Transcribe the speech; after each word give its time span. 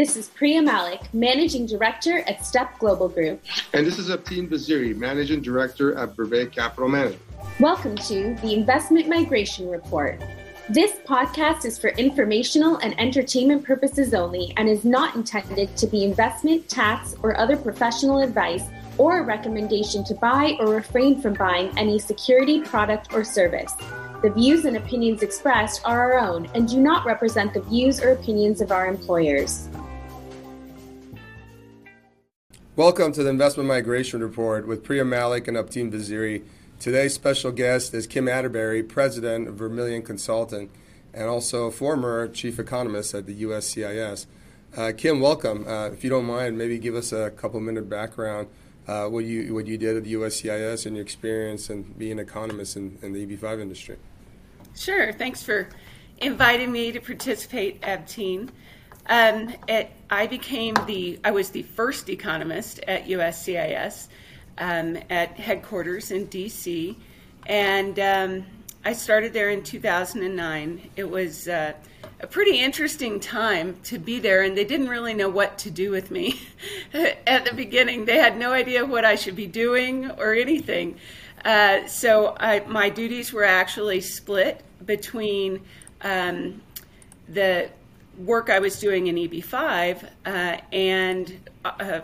This 0.00 0.16
is 0.16 0.30
Preeya 0.30 0.64
Malik, 0.64 1.12
Managing 1.12 1.66
Director 1.66 2.20
at 2.20 2.46
Step 2.46 2.78
Global 2.78 3.06
Group. 3.06 3.42
And 3.74 3.86
this 3.86 3.98
is 3.98 4.08
Abteen 4.08 4.48
Vaziri, 4.48 4.96
Managing 4.96 5.42
Director 5.42 5.94
at 5.94 6.16
Brevet 6.16 6.52
Capital 6.52 6.88
Management. 6.88 7.20
Welcome 7.60 7.96
to 7.96 8.34
the 8.36 8.54
Investment 8.54 9.10
Migration 9.10 9.68
Report. 9.68 10.18
This 10.70 10.92
podcast 11.06 11.66
is 11.66 11.78
for 11.78 11.88
informational 11.88 12.78
and 12.78 12.98
entertainment 12.98 13.62
purposes 13.62 14.14
only 14.14 14.54
and 14.56 14.70
is 14.70 14.86
not 14.86 15.16
intended 15.16 15.76
to 15.76 15.86
be 15.86 16.02
investment, 16.02 16.66
tax, 16.70 17.14
or 17.22 17.36
other 17.36 17.58
professional 17.58 18.22
advice 18.22 18.64
or 18.96 19.18
a 19.18 19.22
recommendation 19.22 20.02
to 20.04 20.14
buy 20.14 20.56
or 20.60 20.68
refrain 20.76 21.20
from 21.20 21.34
buying 21.34 21.76
any 21.76 21.98
security, 21.98 22.62
product, 22.62 23.12
or 23.12 23.22
service. 23.22 23.74
The 24.22 24.30
views 24.30 24.64
and 24.64 24.78
opinions 24.78 25.22
expressed 25.22 25.82
are 25.84 26.14
our 26.14 26.18
own 26.18 26.48
and 26.54 26.66
do 26.66 26.80
not 26.80 27.04
represent 27.04 27.52
the 27.52 27.60
views 27.60 28.02
or 28.02 28.12
opinions 28.12 28.62
of 28.62 28.72
our 28.72 28.86
employers. 28.86 29.68
Welcome 32.80 33.12
to 33.12 33.22
the 33.22 33.28
Investment 33.28 33.68
Migration 33.68 34.22
Report 34.22 34.66
with 34.66 34.82
Preeya 34.82 35.06
Malik 35.06 35.46
and 35.46 35.54
Abteen 35.54 35.92
Vaziri. 35.92 36.42
Today's 36.78 37.12
special 37.12 37.52
guest 37.52 37.92
is 37.92 38.06
Kim 38.06 38.24
Atteberry, 38.24 38.88
President 38.88 39.48
of 39.48 39.56
Vermilion 39.56 40.00
Consultant 40.00 40.70
and 41.12 41.24
also 41.24 41.70
former 41.70 42.26
Chief 42.26 42.58
Economist 42.58 43.12
at 43.12 43.26
the 43.26 43.42
USCIS. 43.42 44.24
Uh, 44.74 44.92
Kim, 44.96 45.20
welcome. 45.20 45.68
Uh, 45.68 45.88
if 45.88 46.02
you 46.02 46.08
don't 46.08 46.24
mind, 46.24 46.56
maybe 46.56 46.78
give 46.78 46.94
us 46.94 47.12
a 47.12 47.30
couple 47.32 47.60
minute 47.60 47.90
background 47.90 48.48
uh, 48.88 49.06
what 49.08 49.26
you 49.26 49.52
what 49.52 49.66
you 49.66 49.76
did 49.76 49.98
at 49.98 50.04
the 50.04 50.14
USCIS 50.14 50.86
and 50.86 50.96
your 50.96 51.02
experience 51.02 51.68
and 51.68 51.98
being 51.98 52.12
an 52.12 52.18
economist 52.20 52.78
in, 52.78 52.98
in 53.02 53.12
the 53.12 53.26
EB5 53.26 53.60
industry. 53.60 53.98
Sure. 54.74 55.12
Thanks 55.12 55.42
for 55.42 55.68
inviting 56.16 56.72
me 56.72 56.92
to 56.92 57.00
participate, 57.00 57.82
Abteen. 57.82 58.48
Um, 59.10 59.52
it, 59.66 59.90
I 60.08 60.28
became 60.28 60.74
the, 60.86 61.18
I 61.24 61.32
was 61.32 61.50
the 61.50 61.62
first 61.62 62.08
economist 62.08 62.78
at 62.86 63.06
USCIS 63.06 64.06
um, 64.56 64.98
at 65.10 65.32
headquarters 65.32 66.12
in 66.12 66.28
DC, 66.28 66.94
and 67.46 67.98
um, 67.98 68.46
I 68.84 68.92
started 68.92 69.32
there 69.32 69.50
in 69.50 69.64
2009. 69.64 70.90
It 70.94 71.10
was 71.10 71.48
uh, 71.48 71.72
a 72.20 72.26
pretty 72.28 72.60
interesting 72.60 73.18
time 73.18 73.78
to 73.84 73.98
be 73.98 74.20
there, 74.20 74.42
and 74.42 74.56
they 74.56 74.64
didn't 74.64 74.88
really 74.88 75.14
know 75.14 75.28
what 75.28 75.58
to 75.58 75.72
do 75.72 75.90
with 75.90 76.12
me 76.12 76.40
at 77.26 77.44
the 77.44 77.52
beginning. 77.52 78.04
They 78.04 78.18
had 78.18 78.38
no 78.38 78.52
idea 78.52 78.86
what 78.86 79.04
I 79.04 79.16
should 79.16 79.34
be 79.34 79.48
doing 79.48 80.08
or 80.12 80.34
anything. 80.34 80.96
Uh, 81.44 81.84
so 81.88 82.36
I, 82.38 82.60
my 82.60 82.90
duties 82.90 83.32
were 83.32 83.44
actually 83.44 84.02
split 84.02 84.62
between 84.86 85.62
um, 86.02 86.62
the 87.28 87.70
work 88.24 88.50
I 88.50 88.58
was 88.58 88.78
doing 88.78 89.06
in 89.06 89.16
EB5 89.16 90.08
uh, 90.26 90.28
and 90.72 91.50
uh, 91.64 92.00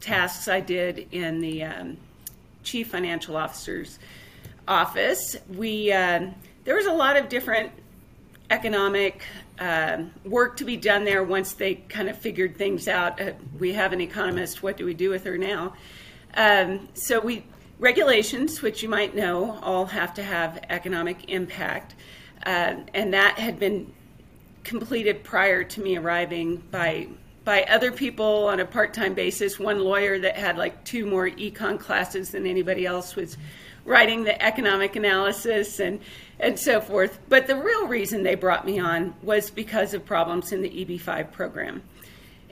tasks 0.00 0.48
I 0.48 0.60
did 0.60 1.08
in 1.12 1.40
the 1.40 1.64
um, 1.64 1.96
chief 2.62 2.90
financial 2.90 3.36
officer's 3.36 3.98
office. 4.66 5.36
We 5.48 5.92
uh, 5.92 6.26
there 6.64 6.76
was 6.76 6.86
a 6.86 6.92
lot 6.92 7.16
of 7.16 7.28
different 7.28 7.72
economic 8.50 9.22
uh, 9.58 10.04
work 10.24 10.56
to 10.58 10.64
be 10.64 10.76
done 10.76 11.04
there 11.04 11.24
once 11.24 11.54
they 11.54 11.74
kind 11.74 12.08
of 12.08 12.16
figured 12.16 12.56
things 12.56 12.88
out. 12.88 13.20
Uh, 13.20 13.32
we 13.58 13.72
have 13.72 13.92
an 13.92 14.00
economist. 14.00 14.62
What 14.62 14.76
do 14.76 14.84
we 14.84 14.94
do 14.94 15.10
with 15.10 15.24
her 15.24 15.38
now? 15.38 15.74
Um, 16.34 16.88
so 16.94 17.20
we 17.20 17.44
regulations, 17.78 18.60
which 18.60 18.82
you 18.82 18.88
might 18.88 19.14
know, 19.14 19.58
all 19.62 19.86
have 19.86 20.12
to 20.14 20.22
have 20.22 20.64
economic 20.68 21.30
impact, 21.30 21.94
uh, 22.44 22.74
and 22.92 23.14
that 23.14 23.38
had 23.38 23.58
been 23.58 23.92
completed 24.68 25.24
prior 25.24 25.64
to 25.64 25.80
me 25.80 25.96
arriving 25.96 26.62
by 26.70 27.08
by 27.44 27.62
other 27.62 27.90
people 27.90 28.46
on 28.48 28.60
a 28.60 28.66
part-time 28.66 29.14
basis. 29.14 29.58
One 29.58 29.80
lawyer 29.80 30.18
that 30.18 30.36
had 30.36 30.58
like 30.58 30.84
two 30.84 31.06
more 31.06 31.30
econ 31.30 31.80
classes 31.80 32.32
than 32.32 32.46
anybody 32.46 32.84
else 32.84 33.16
was 33.16 33.38
writing 33.86 34.24
the 34.24 34.40
economic 34.42 34.94
analysis 34.96 35.80
and 35.80 36.00
and 36.38 36.58
so 36.58 36.82
forth. 36.82 37.18
But 37.30 37.46
the 37.46 37.56
real 37.56 37.88
reason 37.88 38.22
they 38.22 38.34
brought 38.34 38.66
me 38.66 38.78
on 38.78 39.14
was 39.22 39.48
because 39.48 39.94
of 39.94 40.04
problems 40.04 40.52
in 40.52 40.60
the 40.60 40.68
EB5 40.68 41.32
program, 41.32 41.82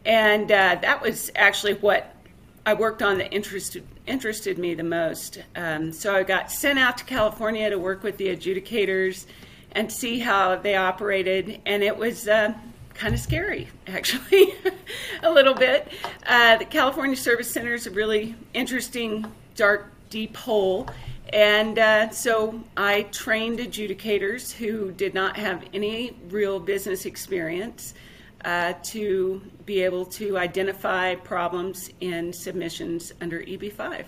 and 0.07 0.51
uh, 0.51 0.79
that 0.81 1.03
was 1.03 1.31
actually 1.37 1.75
what 1.75 2.17
I 2.65 2.73
worked 2.73 3.03
on 3.03 3.19
that 3.19 3.35
interested 3.35 3.87
interested 4.07 4.57
me 4.57 4.73
the 4.73 4.83
most. 4.83 5.43
Um, 5.55 5.93
so 5.93 6.17
I 6.17 6.23
got 6.23 6.51
sent 6.51 6.79
out 6.79 6.97
to 6.99 7.05
California 7.05 7.69
to 7.69 7.79
work 7.79 8.03
with 8.03 8.17
the 8.17 8.35
adjudicators 8.35 9.27
and 9.77 9.93
see 9.93 10.19
how 10.19 10.57
they 10.57 10.75
operated, 10.75 11.61
and 11.65 11.85
it 11.85 11.97
was. 11.97 12.27
Uh, 12.27 12.55
kind 12.95 13.13
of 13.13 13.21
scary, 13.21 13.69
actually, 13.87 14.55
a 15.23 15.31
little 15.31 15.53
bit. 15.53 15.87
Uh, 16.27 16.57
the 16.57 16.65
California 16.65 17.15
Service 17.15 17.51
Center 17.51 17.75
is 17.75 17.87
a 17.87 17.91
really 17.91 18.35
interesting, 18.55 19.31
dark, 19.55 19.93
deep 20.09 20.35
hole. 20.35 20.89
And 21.33 21.79
uh, 21.79 22.09
so 22.11 22.63
I 22.75 23.03
trained 23.03 23.59
adjudicators 23.59 24.51
who 24.51 24.93
did 24.93 25.13
not 25.13 25.37
have 25.37 25.65
any 25.75 26.17
real 26.31 26.59
business 26.59 27.05
experience 27.05 27.93
uh, 28.45 28.75
to 28.85 29.43
be 29.67 29.83
able 29.83 30.07
to 30.07 30.39
identify 30.39 31.17
problems 31.17 31.91
in 32.01 32.33
submissions 32.33 33.13
under 33.21 33.41
EB5. 33.41 34.05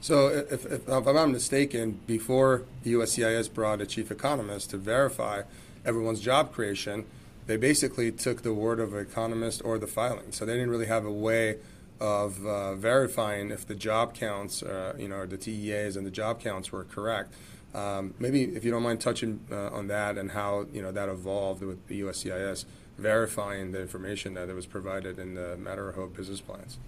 So, 0.00 0.28
if, 0.28 0.64
if, 0.64 0.88
if, 0.88 0.88
I'm 0.88 1.14
not 1.14 1.26
mistaken, 1.26 2.00
before 2.06 2.62
the 2.82 2.94
USCIS 2.94 3.52
brought 3.52 3.82
a 3.82 3.86
chief 3.86 4.10
economist 4.10 4.70
to 4.70 4.78
verify 4.78 5.42
everyone's 5.84 6.20
job 6.20 6.52
creation, 6.52 7.04
they 7.46 7.58
basically 7.58 8.10
took 8.10 8.42
the 8.42 8.54
word 8.54 8.80
of 8.80 8.94
an 8.94 9.00
economist 9.00 9.60
or 9.64 9.78
the 9.78 9.86
filing. 9.86 10.32
So 10.32 10.46
they 10.46 10.54
didn't 10.54 10.70
really 10.70 10.86
have 10.86 11.04
a 11.04 11.12
way 11.12 11.58
of 12.00 12.44
uh, 12.46 12.74
verifying 12.76 13.50
if 13.50 13.66
the 13.66 13.74
job 13.74 14.14
counts, 14.14 14.62
uh, 14.62 14.94
you 14.98 15.08
know, 15.08 15.26
the 15.26 15.36
TEAs 15.36 15.96
and 15.96 16.06
the 16.06 16.10
job 16.10 16.40
counts 16.40 16.72
were 16.72 16.84
correct. 16.84 17.34
Um, 17.74 18.14
maybe 18.18 18.44
if 18.44 18.64
you 18.64 18.70
don't 18.70 18.82
mind 18.82 19.00
touching 19.00 19.40
uh, 19.52 19.68
on 19.68 19.86
that 19.88 20.18
and 20.18 20.32
how 20.32 20.66
you 20.72 20.82
know 20.82 20.90
that 20.90 21.08
evolved 21.08 21.62
with 21.62 21.86
the 21.86 22.00
USCIS 22.00 22.64
verifying 22.98 23.72
the 23.72 23.80
information 23.80 24.34
that 24.34 24.48
was 24.48 24.66
provided 24.66 25.18
in 25.18 25.34
the 25.34 25.56
Matter 25.56 25.88
of 25.88 25.94
Ho 25.94 26.06
business 26.06 26.40
plans. 26.40 26.78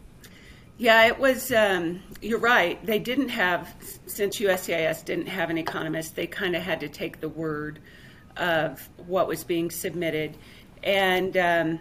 Yeah, 0.83 1.07
it 1.07 1.17
was. 1.17 1.53
Um, 1.53 2.03
you're 2.21 2.41
right. 2.41 2.85
They 2.85 2.99
didn't 2.99 3.29
have 3.29 3.73
since 4.07 4.41
USCIS 4.41 5.05
didn't 5.05 5.29
have 5.29 5.49
an 5.49 5.57
economist. 5.57 6.17
They 6.17 6.27
kind 6.27 6.57
of 6.57 6.63
had 6.65 6.81
to 6.81 6.89
take 6.89 7.21
the 7.21 7.29
word 7.29 7.79
of 8.37 8.89
what 9.07 9.29
was 9.29 9.45
being 9.45 9.71
submitted, 9.71 10.37
and 10.83 11.37
um, 11.37 11.79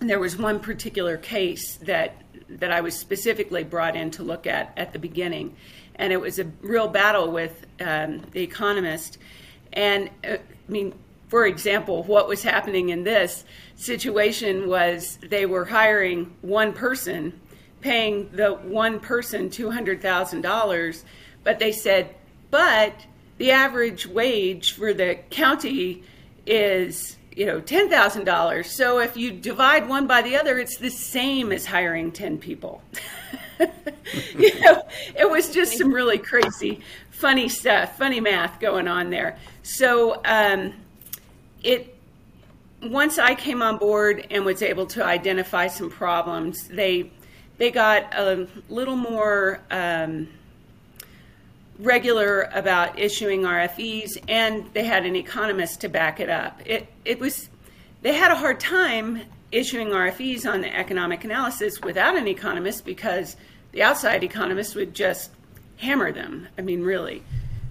there 0.00 0.18
was 0.18 0.36
one 0.36 0.60
particular 0.60 1.16
case 1.16 1.76
that 1.76 2.14
that 2.50 2.70
I 2.70 2.82
was 2.82 2.94
specifically 2.94 3.64
brought 3.64 3.96
in 3.96 4.10
to 4.10 4.22
look 4.22 4.46
at 4.46 4.74
at 4.76 4.92
the 4.92 4.98
beginning, 4.98 5.56
and 5.94 6.12
it 6.12 6.20
was 6.20 6.38
a 6.38 6.44
real 6.60 6.88
battle 6.88 7.32
with 7.32 7.64
um, 7.80 8.20
the 8.32 8.42
economist. 8.42 9.16
And 9.72 10.10
uh, 10.28 10.34
I 10.34 10.40
mean, 10.70 10.92
for 11.28 11.46
example, 11.46 12.02
what 12.02 12.28
was 12.28 12.42
happening 12.42 12.90
in 12.90 13.02
this 13.02 13.46
situation 13.76 14.68
was 14.68 15.16
they 15.22 15.46
were 15.46 15.64
hiring 15.64 16.36
one 16.42 16.74
person, 16.74 17.40
paying 17.80 18.30
the 18.32 18.52
one 18.52 19.00
person 19.00 19.50
two 19.50 19.70
hundred 19.70 20.02
thousand 20.02 20.42
dollars, 20.42 21.04
but 21.44 21.58
they 21.58 21.72
said, 21.72 22.14
but 22.50 22.94
the 23.38 23.50
average 23.50 24.06
wage 24.06 24.72
for 24.72 24.92
the 24.92 25.18
county 25.30 26.02
is 26.46 27.16
you 27.34 27.46
know 27.46 27.60
$10,000. 27.60 28.66
So 28.66 28.98
if 28.98 29.16
you 29.16 29.30
divide 29.30 29.88
one 29.88 30.06
by 30.06 30.22
the 30.22 30.36
other, 30.36 30.58
it's 30.58 30.76
the 30.76 30.90
same 30.90 31.52
as 31.52 31.64
hiring 31.64 32.12
10 32.12 32.38
people. 32.38 32.82
you 34.38 34.60
know, 34.60 34.82
it 35.16 35.30
was 35.30 35.52
just 35.52 35.78
some 35.78 35.92
really 35.92 36.18
crazy, 36.18 36.80
funny 37.10 37.48
stuff, 37.48 37.96
funny 37.96 38.20
math 38.20 38.60
going 38.60 38.88
on 38.88 39.10
there. 39.10 39.38
So 39.62 40.20
um, 40.24 40.74
it 41.62 41.96
once 42.82 43.18
I 43.18 43.34
came 43.34 43.62
on 43.62 43.76
board 43.76 44.26
and 44.30 44.44
was 44.44 44.62
able 44.62 44.86
to 44.86 45.04
identify 45.04 45.68
some 45.68 45.90
problems, 45.90 46.68
they 46.68 47.10
they 47.60 47.70
got 47.70 48.12
a 48.14 48.48
little 48.68 48.96
more. 48.96 49.60
Um, 49.70 50.28
regular 51.78 52.42
about 52.52 52.98
issuing 52.98 53.40
RFEs, 53.40 54.10
and 54.28 54.68
they 54.74 54.84
had 54.84 55.06
an 55.06 55.16
economist 55.16 55.80
to 55.80 55.88
back 55.88 56.20
it 56.20 56.28
up. 56.28 56.60
It 56.66 56.86
it 57.06 57.18
was 57.18 57.48
they 58.02 58.12
had 58.12 58.30
a 58.30 58.34
hard 58.34 58.60
time 58.60 59.22
issuing 59.50 59.88
RFEs 59.88 60.44
on 60.46 60.60
the 60.60 60.74
economic 60.74 61.24
analysis 61.24 61.80
without 61.80 62.16
an 62.16 62.28
economist 62.28 62.84
because 62.84 63.36
the 63.72 63.82
outside 63.82 64.22
economist 64.22 64.74
would 64.76 64.94
just 64.94 65.30
hammer 65.78 66.12
them. 66.12 66.48
I 66.58 66.60
mean, 66.62 66.82
really, 66.82 67.22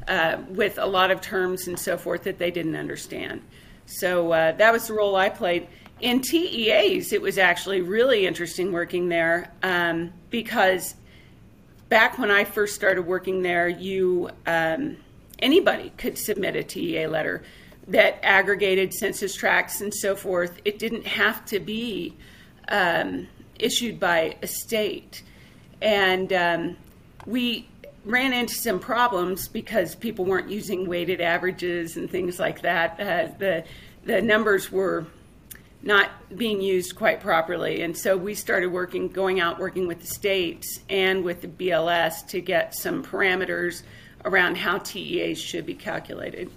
uh, 0.08 0.38
with 0.50 0.78
a 0.78 0.88
lot 0.88 1.12
of 1.12 1.22
terms 1.22 1.68
and 1.68 1.80
so 1.80 1.98
forth 1.98 2.24
that 2.24 2.40
they 2.40 2.52
didn't 2.52 2.76
understand. 2.76 3.42
So 3.86 4.32
uh, 4.32 4.52
that 4.54 4.74
was 4.74 4.88
the 4.88 4.94
role 4.94 5.16
I 5.16 5.30
played. 5.30 5.68
In 6.02 6.22
TEAs, 6.22 7.12
it 7.12 7.22
was 7.22 7.38
actually 7.38 7.82
really 7.82 8.26
interesting 8.26 8.72
working 8.72 9.10
there 9.10 9.52
um, 9.64 10.14
because 10.30 10.96
back 11.90 12.18
when 12.18 12.32
I 12.32 12.46
first 12.46 12.76
started 12.76 13.02
working 13.02 13.42
there, 13.42 13.68
you 13.68 14.30
um, 14.48 14.98
anybody 15.40 15.92
could 15.98 16.18
submit 16.18 16.56
a 16.56 16.64
TEA 16.64 17.08
letter. 17.08 17.44
that 17.90 18.20
aggregated 18.24 18.94
census 18.94 19.36
tracts 19.36 19.82
and 19.82 19.94
so 19.94 20.16
forth. 20.16 20.62
It 20.64 20.78
didn't 20.78 21.08
have 21.08 21.44
to 21.46 21.60
be 21.60 22.16
um, 22.68 23.28
issued 23.58 24.00
by 24.00 24.38
a 24.44 24.48
state. 24.48 25.24
And 25.82 26.32
um, 26.32 26.78
we 27.26 27.68
ran 28.06 28.32
into 28.32 28.54
some 28.54 28.80
problems 28.80 29.48
because 29.48 29.96
people 29.96 30.24
weren't 30.24 30.50
using 30.50 30.88
weighted 30.88 31.20
averages 31.20 31.98
and 31.98 32.10
things 32.10 32.40
like 32.40 32.62
that. 32.62 33.00
Uh, 33.00 33.34
the 33.38 33.64
the 34.06 34.22
numbers 34.22 34.72
were 34.72 35.06
not 35.90 36.12
being 36.38 36.62
used 36.62 36.96
quite 36.96 37.20
properly, 37.20 37.82
and 37.82 37.98
so 37.98 38.16
we 38.16 38.36
started 38.36 38.68
working, 38.68 39.10
going 39.10 39.40
out, 39.40 39.60
working 39.60 39.88
with 39.88 40.00
the 40.00 40.08
states 40.08 40.82
and 40.88 41.24
with 41.24 41.42
the 41.42 41.48
BLS 41.48 42.26
to 42.28 42.40
get 42.40 42.76
some 42.76 43.04
parameters 43.04 43.82
around 44.24 44.56
how 44.56 44.78
TEAs 44.78 45.42
should 45.42 45.66
be 45.66 45.74
calculated. 45.74 46.52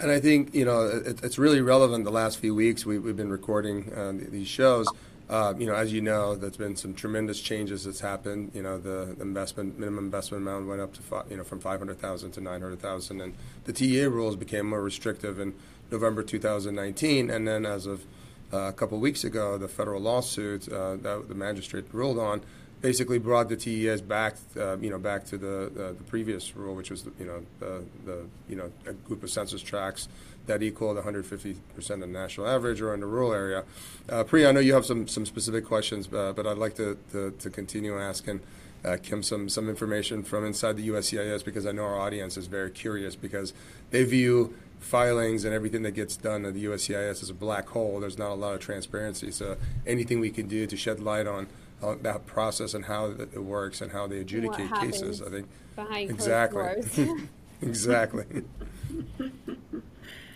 And 0.00 0.10
I 0.10 0.18
think 0.18 0.52
you 0.52 0.64
know 0.64 0.86
it, 0.86 1.22
it's 1.22 1.38
really 1.38 1.60
relevant. 1.60 2.04
The 2.04 2.10
last 2.10 2.38
few 2.38 2.54
weeks 2.54 2.84
we, 2.84 2.96
have 2.96 3.16
been 3.16 3.30
recording 3.30 3.92
uh, 3.92 4.12
these 4.30 4.48
shows. 4.48 4.88
Uh, 5.28 5.52
you 5.58 5.66
know, 5.66 5.74
as 5.74 5.92
you 5.92 6.00
know, 6.00 6.34
there's 6.34 6.56
been 6.56 6.74
some 6.74 6.94
tremendous 6.94 7.38
changes 7.38 7.84
that's 7.84 8.00
happened. 8.00 8.50
You 8.54 8.62
know, 8.62 8.78
the, 8.78 9.14
investment 9.20 9.78
minimum 9.78 10.06
investment 10.06 10.42
amount 10.42 10.66
went 10.66 10.80
up 10.80 10.94
to 10.94 11.30
you 11.30 11.36
know 11.36 11.44
from 11.44 11.60
500,000 11.60 12.32
to 12.32 12.40
900,000, 12.40 13.20
and 13.20 13.34
the 13.64 13.72
TEA 13.72 14.06
rules 14.06 14.34
became 14.34 14.66
more 14.68 14.82
restrictive 14.82 15.38
in 15.38 15.54
November 15.90 16.22
2019. 16.22 17.30
And 17.30 17.46
then, 17.46 17.66
as 17.66 17.86
of 17.86 18.04
uh, 18.52 18.58
a 18.58 18.72
couple 18.72 18.96
of 18.96 19.02
weeks 19.02 19.24
ago, 19.24 19.58
the 19.58 19.68
federal 19.68 20.00
lawsuit 20.00 20.68
uh, 20.68 20.96
that 20.96 21.28
the 21.28 21.34
magistrate 21.34 21.86
ruled 21.92 22.18
on 22.18 22.42
basically 22.80 23.18
brought 23.18 23.48
the 23.48 23.56
TEAs 23.56 24.00
back, 24.00 24.36
uh, 24.56 24.78
you 24.78 24.90
know, 24.90 24.98
back 24.98 25.24
to 25.24 25.36
the, 25.36 25.66
uh, 25.66 25.88
the 25.92 26.04
previous 26.06 26.54
rule, 26.54 26.74
which 26.74 26.90
was, 26.90 27.02
the, 27.02 27.12
you 27.18 27.26
know, 27.26 27.42
the, 27.58 27.84
the, 28.04 28.26
you 28.48 28.56
know, 28.56 28.70
a 28.86 28.92
group 28.92 29.22
of 29.22 29.30
census 29.30 29.60
tracts 29.60 30.08
that 30.46 30.62
equaled 30.62 30.96
150% 30.96 31.56
of 31.90 32.00
the 32.00 32.06
national 32.06 32.46
average 32.46 32.80
or 32.80 32.94
in 32.94 33.00
the 33.00 33.06
rural 33.06 33.32
area. 33.32 33.64
Uh, 34.08 34.24
Preeya, 34.24 34.48
I 34.48 34.52
know 34.52 34.60
you 34.60 34.74
have 34.74 34.86
some, 34.86 35.08
some 35.08 35.26
specific 35.26 35.64
questions, 35.64 36.12
uh, 36.12 36.32
but 36.34 36.46
I'd 36.46 36.56
like 36.56 36.76
to, 36.76 36.96
to, 37.12 37.32
to 37.32 37.50
continue 37.50 37.98
asking 37.98 38.40
uh, 38.84 38.96
Kim 39.02 39.22
some, 39.22 39.48
some 39.48 39.68
information 39.68 40.22
from 40.22 40.46
inside 40.46 40.76
the 40.76 40.88
USCIS 40.88 41.44
because 41.44 41.66
I 41.66 41.72
know 41.72 41.82
our 41.82 41.98
audience 41.98 42.36
is 42.36 42.46
very 42.46 42.70
curious 42.70 43.16
because 43.16 43.52
they 43.90 44.04
view 44.04 44.54
filings 44.80 45.44
and 45.44 45.54
everything 45.54 45.82
that 45.82 45.92
gets 45.92 46.16
done 46.16 46.44
at 46.44 46.54
the 46.54 46.64
USCIS 46.64 47.22
is 47.22 47.30
a 47.30 47.34
black 47.34 47.68
hole. 47.68 48.00
There's 48.00 48.18
not 48.18 48.30
a 48.30 48.34
lot 48.34 48.54
of 48.54 48.60
transparency. 48.60 49.30
So 49.30 49.56
anything 49.86 50.20
we 50.20 50.30
can 50.30 50.46
do 50.48 50.66
to 50.66 50.76
shed 50.76 51.00
light 51.00 51.26
on 51.26 51.48
uh, 51.82 51.94
that 52.02 52.26
process 52.26 52.74
and 52.74 52.84
how 52.84 53.06
it 53.06 53.42
works 53.42 53.80
and 53.80 53.92
how 53.92 54.06
they 54.06 54.18
adjudicate 54.18 54.72
cases. 54.74 55.22
I 55.22 55.30
think 55.30 55.48
behind 55.76 56.10
exactly, 56.10 56.82
exactly. 57.62 58.24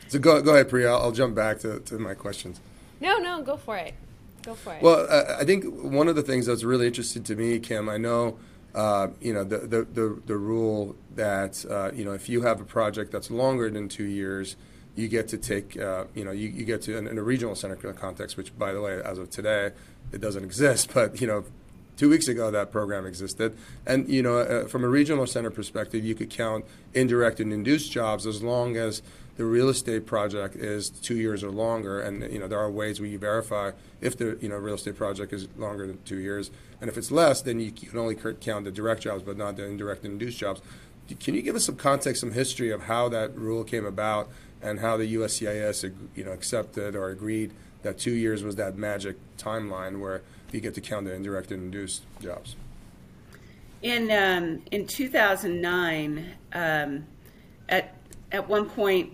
so 0.08 0.18
go 0.18 0.40
go 0.42 0.54
ahead, 0.54 0.68
Preeya. 0.68 0.88
I'll, 0.88 1.02
I'll 1.02 1.12
jump 1.12 1.34
back 1.34 1.58
to, 1.60 1.80
to 1.80 1.98
my 1.98 2.14
questions. 2.14 2.60
No, 3.00 3.18
no, 3.18 3.42
go 3.42 3.56
for 3.56 3.76
it. 3.76 3.94
Go 4.42 4.54
for 4.54 4.74
it. 4.74 4.82
Well, 4.82 5.06
uh, 5.08 5.36
I 5.40 5.44
think 5.44 5.64
one 5.64 6.08
of 6.08 6.16
the 6.16 6.22
things 6.22 6.46
that's 6.46 6.64
really 6.64 6.86
interesting 6.86 7.22
to 7.24 7.36
me, 7.36 7.58
Kim, 7.58 7.88
I 7.88 7.96
know. 7.96 8.38
Uh, 8.74 9.08
you 9.20 9.34
know 9.34 9.44
the, 9.44 9.58
the, 9.58 9.82
the, 9.82 10.22
the 10.24 10.36
rule 10.36 10.96
that 11.14 11.62
uh, 11.70 11.90
you 11.92 12.04
know 12.06 12.12
if 12.12 12.28
you 12.28 12.40
have 12.40 12.58
a 12.58 12.64
project 12.64 13.12
that's 13.12 13.30
longer 13.30 13.68
than 13.68 13.86
two 13.86 14.04
years, 14.04 14.56
you 14.96 15.08
get 15.08 15.28
to 15.28 15.36
take 15.36 15.78
uh, 15.78 16.04
you 16.14 16.24
know 16.24 16.30
you, 16.30 16.48
you 16.48 16.64
get 16.64 16.80
to 16.82 16.96
in, 16.96 17.06
in, 17.06 17.18
a 17.18 17.22
regional 17.22 17.54
center 17.54 17.76
context, 17.92 18.36
which 18.36 18.56
by 18.58 18.72
the 18.72 18.80
way, 18.80 19.00
as 19.04 19.18
of 19.18 19.28
today, 19.28 19.72
it 20.12 20.20
doesn't 20.20 20.44
exist. 20.44 20.90
But 20.94 21.20
you 21.20 21.26
know, 21.26 21.44
two 21.98 22.08
weeks 22.08 22.28
ago 22.28 22.50
that 22.50 22.72
program 22.72 23.04
existed, 23.04 23.56
and 23.86 24.08
you 24.08 24.22
know, 24.22 24.38
uh, 24.38 24.66
from 24.66 24.84
a 24.84 24.88
regional 24.88 25.26
center 25.26 25.50
perspective, 25.50 26.02
you 26.02 26.14
could 26.14 26.30
count 26.30 26.64
indirect 26.94 27.40
and 27.40 27.52
induced 27.52 27.92
jobs 27.92 28.26
as 28.26 28.42
long 28.42 28.76
as 28.76 29.02
the 29.36 29.44
real 29.44 29.68
estate 29.68 30.06
project 30.06 30.56
is 30.56 30.90
two 30.90 31.16
years 31.16 31.42
or 31.42 31.50
longer, 31.50 32.00
and 32.00 32.30
you 32.32 32.38
know 32.38 32.48
there 32.48 32.58
are 32.58 32.70
ways 32.70 33.00
where 33.00 33.08
you 33.08 33.18
verify 33.18 33.72
if 34.00 34.16
the 34.16 34.38
you 34.40 34.48
know 34.48 34.56
real 34.56 34.74
estate 34.74 34.96
project 34.96 35.32
is 35.32 35.48
longer 35.56 35.86
than 35.86 35.98
two 36.04 36.18
years, 36.18 36.50
and 36.82 36.90
if 36.90 36.98
it's 36.98 37.12
less, 37.12 37.40
then 37.40 37.60
you 37.60 37.70
can 37.70 37.96
only 37.96 38.16
count 38.16 38.64
the 38.64 38.72
direct 38.72 39.02
jobs, 39.02 39.22
but 39.22 39.36
not 39.38 39.56
the 39.56 39.64
indirect 39.64 40.02
and 40.02 40.14
induced 40.14 40.36
jobs. 40.36 40.60
Can 41.20 41.34
you 41.34 41.40
give 41.40 41.54
us 41.54 41.64
some 41.64 41.76
context, 41.76 42.20
some 42.20 42.32
history 42.32 42.72
of 42.72 42.82
how 42.82 43.08
that 43.08 43.36
rule 43.36 43.62
came 43.62 43.86
about, 43.86 44.28
and 44.60 44.80
how 44.80 44.96
the 44.96 45.14
USCIS 45.14 45.94
you 46.16 46.24
know 46.24 46.32
accepted 46.32 46.96
or 46.96 47.10
agreed 47.10 47.52
that 47.82 47.98
two 47.98 48.10
years 48.10 48.42
was 48.42 48.56
that 48.56 48.76
magic 48.76 49.16
timeline 49.38 50.00
where 50.00 50.22
you 50.50 50.60
get 50.60 50.74
to 50.74 50.80
count 50.80 51.06
the 51.06 51.14
indirect 51.14 51.52
and 51.52 51.62
induced 51.62 52.02
jobs. 52.20 52.56
In 53.82 54.10
um, 54.10 54.62
in 54.72 54.86
2009, 54.88 56.26
um, 56.52 57.06
at 57.68 57.94
at 58.32 58.48
one 58.48 58.68
point, 58.68 59.12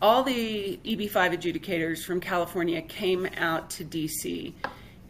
all 0.00 0.22
the 0.22 0.80
EB5 0.86 1.10
adjudicators 1.12 2.02
from 2.02 2.18
California 2.18 2.80
came 2.80 3.28
out 3.36 3.68
to 3.70 3.84
DC, 3.84 4.54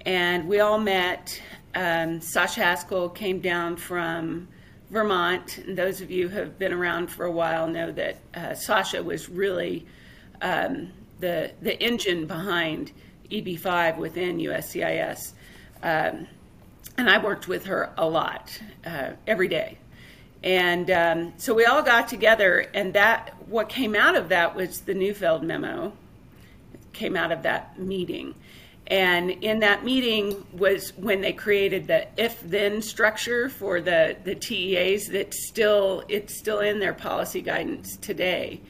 and 0.04 0.48
we 0.48 0.58
all 0.58 0.78
met. 0.78 1.40
Um, 1.78 2.20
Sasha 2.20 2.60
Haskell 2.60 3.08
came 3.08 3.38
down 3.38 3.76
from 3.76 4.48
Vermont, 4.90 5.58
and 5.58 5.78
those 5.78 6.00
of 6.00 6.10
you 6.10 6.28
who 6.28 6.40
have 6.40 6.58
been 6.58 6.72
around 6.72 7.08
for 7.08 7.24
a 7.24 7.30
while 7.30 7.68
know 7.68 7.92
that 7.92 8.16
uh, 8.34 8.54
Sasha 8.54 9.00
was 9.00 9.28
really 9.28 9.86
um, 10.42 10.90
the 11.20 11.52
the 11.62 11.80
engine 11.80 12.26
behind 12.26 12.90
EB5 13.30 13.96
within 13.96 14.38
USCIS. 14.38 15.34
Um, 15.84 16.26
and 16.96 17.08
I 17.08 17.22
worked 17.22 17.46
with 17.46 17.66
her 17.66 17.92
a 17.96 18.08
lot, 18.08 18.60
uh, 18.84 19.10
every 19.28 19.46
day. 19.46 19.78
And 20.42 20.90
um, 20.90 21.32
so 21.36 21.54
we 21.54 21.64
all 21.64 21.82
got 21.82 22.08
together, 22.08 22.66
and 22.74 22.92
that 22.94 23.36
what 23.46 23.68
came 23.68 23.94
out 23.94 24.16
of 24.16 24.30
that 24.30 24.56
was 24.56 24.80
the 24.80 24.94
Neufeld 24.94 25.44
memo. 25.44 25.92
Came 26.92 27.14
out 27.14 27.30
of 27.30 27.44
that 27.44 27.78
meeting, 27.78 28.34
and 28.88 29.30
in 29.30 29.60
that 29.60 29.84
meeting 29.84 30.46
was 30.52 30.94
when 30.96 31.20
they 31.20 31.32
created 31.32 31.86
the 31.86 32.08
if-then 32.16 32.80
structure 32.82 33.48
for 33.50 33.80
the 33.80 34.16
the 34.24 34.34
TEAs. 34.34 35.08
That 35.08 35.34
still 35.34 36.02
it's 36.08 36.38
still 36.38 36.60
in 36.60 36.80
their 36.80 36.94
policy 36.94 37.42
guidance 37.42 37.96
today, 37.98 38.60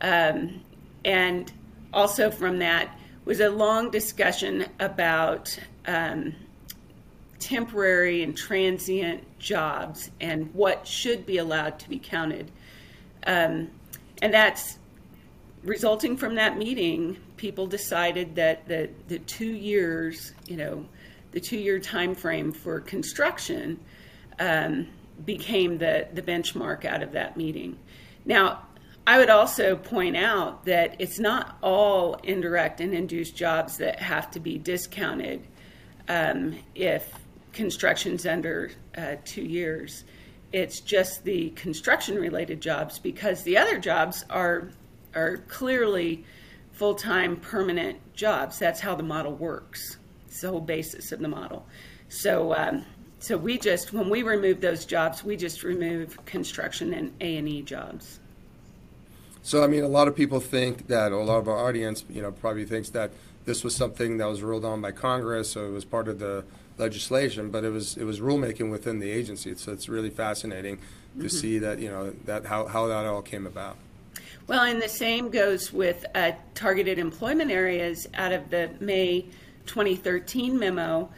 um, 0.00 0.60
and 1.04 1.50
also 1.92 2.30
from 2.30 2.58
that 2.58 2.98
was 3.24 3.38
a 3.38 3.48
long 3.48 3.90
discussion 3.90 4.66
about 4.80 5.56
um, 5.86 6.34
temporary 7.38 8.24
and 8.24 8.36
transient 8.36 9.22
jobs 9.38 10.10
and 10.20 10.52
what 10.54 10.86
should 10.86 11.24
be 11.24 11.38
allowed 11.38 11.78
to 11.78 11.88
be 11.88 12.00
counted. 12.00 12.50
Um, 13.26 13.70
and 14.20 14.34
that's 14.34 14.78
resulting 15.62 16.16
from 16.16 16.34
that 16.36 16.58
meeting, 16.58 17.16
people 17.36 17.66
decided 17.66 18.34
that 18.36 18.66
the, 18.66 18.90
the 19.08 19.18
two 19.20 19.52
years, 19.52 20.32
you 20.46 20.56
know, 20.56 20.86
the 21.32 21.40
two 21.40 21.56
year 21.56 21.78
time 21.78 22.14
frame 22.14 22.52
for 22.52 22.80
construction 22.80 23.78
um, 24.38 24.88
became 25.24 25.78
the, 25.78 26.08
the 26.12 26.22
benchmark 26.22 26.84
out 26.84 27.02
of 27.02 27.12
that 27.12 27.36
meeting. 27.36 27.78
Now, 28.24 28.62
I 29.06 29.18
would 29.18 29.30
also 29.30 29.76
point 29.76 30.16
out 30.16 30.64
that 30.66 30.96
it's 31.00 31.18
not 31.18 31.56
all 31.60 32.14
indirect 32.22 32.80
and 32.80 32.94
induced 32.94 33.36
jobs 33.36 33.78
that 33.78 33.98
have 33.98 34.30
to 34.32 34.40
be 34.40 34.58
discounted 34.58 35.46
um, 36.08 36.56
if 36.74 37.12
construction's 37.52 38.26
under 38.26 38.70
uh, 38.96 39.16
two 39.24 39.42
years. 39.42 40.04
It's 40.52 40.80
just 40.80 41.24
the 41.24 41.50
construction 41.50 42.16
related 42.16 42.60
jobs 42.60 42.98
because 42.98 43.42
the 43.42 43.56
other 43.56 43.78
jobs 43.78 44.24
are 44.30 44.70
are 45.14 45.38
clearly 45.48 46.24
full 46.72 46.94
time 46.94 47.36
permanent 47.36 47.98
jobs. 48.14 48.58
That's 48.58 48.80
how 48.80 48.94
the 48.94 49.02
model 49.02 49.34
works. 49.34 49.98
It's 50.26 50.40
the 50.40 50.48
whole 50.48 50.60
basis 50.60 51.12
of 51.12 51.20
the 51.20 51.28
model. 51.28 51.66
So 52.08 52.54
um, 52.54 52.84
so 53.18 53.36
we 53.36 53.58
just 53.58 53.92
when 53.92 54.10
we 54.10 54.22
remove 54.22 54.60
those 54.60 54.84
jobs, 54.84 55.22
we 55.22 55.36
just 55.36 55.62
remove 55.62 56.24
construction 56.26 56.92
and 56.92 57.12
A 57.20 57.36
and 57.36 57.48
E 57.48 57.62
jobs. 57.62 58.18
So, 59.44 59.64
I 59.64 59.66
mean, 59.66 59.82
a 59.82 59.88
lot 59.88 60.06
of 60.06 60.14
people 60.14 60.38
think 60.38 60.86
that, 60.86 61.10
a 61.10 61.16
lot 61.16 61.38
of 61.38 61.48
our 61.48 61.58
audience, 61.58 62.04
you 62.08 62.22
know, 62.22 62.30
probably 62.30 62.64
thinks 62.64 62.90
that 62.90 63.10
this 63.44 63.64
was 63.64 63.74
something 63.74 64.18
that 64.18 64.26
was 64.26 64.40
ruled 64.40 64.64
on 64.64 64.80
by 64.80 64.92
Congress, 64.92 65.50
so 65.50 65.66
it 65.66 65.72
was 65.72 65.84
part 65.84 66.06
of 66.06 66.20
the 66.20 66.44
legislation, 66.78 67.50
but 67.50 67.64
it 67.64 67.70
was 67.70 67.96
it 67.96 68.04
was 68.04 68.20
rulemaking 68.20 68.70
within 68.70 69.00
the 69.00 69.10
agency. 69.10 69.54
So 69.56 69.72
it's 69.72 69.88
really 69.88 70.10
fascinating 70.10 70.78
to 70.78 70.82
mm-hmm. 71.18 71.28
see 71.28 71.58
that 71.58 71.80
you 71.80 71.90
know 71.90 72.10
that 72.24 72.46
how, 72.46 72.66
how 72.66 72.86
that 72.86 73.04
all 73.04 73.22
came 73.22 73.46
about. 73.46 73.76
Well, 74.52 74.64
and 74.64 74.82
the 74.82 74.88
same 74.90 75.30
goes 75.30 75.72
with 75.72 76.04
uh, 76.14 76.32
targeted 76.54 76.98
employment 76.98 77.50
areas 77.50 78.06
out 78.12 78.32
of 78.32 78.50
the 78.50 78.68
May 78.80 79.24
2013 79.64 80.58
memo. 80.58 81.08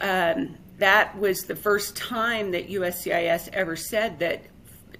Um, 0.00 0.56
that 0.78 1.18
was 1.18 1.40
the 1.40 1.56
first 1.56 1.96
time 1.96 2.52
that 2.52 2.68
USCIS 2.68 3.48
ever 3.52 3.74
said 3.74 4.20
that 4.20 4.44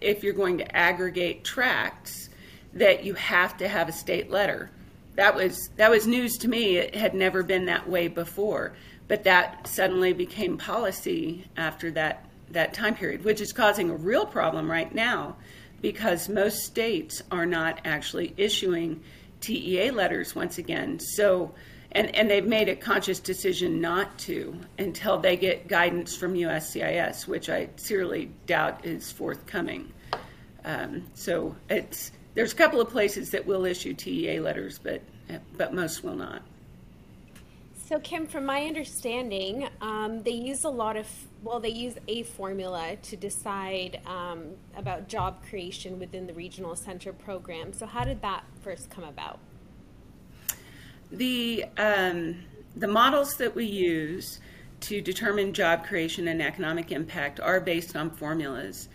if 0.00 0.24
you're 0.24 0.32
going 0.32 0.58
to 0.58 0.76
aggregate 0.76 1.44
tracts 1.44 2.30
that 2.72 3.04
you 3.04 3.14
have 3.14 3.56
to 3.58 3.68
have 3.68 3.88
a 3.88 3.92
state 3.92 4.28
letter. 4.28 4.72
That 5.14 5.36
was 5.36 5.70
that 5.76 5.88
was 5.88 6.04
news 6.04 6.36
to 6.38 6.48
me. 6.48 6.78
It 6.78 6.96
had 6.96 7.14
never 7.14 7.44
been 7.44 7.66
that 7.66 7.88
way 7.88 8.08
before, 8.08 8.74
but 9.06 9.22
that 9.22 9.68
suddenly 9.68 10.12
became 10.12 10.58
policy 10.58 11.46
after 11.56 11.92
that 11.92 12.28
that 12.50 12.74
time 12.74 12.96
period, 12.96 13.22
which 13.24 13.40
is 13.40 13.52
causing 13.52 13.88
a 13.88 13.94
real 13.94 14.26
problem 14.26 14.68
right 14.68 14.92
now 14.92 15.36
because 15.84 16.30
most 16.30 16.64
states 16.64 17.22
are 17.30 17.44
not 17.44 17.78
actually 17.84 18.32
issuing 18.38 19.02
TEA 19.42 19.90
letters 19.90 20.34
once 20.34 20.56
again. 20.56 20.98
So, 20.98 21.52
and, 21.92 22.16
and 22.16 22.30
they've 22.30 22.46
made 22.46 22.70
a 22.70 22.74
conscious 22.74 23.20
decision 23.20 23.82
not 23.82 24.16
to 24.20 24.58
until 24.78 25.18
they 25.18 25.36
get 25.36 25.68
guidance 25.68 26.16
from 26.16 26.32
USCIS, 26.32 27.28
which 27.28 27.50
I 27.50 27.68
sincerely 27.76 28.30
doubt 28.46 28.86
is 28.86 29.12
forthcoming. 29.12 29.92
Um, 30.64 31.04
so 31.12 31.54
it's 31.68 32.12
there's 32.32 32.54
a 32.54 32.56
couple 32.56 32.80
of 32.80 32.88
places 32.88 33.32
that 33.32 33.44
will 33.44 33.66
issue 33.66 33.92
TEA 33.92 34.40
letters, 34.40 34.80
but 34.82 35.02
but 35.58 35.74
most 35.74 36.02
will 36.02 36.16
not. 36.16 36.40
So, 37.86 37.98
Kim, 37.98 38.26
from 38.26 38.46
my 38.46 38.64
understanding, 38.64 39.68
um, 39.82 40.22
they 40.22 40.30
use 40.30 40.64
a 40.64 40.70
lot 40.70 40.96
of, 40.96 41.06
well, 41.42 41.60
they 41.60 41.68
use 41.68 41.96
a 42.08 42.22
formula 42.22 42.96
to 43.02 43.14
decide 43.14 44.00
um, 44.06 44.52
about 44.74 45.06
job 45.06 45.44
creation 45.50 45.98
within 45.98 46.26
the 46.26 46.32
regional 46.32 46.76
center 46.76 47.12
program. 47.12 47.74
So, 47.74 47.84
how 47.84 48.04
did 48.04 48.22
that 48.22 48.44
first 48.62 48.88
come 48.88 49.04
about? 49.04 49.38
The, 51.12 51.66
um, 51.76 52.36
the 52.74 52.88
models 52.88 53.36
that 53.36 53.54
we 53.54 53.66
use 53.66 54.40
to 54.80 55.02
determine 55.02 55.52
job 55.52 55.84
creation 55.84 56.28
and 56.28 56.40
economic 56.40 56.90
impact 56.90 57.38
are 57.38 57.60
based 57.60 57.96
on 57.96 58.10
formulas. 58.10 58.88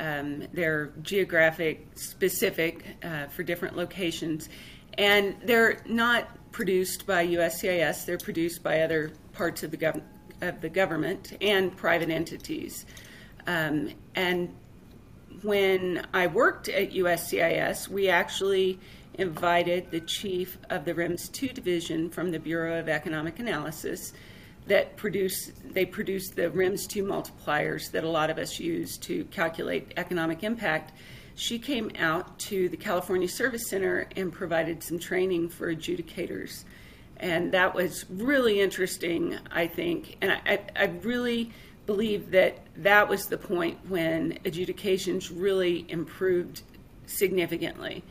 Um, 0.00 0.48
they're 0.52 0.90
geographic 1.02 1.86
specific 1.94 2.96
uh, 3.04 3.26
for 3.28 3.44
different 3.44 3.76
locations, 3.76 4.48
and 4.98 5.36
they're 5.44 5.82
not 5.86 6.28
produced 6.54 7.04
by 7.04 7.26
USCIS, 7.26 8.06
they're 8.06 8.16
produced 8.16 8.62
by 8.62 8.82
other 8.82 9.10
parts 9.32 9.64
of 9.64 9.72
the, 9.72 9.76
gov- 9.76 10.00
of 10.40 10.60
the 10.60 10.68
government 10.68 11.36
and 11.40 11.76
private 11.76 12.10
entities. 12.10 12.86
Um, 13.48 13.90
and 14.14 14.54
when 15.42 16.06
I 16.14 16.28
worked 16.28 16.68
at 16.68 16.92
USCIS, 16.92 17.88
we 17.88 18.08
actually 18.08 18.78
invited 19.14 19.90
the 19.90 19.98
chief 19.98 20.56
of 20.70 20.84
the 20.84 20.94
RIMS 20.94 21.28
2 21.30 21.48
division 21.48 22.08
from 22.08 22.30
the 22.30 22.38
Bureau 22.38 22.78
of 22.78 22.88
Economic 22.88 23.40
Analysis 23.40 24.12
that 24.68 24.96
produce 24.96 25.50
they 25.72 25.84
produce 25.84 26.30
the 26.30 26.50
RIMS 26.50 26.86
2 26.86 27.02
multipliers 27.02 27.90
that 27.90 28.04
a 28.04 28.08
lot 28.08 28.30
of 28.30 28.38
us 28.38 28.60
use 28.60 28.96
to 28.98 29.24
calculate 29.26 29.92
economic 29.96 30.44
impact 30.44 30.92
she 31.34 31.58
came 31.58 31.90
out 31.98 32.38
to 32.38 32.68
the 32.68 32.76
California 32.76 33.28
Service 33.28 33.68
Center 33.68 34.06
and 34.16 34.32
provided 34.32 34.82
some 34.82 34.98
training 34.98 35.48
for 35.48 35.74
adjudicators. 35.74 36.64
And 37.16 37.52
that 37.52 37.74
was 37.74 38.04
really 38.08 38.60
interesting, 38.60 39.38
I 39.50 39.66
think. 39.66 40.16
And 40.20 40.32
I, 40.32 40.60
I 40.76 40.84
really 41.02 41.52
believe 41.86 42.30
that 42.30 42.58
that 42.76 43.08
was 43.08 43.26
the 43.26 43.38
point 43.38 43.78
when 43.88 44.38
adjudications 44.44 45.30
really 45.30 45.84
improved 45.88 46.62
significantly 47.06 48.02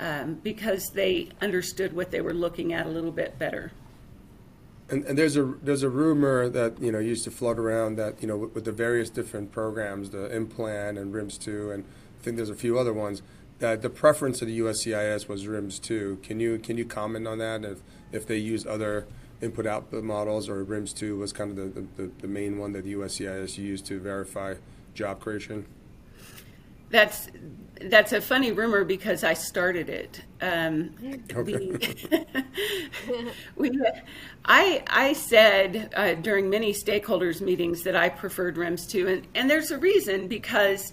um, 0.00 0.34
because 0.34 0.90
they 0.90 1.30
understood 1.40 1.92
what 1.92 2.10
they 2.10 2.20
were 2.20 2.34
looking 2.34 2.72
at 2.72 2.86
a 2.86 2.88
little 2.88 3.12
bit 3.12 3.38
better. 3.38 3.72
And, 4.88 5.04
and, 5.04 5.18
there's 5.18 5.36
a 5.36 5.42
there's 5.42 5.82
a 5.82 5.88
rumor 5.88 6.48
that 6.48 6.80
you 6.80 6.92
know 6.92 7.00
used 7.00 7.24
to 7.24 7.30
float 7.32 7.58
around 7.58 7.96
that 7.96 8.20
you 8.22 8.28
know 8.28 8.36
with, 8.36 8.54
with 8.54 8.64
the 8.66 8.72
various 8.72 9.10
different 9.10 9.50
programs, 9.50 10.10
the 10.10 10.28
Implan 10.28 11.00
and 11.00 11.12
RIMS 11.12 11.38
two 11.38 11.72
and 11.72 11.84
think 12.26 12.36
there's 12.36 12.50
a 12.50 12.56
few 12.56 12.76
other 12.76 12.92
ones. 12.92 13.22
That 13.60 13.80
the 13.80 13.88
preference 13.88 14.42
of 14.42 14.48
the 14.48 14.58
USCIS 14.58 15.28
was 15.28 15.46
RIMS 15.46 15.78
two. 15.78 16.18
Can 16.22 16.40
you 16.40 16.58
can 16.58 16.76
you 16.76 16.84
comment 16.84 17.26
on 17.26 17.38
that? 17.38 17.64
If 17.64 17.78
if 18.12 18.26
they 18.26 18.36
use 18.36 18.66
other 18.66 19.06
input 19.40 19.66
output 19.66 20.02
models 20.02 20.48
or 20.48 20.62
RIMS 20.64 20.92
two 20.92 21.16
was 21.16 21.32
kind 21.32 21.56
of 21.56 21.74
the, 21.74 21.86
the, 21.96 22.10
the 22.20 22.26
main 22.26 22.58
one 22.58 22.72
that 22.72 22.84
the 22.84 22.94
USCIS 22.94 23.56
used 23.56 23.86
to 23.86 24.00
verify 24.00 24.54
job 24.94 25.20
creation. 25.20 25.66
That's 26.90 27.28
that's 27.80 28.12
a 28.12 28.20
funny 28.20 28.52
rumor 28.52 28.84
because 28.84 29.22
I 29.22 29.34
started 29.34 29.88
it. 29.88 30.22
Um, 30.40 30.94
okay. 31.32 31.52
the, 31.52 32.34
we, 33.56 33.70
I 34.44 34.82
I 34.86 35.12
said 35.12 35.92
uh, 35.96 36.14
during 36.14 36.50
many 36.50 36.72
stakeholders 36.72 37.40
meetings 37.40 37.82
that 37.84 37.96
I 37.96 38.08
preferred 38.08 38.56
RIMS 38.56 38.86
two, 38.86 39.08
and 39.08 39.26
and 39.34 39.48
there's 39.48 39.70
a 39.70 39.78
reason 39.78 40.28
because 40.28 40.92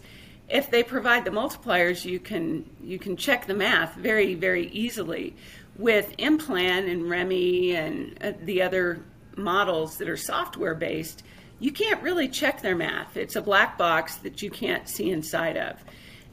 if 0.53 0.69
they 0.69 0.83
provide 0.83 1.25
the 1.25 1.31
multipliers, 1.31 2.05
you 2.05 2.19
can 2.19 2.69
you 2.81 2.99
can 2.99 3.17
check 3.17 3.47
the 3.47 3.55
math 3.55 3.95
very 3.95 4.35
very 4.35 4.67
easily. 4.69 5.35
With 5.75 6.15
Implan 6.17 6.89
and 6.89 7.09
Remi 7.09 7.75
and 7.75 8.15
uh, 8.23 8.33
the 8.43 8.61
other 8.61 9.03
models 9.35 9.97
that 9.97 10.07
are 10.07 10.15
software 10.15 10.75
based, 10.75 11.23
you 11.59 11.71
can't 11.71 12.01
really 12.03 12.27
check 12.27 12.61
their 12.61 12.75
math. 12.75 13.17
It's 13.17 13.35
a 13.35 13.41
black 13.41 13.79
box 13.79 14.17
that 14.17 14.43
you 14.43 14.51
can't 14.51 14.87
see 14.87 15.09
inside 15.09 15.57
of. 15.57 15.83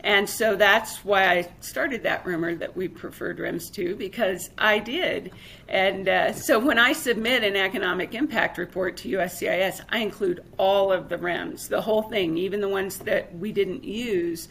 And 0.02 0.28
so 0.28 0.56
that's 0.56 1.04
why 1.04 1.30
I 1.30 1.48
started 1.60 2.02
that 2.04 2.24
rumor 2.24 2.54
that 2.54 2.74
we 2.74 2.88
preferred 2.88 3.38
RIMS 3.38 3.70
2 3.70 3.96
because 3.96 4.50
I 4.56 4.78
did. 4.78 5.32
And 5.68 6.08
uh, 6.08 6.32
so 6.32 6.58
when 6.58 6.78
I 6.78 6.92
submit 6.92 7.44
an 7.44 7.56
economic 7.56 8.14
impact 8.14 8.56
report 8.56 8.96
to 8.98 9.10
USCIS, 9.10 9.82
I 9.90 9.98
include 9.98 10.42
all 10.56 10.90
of 10.92 11.08
the 11.08 11.18
RIMS, 11.18 11.68
the 11.68 11.82
whole 11.82 12.02
thing, 12.02 12.38
even 12.38 12.60
the 12.60 12.68
ones 12.68 12.98
that 13.00 13.36
we 13.36 13.52
didn't 13.52 13.84
use. 13.84 14.48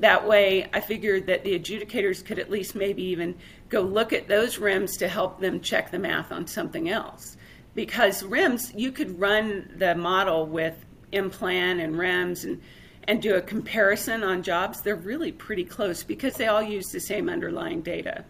That 0.00 0.26
way, 0.26 0.68
I 0.72 0.80
figured 0.80 1.26
that 1.26 1.44
the 1.44 1.58
adjudicators 1.58 2.24
could 2.24 2.38
at 2.38 2.50
least 2.50 2.74
maybe 2.74 3.02
even 3.04 3.36
go 3.68 3.82
look 3.82 4.12
at 4.12 4.28
those 4.28 4.58
RIMS 4.58 4.96
to 4.98 5.08
help 5.08 5.40
them 5.40 5.60
check 5.60 5.90
the 5.90 5.98
math 5.98 6.32
on 6.32 6.46
something 6.46 6.88
else. 6.88 7.36
Because 7.74 8.24
RIMS, 8.24 8.72
you 8.74 8.90
could 8.90 9.20
run 9.20 9.70
the 9.76 9.94
model 9.94 10.46
with 10.46 10.74
Implan 11.12 11.82
and 11.82 11.96
RIMS 11.96 12.44
and 12.44 12.60
and 13.08 13.22
do 13.22 13.34
a 13.34 13.40
comparison 13.40 14.22
on 14.22 14.42
jobs, 14.42 14.82
they're 14.82 14.94
really 14.94 15.32
pretty 15.32 15.64
close 15.64 16.04
because 16.04 16.34
they 16.34 16.46
all 16.46 16.62
use 16.62 16.92
the 16.92 17.00
same 17.00 17.30
underlying 17.30 17.80
data. 17.80 18.22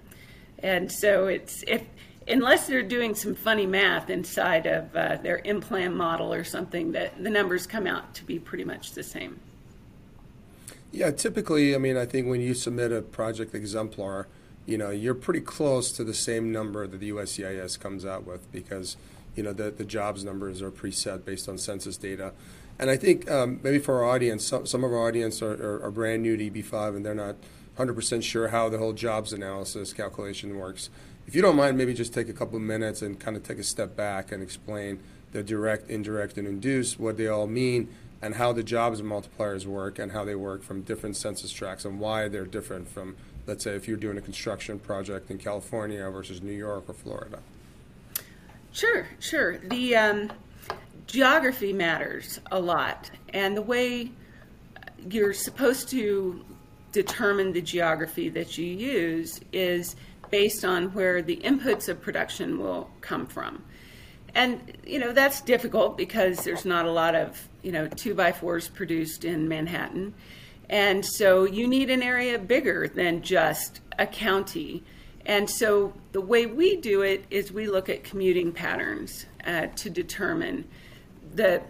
And 0.60 0.90
so 0.90 1.26
it's 1.26 1.64
if 1.66 1.82
unless 2.28 2.68
they're 2.68 2.82
doing 2.82 3.14
some 3.14 3.34
funny 3.34 3.66
math 3.66 4.08
inside 4.08 4.66
of 4.66 4.94
uh, 4.94 5.16
their 5.16 5.40
Implan 5.40 5.94
model 5.94 6.32
or 6.32 6.44
something, 6.44 6.92
that 6.92 7.22
the 7.22 7.30
numbers 7.30 7.66
come 7.66 7.86
out 7.86 8.14
to 8.14 8.24
be 8.24 8.38
pretty 8.38 8.64
much 8.64 8.92
the 8.92 9.02
same. 9.02 9.40
Yeah, 10.92 11.10
typically, 11.10 11.74
I 11.74 11.78
mean, 11.78 11.96
I 11.96 12.06
think 12.06 12.28
when 12.28 12.40
you 12.40 12.54
submit 12.54 12.92
a 12.92 13.02
project 13.02 13.54
exemplar, 13.54 14.28
you 14.64 14.78
know, 14.78 14.90
you're 14.90 15.14
pretty 15.14 15.40
close 15.40 15.90
to 15.92 16.04
the 16.04 16.14
same 16.14 16.52
number 16.52 16.86
that 16.86 16.98
the 16.98 17.10
USCIS 17.10 17.80
comes 17.80 18.06
out 18.06 18.26
with 18.26 18.50
because, 18.52 18.96
you 19.34 19.42
know, 19.42 19.52
the, 19.52 19.70
the 19.70 19.84
jobs 19.84 20.24
numbers 20.24 20.62
are 20.62 20.70
preset 20.70 21.24
based 21.24 21.48
on 21.48 21.58
census 21.58 21.96
data. 21.96 22.32
And 22.78 22.90
I 22.90 22.96
think 22.96 23.30
um, 23.30 23.60
maybe 23.62 23.78
for 23.78 23.96
our 23.96 24.04
audience, 24.04 24.46
some, 24.46 24.66
some 24.66 24.84
of 24.84 24.92
our 24.92 25.08
audience 25.08 25.42
are, 25.42 25.52
are, 25.54 25.84
are, 25.84 25.90
brand 25.90 26.22
new 26.22 26.36
to 26.36 26.50
EB5 26.50 26.96
and 26.96 27.04
they're 27.04 27.14
not 27.14 27.36
100% 27.76 28.22
sure 28.22 28.48
how 28.48 28.68
the 28.68 28.78
whole 28.78 28.92
jobs 28.92 29.32
analysis 29.32 29.92
calculation 29.92 30.56
works. 30.56 30.90
If 31.26 31.34
you 31.34 31.42
don't 31.42 31.56
mind, 31.56 31.76
maybe 31.76 31.92
just 31.92 32.14
take 32.14 32.28
a 32.28 32.32
couple 32.32 32.56
of 32.56 32.62
minutes 32.62 33.02
and 33.02 33.18
kind 33.18 33.36
of 33.36 33.42
take 33.42 33.58
a 33.58 33.64
step 33.64 33.96
back 33.96 34.32
and 34.32 34.42
explain 34.42 35.00
the 35.32 35.42
direct, 35.42 35.90
indirect, 35.90 36.38
and 36.38 36.46
induced, 36.46 36.98
what 36.98 37.16
they 37.16 37.26
all 37.26 37.46
mean, 37.46 37.88
and 38.22 38.36
how 38.36 38.52
the 38.52 38.62
jobs 38.62 39.02
multipliers 39.02 39.66
work 39.66 39.98
and 39.98 40.12
how 40.12 40.24
they 40.24 40.34
work 40.34 40.62
from 40.62 40.82
different 40.82 41.16
census 41.16 41.52
tracts 41.52 41.84
and 41.84 42.00
why 42.00 42.28
they're 42.28 42.46
different 42.46 42.88
from, 42.88 43.16
let's 43.46 43.64
say, 43.64 43.72
if 43.72 43.86
you're 43.86 43.96
doing 43.96 44.16
a 44.16 44.20
construction 44.20 44.78
project 44.78 45.30
in 45.30 45.38
California 45.38 46.08
versus 46.10 46.42
New 46.42 46.52
York 46.52 46.84
or 46.88 46.94
Florida. 46.94 47.40
Sure, 48.72 49.06
sure. 49.18 49.58
The 49.58 49.96
um, 49.96 50.32
geography 51.08 51.72
matters 51.72 52.38
a 52.52 52.60
lot, 52.60 53.10
and 53.30 53.56
the 53.56 53.62
way 53.62 54.12
you're 55.10 55.32
supposed 55.32 55.88
to 55.88 56.44
determine 56.92 57.52
the 57.52 57.62
geography 57.62 58.28
that 58.28 58.58
you 58.58 58.66
use 58.66 59.40
is 59.52 59.96
based 60.30 60.64
on 60.64 60.92
where 60.92 61.22
the 61.22 61.36
inputs 61.38 61.88
of 61.88 62.00
production 62.00 62.58
will 62.58 62.90
come 63.00 63.26
from. 63.26 63.64
And 64.34 64.76
you 64.86 64.98
know 64.98 65.12
that's 65.12 65.40
difficult 65.40 65.96
because 65.96 66.44
there's 66.44 66.66
not 66.66 66.84
a 66.84 66.90
lot 66.90 67.14
of 67.14 67.48
you 67.62 67.72
know 67.72 67.88
two 67.88 68.14
by 68.14 68.30
fours 68.30 68.68
produced 68.68 69.24
in 69.24 69.48
Manhattan, 69.48 70.14
and 70.68 71.04
so 71.04 71.44
you 71.44 71.66
need 71.66 71.88
an 71.88 72.02
area 72.02 72.38
bigger 72.38 72.86
than 72.86 73.22
just 73.22 73.80
a 73.98 74.06
county. 74.06 74.84
And 75.24 75.48
so 75.48 75.92
the 76.12 76.20
way 76.20 76.46
we 76.46 76.76
do 76.76 77.02
it 77.02 77.24
is 77.30 77.52
we 77.52 77.66
look 77.66 77.88
at 77.88 78.04
commuting 78.04 78.52
patterns 78.52 79.26
uh, 79.46 79.66
to 79.76 79.90
determine 79.90 80.64
the 81.38 81.62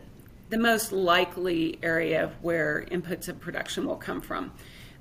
the 0.48 0.58
most 0.58 0.92
likely 0.92 1.78
area 1.82 2.32
where 2.40 2.86
inputs 2.90 3.28
of 3.28 3.38
production 3.38 3.84
will 3.86 3.96
come 3.96 4.22
from. 4.22 4.50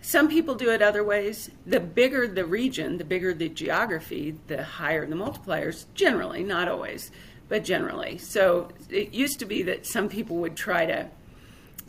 Some 0.01 0.27
people 0.27 0.55
do 0.55 0.69
it 0.71 0.81
other 0.81 1.05
ways. 1.05 1.49
The 1.65 1.79
bigger 1.79 2.27
the 2.27 2.45
region, 2.45 2.97
the 2.97 3.05
bigger 3.05 3.33
the 3.33 3.47
geography, 3.47 4.35
the 4.47 4.63
higher 4.63 5.05
the 5.07 5.15
multipliers, 5.15 5.85
generally, 5.95 6.43
not 6.43 6.67
always, 6.67 7.11
but 7.47 7.63
generally. 7.63 8.17
So 8.17 8.69
it 8.89 9.13
used 9.13 9.39
to 9.39 9.45
be 9.45 9.63
that 9.63 9.85
some 9.85 10.09
people 10.09 10.35
would 10.37 10.57
try 10.57 10.85
to 10.85 11.07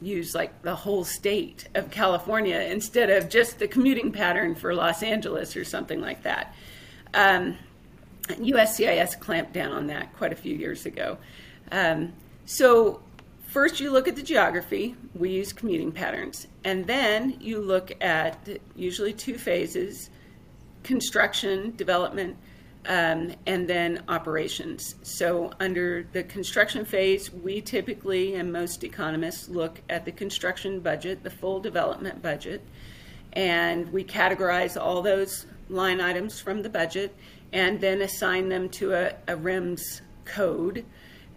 use 0.00 0.36
like 0.36 0.62
the 0.62 0.76
whole 0.76 1.04
state 1.04 1.68
of 1.74 1.90
California 1.90 2.60
instead 2.60 3.10
of 3.10 3.28
just 3.28 3.58
the 3.58 3.66
commuting 3.66 4.12
pattern 4.12 4.54
for 4.54 4.72
Los 4.72 5.02
Angeles 5.02 5.56
or 5.56 5.64
something 5.64 6.00
like 6.00 6.22
that. 6.22 6.54
Um, 7.12 7.58
USCIS 8.28 9.18
clamped 9.18 9.52
down 9.52 9.72
on 9.72 9.88
that 9.88 10.16
quite 10.16 10.32
a 10.32 10.36
few 10.36 10.54
years 10.54 10.86
ago. 10.86 11.18
Um, 11.72 12.12
so 12.48 13.00
first 13.46 13.78
you 13.78 13.90
look 13.90 14.08
at 14.08 14.16
the 14.16 14.22
geography. 14.22 14.96
We 15.14 15.28
use 15.28 15.52
commuting 15.52 15.92
patterns. 15.92 16.46
And 16.64 16.86
then 16.86 17.36
you 17.40 17.60
look 17.60 17.92
at 18.02 18.48
usually 18.74 19.12
two 19.12 19.36
phases 19.36 20.08
construction, 20.82 21.76
development, 21.76 22.34
um, 22.86 23.34
and 23.46 23.68
then 23.68 24.02
operations. 24.08 24.94
So, 25.02 25.50
under 25.60 26.06
the 26.12 26.22
construction 26.22 26.86
phase, 26.86 27.30
we 27.30 27.60
typically, 27.60 28.36
and 28.36 28.50
most 28.50 28.82
economists, 28.82 29.50
look 29.50 29.82
at 29.90 30.06
the 30.06 30.12
construction 30.12 30.80
budget, 30.80 31.22
the 31.22 31.30
full 31.30 31.60
development 31.60 32.22
budget, 32.22 32.62
and 33.34 33.92
we 33.92 34.02
categorize 34.02 34.80
all 34.80 35.02
those 35.02 35.44
line 35.68 36.00
items 36.00 36.40
from 36.40 36.62
the 36.62 36.70
budget 36.70 37.14
and 37.52 37.78
then 37.80 38.00
assign 38.00 38.48
them 38.48 38.70
to 38.70 38.94
a, 38.94 39.12
a 39.26 39.36
RIMS 39.36 40.00
code, 40.24 40.86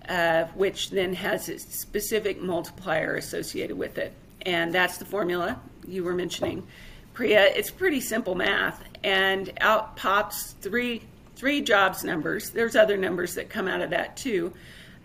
uh, 0.07 0.45
which 0.55 0.89
then 0.89 1.13
has 1.13 1.49
a 1.49 1.59
specific 1.59 2.41
multiplier 2.41 3.15
associated 3.15 3.77
with 3.77 3.97
it. 3.97 4.13
And 4.43 4.73
that's 4.73 4.97
the 4.97 5.05
formula 5.05 5.59
you 5.87 6.03
were 6.03 6.13
mentioning. 6.13 6.65
Preeya, 7.13 7.55
it's 7.55 7.69
pretty 7.69 8.01
simple 8.01 8.35
math, 8.35 8.83
and 9.03 9.51
out 9.59 9.95
pops 9.95 10.53
three 10.61 11.03
three 11.35 11.61
jobs 11.61 12.03
numbers. 12.03 12.51
There's 12.51 12.75
other 12.75 12.97
numbers 12.97 13.33
that 13.35 13.49
come 13.49 13.67
out 13.67 13.81
of 13.81 13.89
that 13.89 14.15
too. 14.15 14.53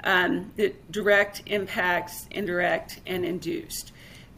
Um, 0.05 0.53
the 0.57 0.75
direct 0.91 1.43
impacts, 1.47 2.27
indirect, 2.31 3.01
and 3.07 3.25
induced. 3.25 3.93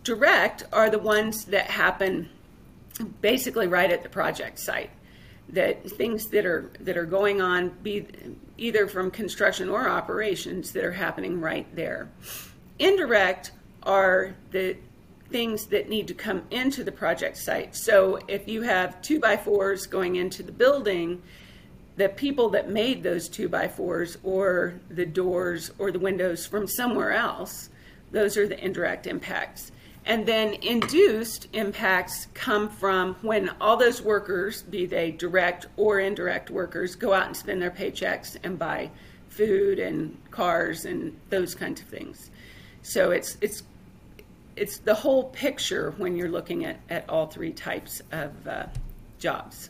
Direct 0.05 0.65
are 0.73 0.91
the 0.91 0.99
ones 0.99 1.47
that 1.47 1.67
happen 1.67 2.29
basically 3.21 3.67
right 3.67 3.91
at 3.91 4.03
the 4.03 4.09
project 4.09 4.61
site. 4.61 4.91
That 5.50 5.90
things 5.93 6.26
that 6.26 6.45
are 6.45 6.71
that 6.81 6.97
are 6.97 7.07
going 7.07 7.40
on, 7.40 7.71
be 7.83 8.07
either 8.59 8.87
from 8.87 9.11
construction 9.11 9.69
or 9.69 9.88
operations, 9.88 10.73
that 10.73 10.85
are 10.85 10.93
happening 10.93 11.40
right 11.40 11.67
there. 11.75 12.09
Indirect 12.78 13.52
are 13.83 14.35
the 14.50 14.76
things 15.31 15.67
that 15.67 15.88
need 15.88 16.09
to 16.09 16.14
come 16.14 16.43
into 16.50 16.85
the 16.85 16.93
project 16.93 17.37
site. 17.37 17.76
So 17.76 18.19
if 18.28 18.49
you 18.49 18.62
have 18.62 19.00
two 19.02 19.21
by 19.21 19.37
fours 19.37 19.87
going 19.87 20.17
into 20.17 20.43
the 20.43 20.52
building, 20.52 21.23
the 21.97 22.09
people 22.09 22.49
that 22.50 22.71
made 22.71 23.02
those 23.02 23.28
two 23.28 23.49
by 23.49 23.69
fours 23.69 24.17
or 24.23 24.81
the 24.88 25.05
doors 25.05 25.73
or 25.78 25.90
the 25.90 25.99
windows 25.99 26.47
from 26.47 26.67
somewhere 26.67 27.12
else, 27.12 27.71
those 28.11 28.37
are 28.37 28.47
the 28.47 28.62
indirect 28.64 29.07
impacts. 29.07 29.73
And 30.09 30.25
then 30.25 30.55
induced 30.62 31.49
impacts 31.53 32.29
come 32.33 32.71
from 32.71 33.15
when 33.21 33.50
all 33.61 33.77
those 33.77 34.00
workers, 34.00 34.62
be 34.62 34.87
they 34.87 35.11
direct 35.11 35.67
or 35.77 36.00
indirect 36.00 36.49
workers, 36.49 36.97
go 36.97 37.12
out 37.12 37.27
and 37.27 37.37
spend 37.37 37.61
their 37.61 37.71
paychecks 37.71 38.38
and 38.43 38.59
buy 38.59 38.91
food 39.29 39.79
and 39.79 40.17
cars 40.31 40.87
and 40.87 41.15
those 41.29 41.55
kinds 41.55 41.83
of 41.83 41.87
things. 41.88 42.31
So 42.81 43.11
it's 43.11 43.37
it's 43.43 43.62
it's 44.57 44.79
the 44.79 44.95
whole 44.95 45.25
picture 45.25 45.93
when 45.99 46.17
you're 46.17 46.31
looking 46.31 46.65
at, 46.65 46.81
at 46.88 47.09
all 47.11 47.27
three 47.27 47.53
types 47.53 48.00
of 48.11 48.49
uh, 48.49 48.67
jobs. 49.19 49.69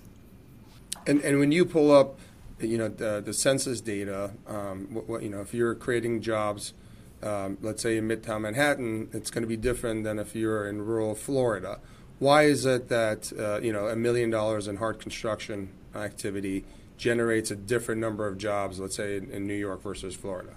And 1.04 1.20
and 1.22 1.40
when 1.40 1.50
you 1.50 1.64
pull 1.64 1.90
up, 1.90 2.20
you 2.60 2.78
know, 2.78 2.86
the, 2.86 3.20
the 3.20 3.34
census 3.34 3.80
data, 3.80 4.30
um, 4.46 4.86
what, 4.92 5.08
what, 5.08 5.22
you 5.24 5.30
know, 5.30 5.40
if 5.40 5.52
you're 5.52 5.74
creating 5.74 6.22
jobs 6.22 6.74
um, 7.22 7.58
let's 7.60 7.82
say 7.82 7.96
in 7.96 8.08
Midtown 8.08 8.42
Manhattan, 8.42 9.08
it's 9.12 9.30
going 9.30 9.42
to 9.42 9.48
be 9.48 9.56
different 9.56 10.04
than 10.04 10.18
if 10.18 10.34
you're 10.34 10.68
in 10.68 10.82
rural 10.82 11.14
Florida. 11.14 11.80
Why 12.18 12.44
is 12.44 12.66
it 12.66 12.88
that 12.88 13.32
uh, 13.38 13.60
you 13.60 13.72
know 13.72 13.86
a 13.86 13.96
million 13.96 14.30
dollars 14.30 14.68
in 14.68 14.76
hard 14.76 14.98
construction 14.98 15.70
activity 15.94 16.64
generates 16.96 17.50
a 17.50 17.56
different 17.56 18.00
number 18.00 18.26
of 18.26 18.38
jobs, 18.38 18.80
let's 18.80 18.96
say 18.96 19.16
in, 19.16 19.30
in 19.30 19.46
New 19.46 19.54
York 19.54 19.82
versus 19.82 20.14
Florida? 20.14 20.52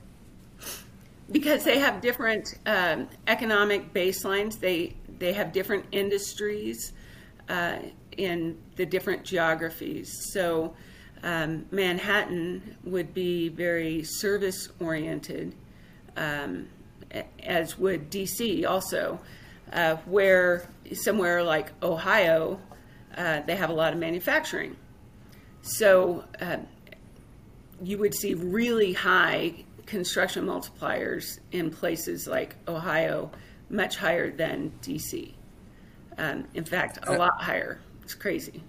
Because 1.31 1.63
they 1.63 1.79
have 1.79 2.01
different 2.01 2.55
um, 2.65 3.07
economic 3.27 3.93
baselines. 3.93 4.59
They 4.59 4.95
they 5.19 5.33
have 5.33 5.53
different 5.53 5.85
industries 5.91 6.93
uh, 7.47 7.77
in 8.17 8.57
the 8.75 8.85
different 8.85 9.23
geographies. 9.23 10.11
So 10.33 10.73
um, 11.23 11.65
Manhattan 11.71 12.75
would 12.83 13.13
be 13.13 13.49
very 13.49 14.03
service 14.03 14.69
oriented 14.79 15.53
um, 16.17 16.67
as 17.43 17.77
would 17.77 18.09
DC 18.09 18.67
also, 18.67 19.19
uh, 19.74 19.95
where 20.05 20.67
somewhere 20.93 21.43
like 21.43 21.71
Ohio, 21.81 22.59
uh, 23.17 23.41
they 23.41 23.55
have 23.55 23.69
a 23.69 23.74
lot 23.74 23.93
of 23.93 24.00
manufacturing. 24.00 24.75
So 25.61 26.24
uh, 26.39 26.57
you 27.83 27.97
would 27.97 28.13
see 28.13 28.33
really 28.33 28.93
high 28.93 29.63
construction 29.85 30.45
multipliers 30.45 31.39
in 31.51 31.69
places 31.69 32.27
like 32.27 32.55
Ohio, 32.67 33.31
much 33.69 33.97
higher 33.97 34.31
than 34.31 34.71
DC. 34.81 35.33
Um, 36.17 36.47
in 36.53 36.65
fact, 36.65 37.00
a 37.03 37.13
lot 37.13 37.41
higher. 37.41 37.79
It's 38.03 38.13
crazy. 38.13 38.63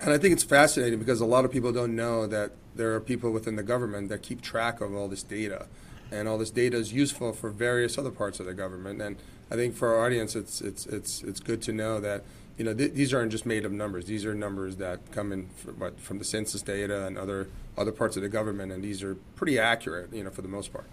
And 0.00 0.12
I 0.12 0.18
think 0.18 0.32
it's 0.32 0.44
fascinating 0.44 0.98
because 0.98 1.20
a 1.20 1.26
lot 1.26 1.44
of 1.44 1.50
people 1.50 1.72
don't 1.72 1.96
know 1.96 2.26
that 2.26 2.52
there 2.74 2.94
are 2.94 3.00
people 3.00 3.30
within 3.30 3.56
the 3.56 3.62
government 3.62 4.08
that 4.10 4.22
keep 4.22 4.42
track 4.42 4.80
of 4.80 4.94
all 4.94 5.08
this 5.08 5.22
data 5.22 5.66
and 6.10 6.28
all 6.28 6.38
this 6.38 6.50
data 6.50 6.76
is 6.76 6.92
useful 6.92 7.32
for 7.32 7.50
various 7.50 7.98
other 7.98 8.10
parts 8.10 8.40
of 8.40 8.46
the 8.46 8.54
government. 8.54 9.00
And 9.00 9.16
I 9.50 9.56
think 9.56 9.74
for 9.74 9.94
our 9.94 10.04
audience, 10.04 10.36
it's 10.36 10.60
it's 10.60 10.86
it's 10.86 11.22
it's 11.22 11.40
good 11.40 11.62
to 11.62 11.72
know 11.72 12.00
that 12.00 12.24
you 12.56 12.64
know 12.64 12.74
th- 12.74 12.92
these 12.92 13.12
aren't 13.14 13.32
just 13.32 13.46
made 13.46 13.64
up 13.64 13.72
numbers. 13.72 14.06
These 14.06 14.24
are 14.24 14.34
numbers 14.34 14.76
that 14.76 15.12
come 15.12 15.32
in 15.32 15.48
from, 15.56 15.78
what, 15.78 16.00
from 16.00 16.18
the 16.18 16.24
census 16.24 16.62
data 16.62 17.06
and 17.06 17.18
other 17.18 17.48
other 17.76 17.92
parts 17.92 18.16
of 18.16 18.22
the 18.22 18.28
government, 18.28 18.72
and 18.72 18.82
these 18.82 19.02
are 19.02 19.14
pretty 19.36 19.58
accurate, 19.58 20.12
you 20.12 20.22
know, 20.22 20.30
for 20.30 20.42
the 20.42 20.48
most 20.48 20.72
part. 20.72 20.86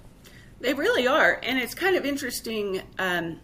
They 0.60 0.74
really 0.74 1.08
are, 1.08 1.40
and 1.44 1.60
it's 1.60 1.76
kind 1.76 1.96
of 1.96 2.06
interesting 2.06 2.82
um, 2.98 3.40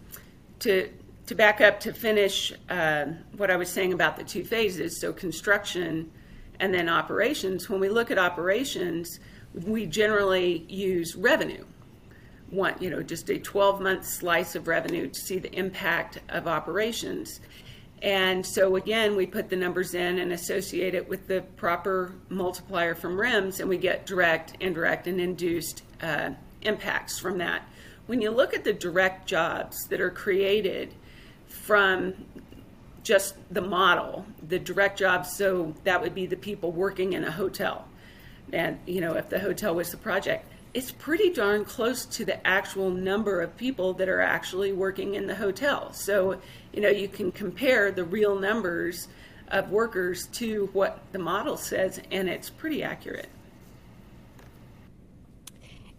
to 0.60 0.90
to 1.28 1.36
back 1.36 1.62
up 1.62 1.80
to 1.82 1.94
finish 1.94 2.54
uh, 2.70 3.06
what 3.38 3.50
I 3.50 3.56
was 3.56 3.70
saying 3.70 3.94
about 3.94 4.18
the 4.18 4.24
two 4.24 4.44
phases. 4.44 5.00
So 5.00 5.14
construction 5.14 6.12
and 6.60 6.74
then 6.74 6.90
operations. 6.90 7.70
When 7.70 7.80
we 7.80 7.90
look 7.90 8.12
at 8.12 8.18
operations 8.18 9.20
we 9.54 9.86
generally 9.86 10.66
use 10.68 11.16
revenue. 11.16 11.66
Want 12.52 12.82
you 12.82 12.90
know 12.90 13.02
just 13.02 13.30
a 13.30 13.40
12 13.40 13.82
month 13.82 14.06
slice 14.06 14.56
of 14.56 14.68
revenue 14.68 15.08
to 15.08 15.20
see 15.20 15.40
the 15.40 15.52
impact 15.54 16.20
of 16.30 16.48
operations. 16.48 17.40
And 18.02 18.46
so 18.46 18.76
again, 18.76 19.16
we 19.16 19.26
put 19.26 19.50
the 19.50 19.56
numbers 19.56 19.94
in 19.94 20.20
and 20.20 20.34
associate 20.34 20.94
it 20.94 21.08
with 21.08 21.28
the 21.28 21.42
proper 21.56 22.14
multiplier 22.28 22.96
from 22.96 23.18
RIMS, 23.18 23.62
and 23.62 23.70
we 23.70 23.78
get 23.78 24.06
direct, 24.06 24.58
indirect, 24.60 25.08
and 25.08 25.22
induced 25.22 25.84
uh, 26.02 26.32
impacts 26.64 27.18
from 27.18 27.38
that. 27.38 27.64
When 28.08 28.22
you 28.22 28.30
look 28.30 28.54
at 28.54 28.66
the 28.66 28.74
direct 28.74 29.26
jobs 29.26 29.88
that 29.88 30.02
are 30.02 30.10
created 30.10 30.94
from 31.48 32.14
just 33.04 33.36
the 33.52 33.62
model, 33.62 34.26
the 34.50 34.60
direct 34.60 35.00
jobs, 35.00 35.32
so 35.38 35.74
that 35.86 36.02
would 36.02 36.14
be 36.14 36.26
the 36.26 36.36
people 36.36 36.74
working 36.74 37.14
in 37.14 37.24
a 37.24 37.32
hotel 37.32 37.88
and 38.54 38.80
you 38.86 39.02
know 39.02 39.16
if 39.16 39.28
the 39.30 39.40
hotel 39.40 39.76
was 39.76 39.92
the 39.92 39.98
project 39.98 40.46
it's 40.74 40.92
pretty 40.92 41.30
darn 41.30 41.64
close 41.64 42.06
to 42.06 42.26
the 42.26 42.46
actual 42.48 42.90
number 42.90 43.42
of 43.42 43.56
people 43.58 43.94
that 43.94 44.10
are 44.10 44.22
actually 44.22 44.72
working 44.74 45.14
in 45.14 45.28
the 45.28 45.36
hotel. 45.36 45.94
So 45.94 46.42
you 46.74 46.82
know 46.82 46.90
you 46.90 47.08
can 47.08 47.32
compare 47.32 47.92
the 47.92 48.04
real 48.04 48.40
numbers 48.40 49.08
of 49.50 49.70
workers 49.70 50.28
to 50.28 50.70
what 50.74 51.00
the 51.12 51.20
model 51.20 51.58
says 51.58 52.02
and 52.12 52.28
it's 52.28 52.50
pretty 52.50 52.82
accurate. 52.82 53.30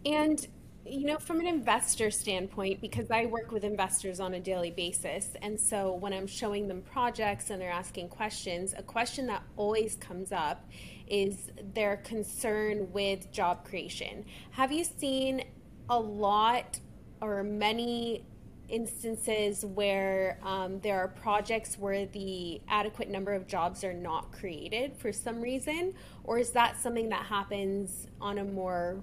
And 0.05 0.45
you 0.87 1.07
know, 1.07 1.17
from 1.17 1.41
an 1.41 1.47
investor 1.47 2.11
standpoint, 2.11 2.83
because 2.83 3.11
I 3.11 3.25
work 3.25 3.51
with 3.51 3.65
investors 3.65 4.21
on 4.21 4.35
a 4.35 4.41
daily 4.41 4.71
basis, 4.71 5.35
and 5.41 5.59
so 5.59 5.95
when 5.95 6.13
I'm 6.13 6.27
showing 6.27 6.69
them 6.69 6.83
projects 6.83 7.49
and 7.49 7.59
they're 7.59 7.71
asking 7.71 8.09
questions, 8.11 8.75
a 8.77 8.83
question 8.83 9.27
that 9.29 9.43
always 9.57 9.97
comes 9.97 10.31
up 10.31 10.69
is 11.09 11.51
their 11.75 11.97
concern 11.99 12.93
with 12.93 13.31
job 13.31 13.65
creation. 13.65 14.25
Have 14.53 14.73
you 14.73 14.85
seen 14.85 15.45
a 15.89 15.99
lot 15.99 16.79
or 17.21 17.43
many 17.43 18.25
instances 18.69 19.65
where 19.65 20.39
um, 20.43 20.81
there 20.81 20.99
are 20.99 21.09
projects 21.09 21.79
where 21.79 22.07
the 22.07 22.61
adequate 22.69 23.11
number 23.11 23.33
of 23.33 23.47
jobs 23.47 23.85
are 23.85 23.93
not 23.93 24.33
created 24.33 24.97
for 24.97 25.13
some 25.13 25.41
reason, 25.41 25.95
or 26.25 26.39
is 26.39 26.51
that 26.53 26.81
something 26.81 27.09
that 27.11 27.25
happens 27.27 28.07
on 28.21 28.39
a 28.39 28.45
more 28.45 29.03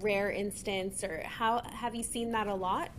rare 0.00 0.30
instance, 0.30 1.04
or 1.04 1.22
how 1.24 1.62
have 1.72 1.94
you 1.94 2.02
seen 2.02 2.32
that 2.32 2.46
a 2.46 2.54
lot? 2.54 2.90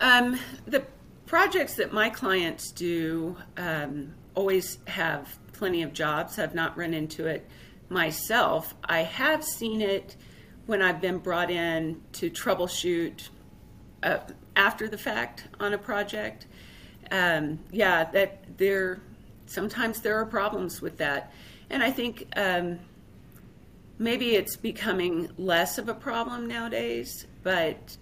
Um, 0.00 0.38
the 0.66 0.84
projects 1.26 1.74
that 1.76 1.92
my 1.92 2.10
clients 2.10 2.72
do 2.72 3.36
um, 3.56 4.14
always 4.34 4.78
have 4.86 5.38
plenty 5.62 5.82
of 5.84 5.92
jobs. 5.92 6.40
I've 6.40 6.56
not 6.56 6.76
run 6.76 6.92
into 6.92 7.28
it 7.28 7.48
myself. 7.88 8.74
I 8.82 9.02
have 9.04 9.44
seen 9.44 9.80
it 9.80 10.16
when 10.66 10.82
I've 10.82 11.00
been 11.00 11.18
brought 11.18 11.52
in 11.52 12.00
to 12.14 12.32
troubleshoot 12.32 13.28
uh, 14.02 14.18
after 14.56 14.88
the 14.88 14.98
fact 14.98 15.46
on 15.60 15.72
a 15.72 15.78
project. 15.78 16.48
Um, 17.12 17.60
yeah, 17.70 18.02
that 18.10 18.58
there 18.58 19.02
sometimes 19.46 20.00
there 20.00 20.16
are 20.16 20.26
problems 20.26 20.82
with 20.82 20.98
that, 20.98 21.32
and 21.70 21.80
I 21.80 21.92
think 21.92 22.26
um, 22.34 22.80
maybe 24.00 24.34
it's 24.34 24.56
becoming 24.56 25.30
less 25.38 25.78
of 25.78 25.88
a 25.88 25.94
problem 25.94 26.48
nowadays. 26.48 27.28
but 27.44 27.96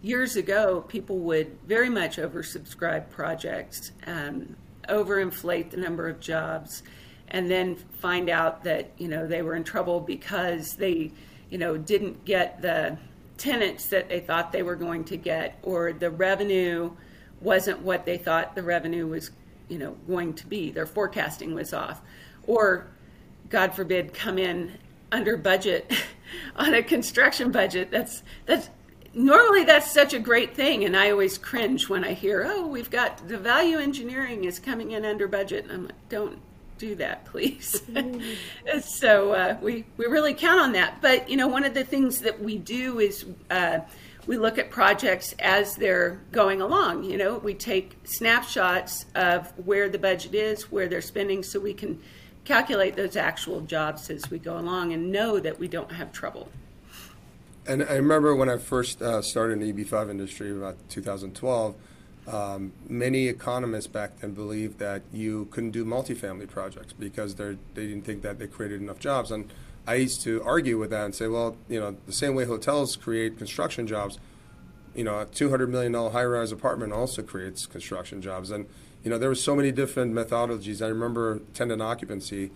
years 0.00 0.36
ago, 0.36 0.80
people 0.88 1.18
would 1.18 1.58
very 1.66 1.90
much 1.90 2.16
oversubscribe 2.16 3.10
projects, 3.10 3.92
um, 4.06 4.56
overinflate 4.88 5.70
the 5.70 5.76
number 5.76 6.08
of 6.08 6.20
jobs, 6.20 6.82
and 7.28 7.50
then 7.50 7.76
find 7.76 8.28
out 8.28 8.64
that 8.64 8.90
you 8.98 9.08
know 9.08 9.26
they 9.26 9.42
were 9.42 9.54
in 9.54 9.64
trouble 9.64 10.00
because 10.00 10.74
they 10.74 11.12
you 11.50 11.58
know 11.58 11.76
didn't 11.76 12.24
get 12.24 12.62
the 12.62 12.96
tenants 13.38 13.86
that 13.86 14.08
they 14.08 14.20
thought 14.20 14.52
they 14.52 14.62
were 14.62 14.76
going 14.76 15.04
to 15.04 15.16
get, 15.16 15.58
or 15.62 15.92
the 15.92 16.10
revenue 16.10 16.90
wasn't 17.40 17.80
what 17.82 18.06
they 18.06 18.16
thought 18.16 18.54
the 18.54 18.62
revenue 18.62 19.06
was 19.06 19.30
you 19.68 19.78
know 19.78 19.92
going 20.06 20.34
to 20.34 20.46
be. 20.46 20.70
Their 20.70 20.86
forecasting 20.86 21.54
was 21.54 21.72
off, 21.72 22.00
or 22.46 22.86
God 23.48 23.74
forbid, 23.74 24.14
come 24.14 24.38
in 24.38 24.72
under 25.12 25.36
budget 25.36 25.92
on 26.56 26.74
a 26.74 26.82
construction 26.82 27.50
budget. 27.50 27.90
That's 27.90 28.22
that's 28.46 28.70
normally 29.16 29.64
that's 29.64 29.90
such 29.92 30.12
a 30.14 30.18
great 30.18 30.54
thing, 30.54 30.84
and 30.84 30.96
I 30.96 31.10
always 31.10 31.38
cringe 31.38 31.88
when 31.88 32.04
I 32.04 32.12
hear, 32.12 32.46
"Oh, 32.48 32.66
we've 32.66 32.90
got 32.90 33.26
the 33.26 33.38
value 33.38 33.78
engineering 33.78 34.44
is 34.44 34.58
coming 34.58 34.92
in 34.92 35.04
under 35.04 35.26
budget." 35.26 35.64
And 35.64 35.72
I'm 35.72 35.84
like, 35.86 36.08
"Don't 36.08 36.38
do 36.78 36.94
that, 36.96 37.24
please." 37.24 37.82
Mm-hmm. 37.96 38.78
so 38.80 39.32
uh, 39.32 39.56
we 39.62 39.84
we 39.96 40.06
really 40.06 40.34
count 40.34 40.60
on 40.60 40.72
that. 40.72 41.00
But 41.00 41.28
you 41.28 41.36
know, 41.36 41.48
one 41.48 41.64
of 41.64 41.74
the 41.74 41.84
things 41.84 42.20
that 42.20 42.40
we 42.40 42.58
do 42.58 43.00
is. 43.00 43.24
Uh, 43.50 43.80
we 44.26 44.38
look 44.38 44.58
at 44.58 44.70
projects 44.70 45.36
as 45.38 45.76
they're 45.76 46.20
going 46.32 46.60
along. 46.60 47.04
You 47.04 47.16
know, 47.16 47.38
we 47.38 47.54
take 47.54 47.96
snapshots 48.02 49.06
of 49.14 49.52
where 49.64 49.88
the 49.88 50.00
budget 50.00 50.34
is, 50.34 50.64
where 50.64 50.88
they're 50.88 51.00
spending, 51.00 51.44
so 51.44 51.60
we 51.60 51.72
can 51.72 52.02
calculate 52.44 52.96
those 52.96 53.14
actual 53.14 53.60
jobs 53.60 54.10
as 54.10 54.28
we 54.28 54.40
go 54.40 54.58
along 54.58 54.92
and 54.92 55.12
know 55.12 55.38
that 55.38 55.60
we 55.60 55.68
don't 55.68 55.92
have 55.92 56.10
trouble. 56.10 56.48
And 57.68 57.82
I 57.82 57.94
remember 57.94 58.34
when 58.34 58.48
I 58.48 58.58
first 58.58 59.02
uh, 59.02 59.20
started 59.22 59.54
in 59.54 59.58
the 59.60 59.84
EB5 59.84 60.08
industry 60.10 60.52
about 60.52 60.76
2012, 60.88 61.74
um, 62.28 62.72
many 62.88 63.26
economists 63.26 63.88
back 63.88 64.20
then 64.20 64.32
believed 64.32 64.78
that 64.78 65.02
you 65.12 65.46
couldn't 65.50 65.72
do 65.72 65.84
multifamily 65.84 66.48
projects 66.48 66.92
because 66.92 67.34
they 67.34 67.56
didn't 67.74 68.02
think 68.02 68.22
that 68.22 68.38
they 68.38 68.46
created 68.46 68.80
enough 68.80 68.98
jobs. 68.98 69.30
And 69.30 69.52
I 69.86 69.96
used 69.96 70.22
to 70.22 70.42
argue 70.44 70.78
with 70.78 70.90
that 70.90 71.04
and 71.04 71.14
say, 71.14 71.26
well, 71.26 71.56
you 71.68 71.80
know, 71.80 71.96
the 72.06 72.12
same 72.12 72.34
way 72.34 72.44
hotels 72.44 72.96
create 72.96 73.36
construction 73.36 73.86
jobs, 73.86 74.18
you 74.94 75.04
know, 75.04 75.20
a 75.20 75.26
$200 75.26 75.68
million 75.68 75.92
high-rise 75.92 76.52
apartment 76.52 76.92
also 76.92 77.22
creates 77.22 77.66
construction 77.66 78.22
jobs. 78.22 78.50
And, 78.50 78.66
you 79.04 79.10
know, 79.10 79.18
there 79.18 79.28
were 79.28 79.34
so 79.34 79.54
many 79.54 79.70
different 79.72 80.14
methodologies. 80.14 80.84
I 80.84 80.88
remember 80.88 81.40
tenant 81.54 81.82
occupancy, 81.82 82.50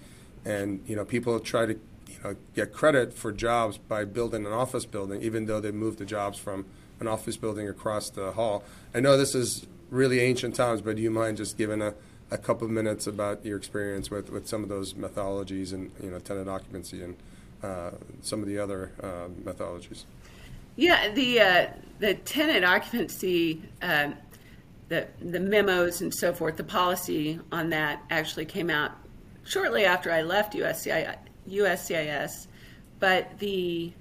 and, 0.45 0.83
you 0.87 0.97
know, 0.97 1.05
people 1.05 1.39
try 1.39 1.67
to 1.67 1.79
know, 2.25 2.37
get 2.55 2.73
credit 2.73 3.13
for 3.13 3.33
jobs 3.33 3.79
by 3.79 4.05
building 4.05 4.47
an 4.47 4.53
office 4.53 4.85
building, 4.87 5.23
even 5.23 5.47
though 5.47 5.61
they 5.61 5.71
moved 5.71 5.99
the 5.99 6.05
jobs 6.05 6.39
from 6.39 6.67
an 7.01 7.09
office 7.09 7.37
building 7.37 7.69
across 7.69 8.11
the 8.11 8.33
hall. 8.33 8.63
I 8.95 9.01
know 9.01 9.17
this 9.17 9.35
is 9.35 9.67
really 9.91 10.21
ancient 10.21 10.55
times, 10.55 10.81
but 10.83 10.97
do 10.97 11.03
you 11.03 11.11
mind 11.11 11.39
just 11.39 11.57
giving 11.57 11.83
a, 11.83 11.95
a 12.31 12.39
couple 12.39 12.67
of 12.67 12.73
minutes 12.73 13.07
about 13.07 13.45
your 13.45 13.57
experience 13.57 14.11
with, 14.11 14.31
with 14.31 14.47
some 14.47 14.63
of 14.63 14.69
those 14.69 14.95
methodologies 14.95 15.73
and 15.73 15.91
you 16.03 16.11
know 16.11 16.19
tenant 16.19 16.49
occupancy 16.49 17.03
and 17.03 17.17
uh, 17.63 17.91
some 18.23 18.41
of 18.41 18.47
the 18.47 18.59
other 18.59 18.93
uh, 19.03 19.29
methodologies? 19.43 20.05
Yeah, 20.77 21.11
the 21.11 21.41
uh, 21.41 21.67
the 21.99 22.15
tenant 22.15 22.65
occupancy, 22.65 23.63
uh, 23.83 24.11
the 24.89 25.09
the 25.21 25.41
memos 25.41 26.01
and 26.01 26.15
so 26.15 26.33
forth, 26.33 26.57
the 26.57 26.65
policy 26.65 27.41
on 27.51 27.71
that 27.71 28.03
actually 28.11 28.45
came 28.45 28.71
out 28.71 28.93
shortly 29.45 29.85
after 29.85 30.13
I 30.13 30.23
left 30.23 30.55
USCI. 30.55 31.17
USCIS, 31.51 32.47
but 32.99 33.39
the 33.39 33.93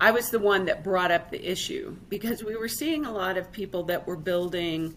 I 0.00 0.12
was 0.12 0.30
the 0.30 0.38
one 0.38 0.66
that 0.66 0.84
brought 0.84 1.10
up 1.10 1.30
the 1.30 1.50
issue 1.50 1.96
because 2.08 2.44
we 2.44 2.56
were 2.56 2.68
seeing 2.68 3.04
a 3.04 3.10
lot 3.10 3.36
of 3.36 3.50
people 3.50 3.82
that 3.84 4.06
were 4.06 4.16
building, 4.16 4.94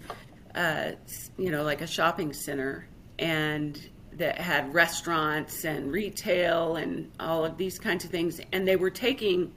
uh, 0.53 0.91
you 1.37 1.49
know, 1.49 1.63
like 1.63 1.81
a 1.81 1.87
shopping 1.87 2.33
center 2.33 2.87
and 3.17 3.79
that 4.13 4.37
had 4.37 4.73
restaurants 4.73 5.63
and 5.63 5.91
retail 5.91 6.75
and 6.75 7.09
all 7.19 7.43
of 7.43 7.57
these 7.57 7.79
kinds 7.79 8.05
of 8.05 8.11
things, 8.11 8.39
and 8.51 8.67
they 8.67 8.75
were 8.75 8.89
taking 8.89 9.51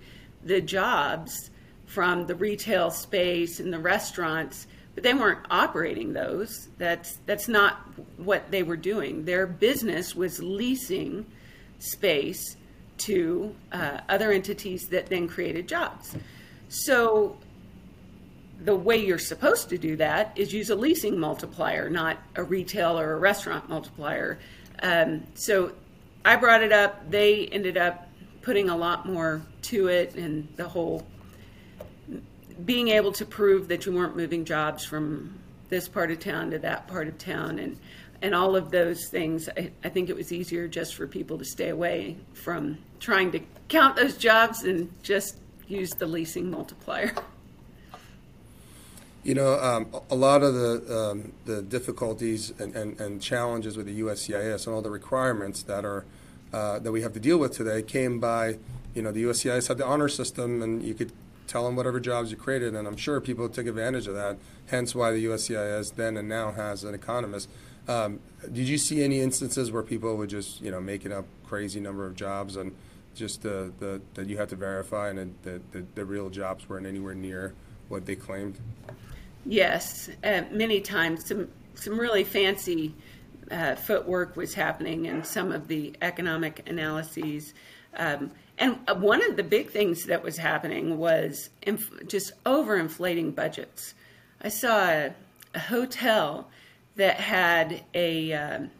the 0.44 0.60
jobs 0.60 1.50
from 1.86 2.26
the 2.26 2.34
retail 2.34 2.90
space 2.90 3.60
and 3.60 3.72
the 3.72 3.78
restaurants, 3.78 4.66
but 4.94 5.04
they 5.04 5.12
weren't 5.12 5.44
operating 5.50 6.12
those. 6.12 6.68
That's 6.78 7.18
that's 7.26 7.48
not 7.48 7.80
what 8.16 8.50
they 8.50 8.62
were 8.62 8.76
doing. 8.76 9.24
Their 9.24 9.46
business 9.46 10.14
was 10.14 10.42
leasing 10.42 11.26
space 11.78 12.56
to 12.96 13.54
uh, 13.72 14.00
other 14.08 14.32
entities 14.32 14.88
that 14.88 15.06
then 15.06 15.28
created 15.28 15.68
jobs. 15.68 16.16
So 16.68 17.36
the 18.60 18.74
way 18.74 18.96
you're 18.96 19.18
supposed 19.18 19.68
to 19.70 19.78
do 19.78 19.96
that 19.96 20.32
is 20.36 20.52
use 20.52 20.70
a 20.70 20.76
leasing 20.76 21.18
multiplier, 21.18 21.90
not 21.90 22.18
a 22.36 22.42
retail 22.42 22.98
or 22.98 23.12
a 23.12 23.18
restaurant 23.18 23.68
multiplier. 23.68 24.38
Um, 24.82 25.26
so 25.34 25.72
I 26.24 26.36
brought 26.36 26.62
it 26.62 26.72
up. 26.72 27.10
They 27.10 27.46
ended 27.48 27.76
up 27.76 28.08
putting 28.42 28.70
a 28.70 28.76
lot 28.76 29.06
more 29.06 29.42
to 29.62 29.88
it, 29.88 30.14
and 30.14 30.48
the 30.56 30.68
whole 30.68 31.06
being 32.64 32.88
able 32.88 33.12
to 33.12 33.26
prove 33.26 33.68
that 33.68 33.84
you 33.84 33.92
weren't 33.92 34.16
moving 34.16 34.44
jobs 34.44 34.84
from 34.84 35.38
this 35.70 35.88
part 35.88 36.10
of 36.10 36.20
town 36.20 36.50
to 36.50 36.58
that 36.60 36.86
part 36.86 37.08
of 37.08 37.18
town, 37.18 37.58
and 37.58 37.76
and 38.24 38.34
all 38.34 38.56
of 38.56 38.70
those 38.70 39.08
things, 39.08 39.50
I, 39.54 39.70
I, 39.84 39.90
think 39.90 40.08
it 40.08 40.16
was 40.16 40.32
easier 40.32 40.66
just 40.66 40.94
for 40.94 41.06
people 41.06 41.36
to 41.36 41.44
stay 41.44 41.68
away 41.68 42.16
from 42.32 42.78
trying 42.98 43.30
to 43.32 43.40
count 43.68 43.96
those 43.96 44.16
jobs 44.16 44.62
and 44.64 44.90
just 45.02 45.36
use 45.68 45.90
the 45.90 46.06
leasing 46.06 46.50
multiplier. 46.50 47.12
You 49.24 49.34
know, 49.34 49.58
um, 49.60 49.88
a 50.10 50.14
lot 50.14 50.42
of 50.42 50.54
the 50.54 51.10
um, 51.10 51.32
the 51.44 51.62
difficulties 51.62 52.52
and, 52.58 52.74
and, 52.74 53.00
and, 53.00 53.22
challenges 53.22 53.74
with 53.74 53.86
the 53.86 54.00
USCIS 54.00 54.66
and 54.66 54.74
all 54.74 54.82
the 54.82 54.90
requirements 54.90 55.62
that 55.62 55.84
are 55.84 56.04
uh, 56.52 56.78
that 56.78 56.92
we 56.92 57.00
have 57.00 57.14
to 57.14 57.20
deal 57.20 57.38
with 57.38 57.52
today 57.52 57.82
came 57.82 58.20
by, 58.20 58.58
you 58.94 59.00
know, 59.00 59.12
the 59.12 59.24
USCIS 59.24 59.68
had 59.68 59.78
the 59.78 59.86
honor 59.86 60.08
system, 60.08 60.62
and 60.62 60.82
you 60.82 60.92
could 60.92 61.10
tell 61.46 61.64
them 61.64 61.74
whatever 61.74 62.00
jobs 62.00 62.30
you 62.30 62.36
created, 62.36 62.74
and 62.74 62.86
I'm 62.86 62.98
sure 62.98 63.18
people 63.18 63.48
took 63.48 63.66
advantage 63.66 64.06
of 64.06 64.14
that. 64.14 64.36
Hence, 64.66 64.94
why 64.94 65.10
the 65.12 65.24
USCIS 65.24 65.94
then 65.94 66.18
and 66.18 66.28
now 66.28 66.52
has 66.52 66.84
an 66.84 66.94
economist 66.94 67.48
um, 67.88 68.20
did 68.52 68.68
you 68.68 68.78
see 68.78 69.02
any 69.02 69.20
instances 69.20 69.70
where 69.70 69.82
people 69.82 70.16
would 70.16 70.30
just, 70.30 70.60
you 70.60 70.70
know, 70.70 70.80
making 70.80 71.12
up 71.12 71.26
crazy 71.46 71.80
number 71.80 72.06
of 72.06 72.14
jobs 72.16 72.56
and 72.56 72.74
just 73.14 73.42
the, 73.42 73.72
the 73.78 74.00
that 74.14 74.28
you 74.28 74.36
had 74.36 74.48
to 74.48 74.56
verify 74.56 75.10
and 75.10 75.34
the, 75.42 75.60
the, 75.72 75.84
the 75.94 76.04
real 76.04 76.30
jobs 76.30 76.68
weren't 76.68 76.86
anywhere 76.86 77.14
near 77.14 77.54
what 77.88 78.06
they 78.06 78.16
claimed? 78.16 78.58
Yes, 79.46 80.08
uh, 80.22 80.42
many 80.50 80.80
times 80.80 81.26
some 81.26 81.48
some 81.74 81.98
really 81.98 82.24
fancy 82.24 82.94
uh, 83.50 83.74
footwork 83.74 84.36
was 84.36 84.54
happening 84.54 85.06
in 85.06 85.22
some 85.24 85.52
of 85.52 85.68
the 85.68 85.94
economic 86.02 86.68
analyses. 86.68 87.52
Um, 87.96 88.30
and 88.58 88.78
one 89.00 89.22
of 89.28 89.36
the 89.36 89.42
big 89.42 89.70
things 89.70 90.06
that 90.06 90.22
was 90.22 90.36
happening 90.36 90.96
was 90.96 91.50
inf- 91.62 92.06
just 92.06 92.32
overinflating 92.44 93.34
budgets. 93.34 93.94
I 94.40 94.48
saw 94.48 94.88
a, 94.88 95.14
a 95.54 95.58
hotel 95.58 96.48
that 96.96 97.16
had 97.16 97.84
a, 97.94 98.32
um, 98.32 98.70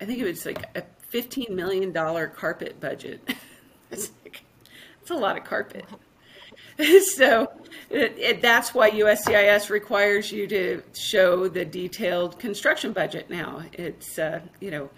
I 0.00 0.04
think 0.04 0.18
it 0.18 0.24
was 0.24 0.46
like 0.46 0.64
a 0.76 0.82
$15 1.12 1.50
million 1.50 1.92
carpet 1.92 2.80
budget. 2.80 3.20
it's, 3.90 4.10
like, 4.24 4.42
it's 5.00 5.10
a 5.10 5.14
lot 5.14 5.36
of 5.36 5.44
carpet. 5.44 5.84
so 7.14 7.50
it, 7.90 8.18
it, 8.18 8.42
that's 8.42 8.74
why 8.74 8.90
USCIS 8.90 9.70
requires 9.70 10.32
you 10.32 10.46
to 10.48 10.82
show 10.94 11.48
the 11.48 11.64
detailed 11.64 12.38
construction 12.38 12.92
budget 12.92 13.28
now. 13.28 13.62
It's, 13.72 14.18
uh, 14.18 14.40
you 14.60 14.70
know, 14.70 14.90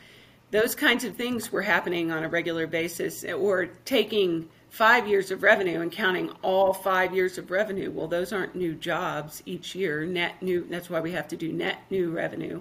those 0.51 0.75
kinds 0.75 1.05
of 1.05 1.17
things 1.17 1.51
were 1.51 1.63
happening 1.63 2.13
on 2.13 2.23
a 2.23 2.29
regular 2.29 2.67
basis 2.67 3.25
or 3.25 3.67
taking 3.85 4.49
five 4.75 5.07
years 5.07 5.31
of 5.31 5.45
revenue 5.45 5.81
and 5.83 5.93
counting 5.93 6.29
all 6.43 6.73
five 6.73 7.15
years 7.15 7.39
of 7.39 7.53
revenue. 7.53 7.93
Well, 7.93 8.09
those 8.09 8.33
aren't 8.33 8.57
new 8.57 8.75
jobs 8.75 9.41
each 9.47 9.77
year. 9.77 10.05
Net 10.05 10.43
new. 10.43 10.67
That's 10.69 10.91
why 10.91 10.99
we 10.99 11.13
have 11.13 11.29
to 11.29 11.37
do 11.37 11.53
net 11.53 11.79
new 11.91 12.11
revenue 12.11 12.61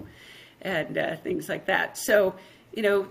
and 0.62 0.96
uh, 0.96 1.16
things 1.16 1.50
like 1.50 1.66
that. 1.66 1.98
So, 1.98 2.36
you 2.72 2.84
know, 2.84 3.08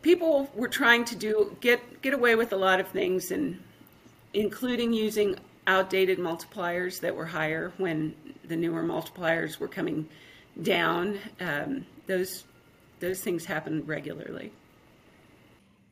people 0.00 0.48
were 0.54 0.68
trying 0.68 1.04
to 1.06 1.16
do 1.16 1.56
get 1.60 2.02
get 2.02 2.14
away 2.14 2.36
with 2.36 2.52
a 2.52 2.56
lot 2.56 2.78
of 2.78 2.86
things, 2.88 3.32
and 3.32 3.60
including 4.32 4.92
using 4.92 5.34
outdated 5.66 6.18
multipliers 6.20 7.00
that 7.00 7.16
were 7.16 7.26
higher 7.26 7.72
when 7.78 8.14
the 8.44 8.54
newer 8.54 8.84
multipliers 8.84 9.58
were 9.58 9.66
coming 9.66 10.08
down. 10.62 11.18
Um, 11.40 11.84
those 12.06 12.44
those 13.00 13.20
things 13.20 13.44
happen 13.44 13.84
regularly. 13.86 14.52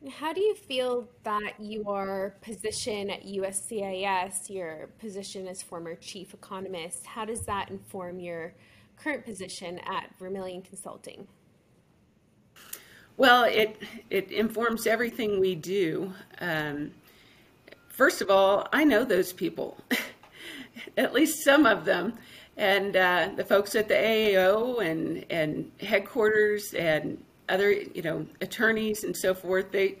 How 0.09 0.33
do 0.33 0.41
you 0.41 0.55
feel 0.55 1.07
that 1.23 1.53
your 1.59 2.35
position 2.41 3.09
at 3.09 3.25
USCIS, 3.25 4.49
your 4.49 4.89
position 4.99 5.47
as 5.47 5.61
former 5.61 5.95
chief 5.95 6.33
economist, 6.33 7.05
how 7.05 7.25
does 7.25 7.41
that 7.41 7.69
inform 7.69 8.19
your 8.19 8.53
current 8.97 9.25
position 9.25 9.79
at 9.79 10.09
Vermilion 10.19 10.61
Consulting? 10.61 11.27
Well, 13.17 13.45
it 13.45 13.77
it 14.09 14.31
informs 14.31 14.85
everything 14.87 15.39
we 15.39 15.55
do. 15.55 16.13
Um, 16.39 16.91
first 17.87 18.21
of 18.21 18.29
all, 18.29 18.67
I 18.73 18.83
know 18.83 19.05
those 19.05 19.31
people. 19.33 19.77
at 20.97 21.13
least 21.13 21.43
some 21.43 21.65
of 21.65 21.85
them. 21.85 22.13
And 22.57 22.95
uh, 22.95 23.29
the 23.35 23.43
folks 23.43 23.75
at 23.75 23.87
the 23.87 23.95
AAO 23.95 24.81
and, 24.81 25.25
and 25.29 25.71
headquarters 25.81 26.73
and 26.73 27.21
other, 27.49 27.71
you 27.71 28.01
know, 28.01 28.25
attorneys 28.41 29.03
and 29.03 29.15
so 29.15 29.33
forth, 29.33 29.71
they, 29.71 29.97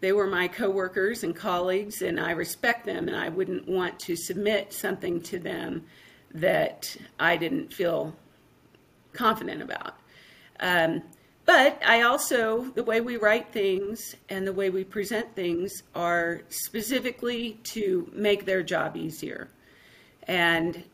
they 0.00 0.12
were 0.12 0.26
my 0.26 0.48
coworkers 0.48 1.24
and 1.24 1.34
colleagues, 1.34 2.02
and 2.02 2.20
I 2.20 2.32
respect 2.32 2.84
them, 2.84 3.08
and 3.08 3.16
I 3.16 3.28
wouldn't 3.28 3.68
want 3.68 3.98
to 4.00 4.16
submit 4.16 4.72
something 4.72 5.20
to 5.22 5.38
them 5.38 5.84
that 6.34 6.96
I 7.18 7.36
didn't 7.36 7.72
feel 7.72 8.14
confident 9.12 9.62
about. 9.62 9.94
Um, 10.60 11.02
but 11.46 11.80
I 11.84 12.02
also, 12.02 12.62
the 12.74 12.82
way 12.82 13.00
we 13.00 13.16
write 13.16 13.52
things 13.52 14.16
and 14.28 14.46
the 14.46 14.52
way 14.52 14.70
we 14.70 14.82
present 14.82 15.34
things 15.34 15.82
are 15.94 16.42
specifically 16.48 17.60
to 17.64 18.10
make 18.14 18.46
their 18.46 18.62
job 18.62 18.96
easier. 18.96 19.48
And 20.26 20.84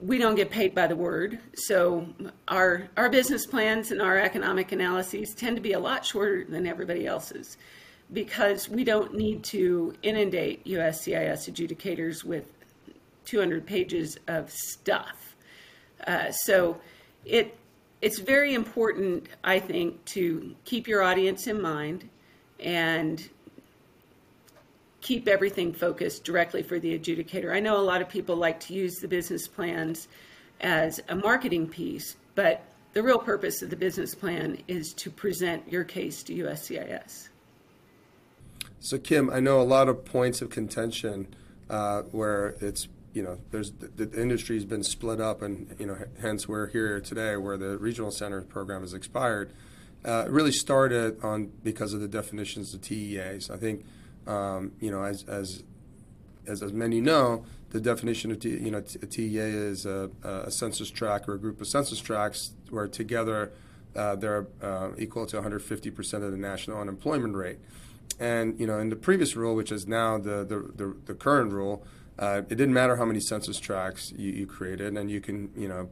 we 0.00 0.18
don't 0.18 0.36
get 0.36 0.50
paid 0.50 0.74
by 0.74 0.86
the 0.86 0.96
word. 0.96 1.38
So 1.54 2.06
our, 2.46 2.88
our 2.96 3.10
business 3.10 3.46
plans 3.46 3.90
and 3.90 4.00
our 4.00 4.18
economic 4.18 4.72
analyses 4.72 5.34
tend 5.34 5.56
to 5.56 5.62
be 5.62 5.72
a 5.72 5.80
lot 5.80 6.04
shorter 6.04 6.44
than 6.44 6.66
everybody 6.66 7.06
else's 7.06 7.56
because 8.12 8.68
we 8.68 8.84
don't 8.84 9.14
need 9.14 9.42
to 9.44 9.92
inundate 10.02 10.64
USCIS 10.64 11.50
adjudicators 11.50 12.24
with 12.24 12.46
200 13.24 13.66
pages 13.66 14.16
of 14.28 14.50
stuff. 14.50 15.36
Uh, 16.06 16.30
so 16.30 16.80
it 17.24 17.56
it's 18.00 18.20
very 18.20 18.54
important, 18.54 19.26
I 19.42 19.58
think, 19.58 20.04
to 20.06 20.54
keep 20.64 20.86
your 20.86 21.02
audience 21.02 21.48
in 21.48 21.60
mind 21.60 22.08
and 22.60 23.28
keep 25.08 25.26
everything 25.26 25.72
focused 25.72 26.22
directly 26.22 26.62
for 26.62 26.78
the 26.78 26.98
adjudicator. 26.98 27.50
I 27.50 27.60
know 27.60 27.78
a 27.78 27.80
lot 27.80 28.02
of 28.02 28.10
people 28.10 28.36
like 28.36 28.60
to 28.60 28.74
use 28.74 28.98
the 28.98 29.08
business 29.08 29.48
plans 29.48 30.06
as 30.60 31.00
a 31.08 31.16
marketing 31.16 31.66
piece, 31.66 32.16
but 32.34 32.62
the 32.92 33.02
real 33.02 33.18
purpose 33.18 33.62
of 33.62 33.70
the 33.70 33.76
business 33.76 34.14
plan 34.14 34.58
is 34.68 34.92
to 34.92 35.10
present 35.10 35.72
your 35.72 35.82
case 35.82 36.22
to 36.24 36.34
USCIS. 36.34 37.30
So, 38.80 38.98
Kim, 38.98 39.30
I 39.30 39.40
know 39.40 39.62
a 39.62 39.64
lot 39.64 39.88
of 39.88 40.04
points 40.04 40.42
of 40.42 40.50
contention 40.50 41.34
uh, 41.70 42.02
where 42.12 42.56
it's 42.60 42.86
you 43.14 43.22
know, 43.22 43.38
there's 43.50 43.72
the, 43.72 44.04
the 44.04 44.20
industry 44.20 44.56
has 44.56 44.66
been 44.66 44.84
split 44.84 45.22
up, 45.22 45.40
and 45.40 45.74
you 45.78 45.86
know, 45.86 45.96
hence 46.20 46.46
we're 46.46 46.66
here 46.66 47.00
today, 47.00 47.34
where 47.38 47.56
the 47.56 47.78
regional 47.78 48.10
center 48.10 48.42
program 48.42 48.82
has 48.82 48.92
expired. 48.92 49.52
Uh, 50.04 50.24
it 50.26 50.30
really 50.30 50.52
started 50.52 51.18
on 51.24 51.50
because 51.64 51.94
of 51.94 52.00
the 52.00 52.08
definitions 52.08 52.74
of 52.74 52.82
TEAs. 52.82 53.50
I 53.50 53.56
think, 53.56 53.86
um, 54.28 54.72
you 54.80 54.90
know, 54.90 55.02
as 55.02 55.24
as 55.24 55.64
as, 56.46 56.62
as 56.62 56.72
many 56.72 57.00
know, 57.00 57.44
the 57.70 57.80
definition 57.80 58.30
of 58.30 58.40
T, 58.40 58.50
you 58.50 58.70
know 58.70 58.78
a 58.78 59.06
TEA 59.06 59.38
is 59.38 59.86
a, 59.86 60.10
a, 60.22 60.50
census 60.50 60.90
tract 60.90 61.28
or 61.28 61.34
a 61.34 61.38
group 61.38 61.60
of 61.60 61.66
census 61.66 62.00
tracts 62.00 62.52
where 62.70 62.86
together 62.86 63.50
uh, 63.96 64.14
they're 64.16 64.46
uh, 64.62 64.90
equal 64.98 65.26
to 65.26 65.36
150 65.36 65.90
percent 65.90 66.24
of 66.24 66.30
the 66.30 66.38
national 66.38 66.78
unemployment 66.78 67.34
rate. 67.34 67.58
And 68.20 68.58
you 68.60 68.66
know, 68.66 68.78
in 68.78 68.90
the 68.90 68.96
previous 68.96 69.36
rule, 69.36 69.54
which 69.54 69.72
is 69.72 69.86
now 69.86 70.18
the 70.18 70.44
the, 70.44 70.72
the, 70.76 70.96
the 71.06 71.14
current 71.14 71.52
rule, 71.52 71.84
uh, 72.18 72.42
it 72.48 72.56
didn't 72.56 72.72
matter 72.72 72.96
how 72.96 73.04
many 73.04 73.20
census 73.20 73.60
tracts 73.60 74.12
you, 74.16 74.32
you, 74.32 74.46
created, 74.46 74.96
and 74.96 75.08
you 75.08 75.20
can, 75.20 75.50
you 75.56 75.68
know, 75.68 75.88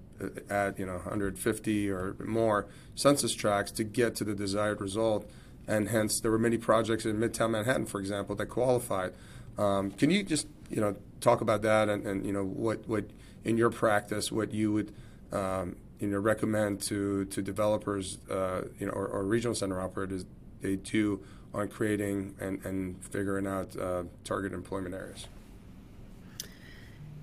add, 0.51 0.75
you 0.77 0.85
know, 0.85 0.95
150 0.95 1.91
or 1.91 2.17
more 2.25 2.67
census 2.97 3.33
tracts 3.33 3.71
to 3.71 3.85
get 3.85 4.17
to 4.17 4.25
the 4.25 4.35
desired 4.35 4.81
result. 4.81 5.31
And 5.69 5.89
hence, 5.89 6.21
there 6.21 6.31
were 6.31 6.39
many 6.39 6.59
projects 6.59 7.05
in 7.05 7.19
Midtown 7.19 7.51
Manhattan, 7.51 7.87
for 7.87 7.99
example, 7.99 8.37
that 8.37 8.47
qualified. 8.47 9.13
Um, 9.59 9.91
can 9.91 10.11
you 10.11 10.23
just, 10.23 10.47
you 10.71 10.81
know, 10.81 10.97
talk 11.21 11.41
about 11.41 11.63
that 11.63 11.89
and, 11.89 12.07
and, 12.07 12.25
you 12.25 12.33
know, 12.33 12.45
what, 12.45 12.87
what 12.89 13.07
in 13.45 13.57
your 13.57 13.71
practice, 13.71 14.31
what 14.31 14.53
you 14.53 14.73
would, 14.73 14.93
um, 15.33 15.77
you 15.99 16.09
know, 16.09 16.19
recommend 16.19 16.83
to 16.83 17.25
to 17.27 17.41
developers, 17.41 18.19
uh, 18.31 18.63
you 18.79 18.87
know, 18.87 18.93
or, 18.93 19.07
or, 19.07 19.25
regional 19.25 19.55
center 19.55 19.81
operators 19.81 20.25
they 20.61 20.77
do 20.77 21.21
on 21.55 21.69
creating 21.69 22.35
and, 22.41 22.63
and 22.65 23.03
figuring 23.05 23.47
out 23.47 23.77
uh, 23.77 24.03
target 24.25 24.53
employment 24.53 24.95
areas? 24.95 25.27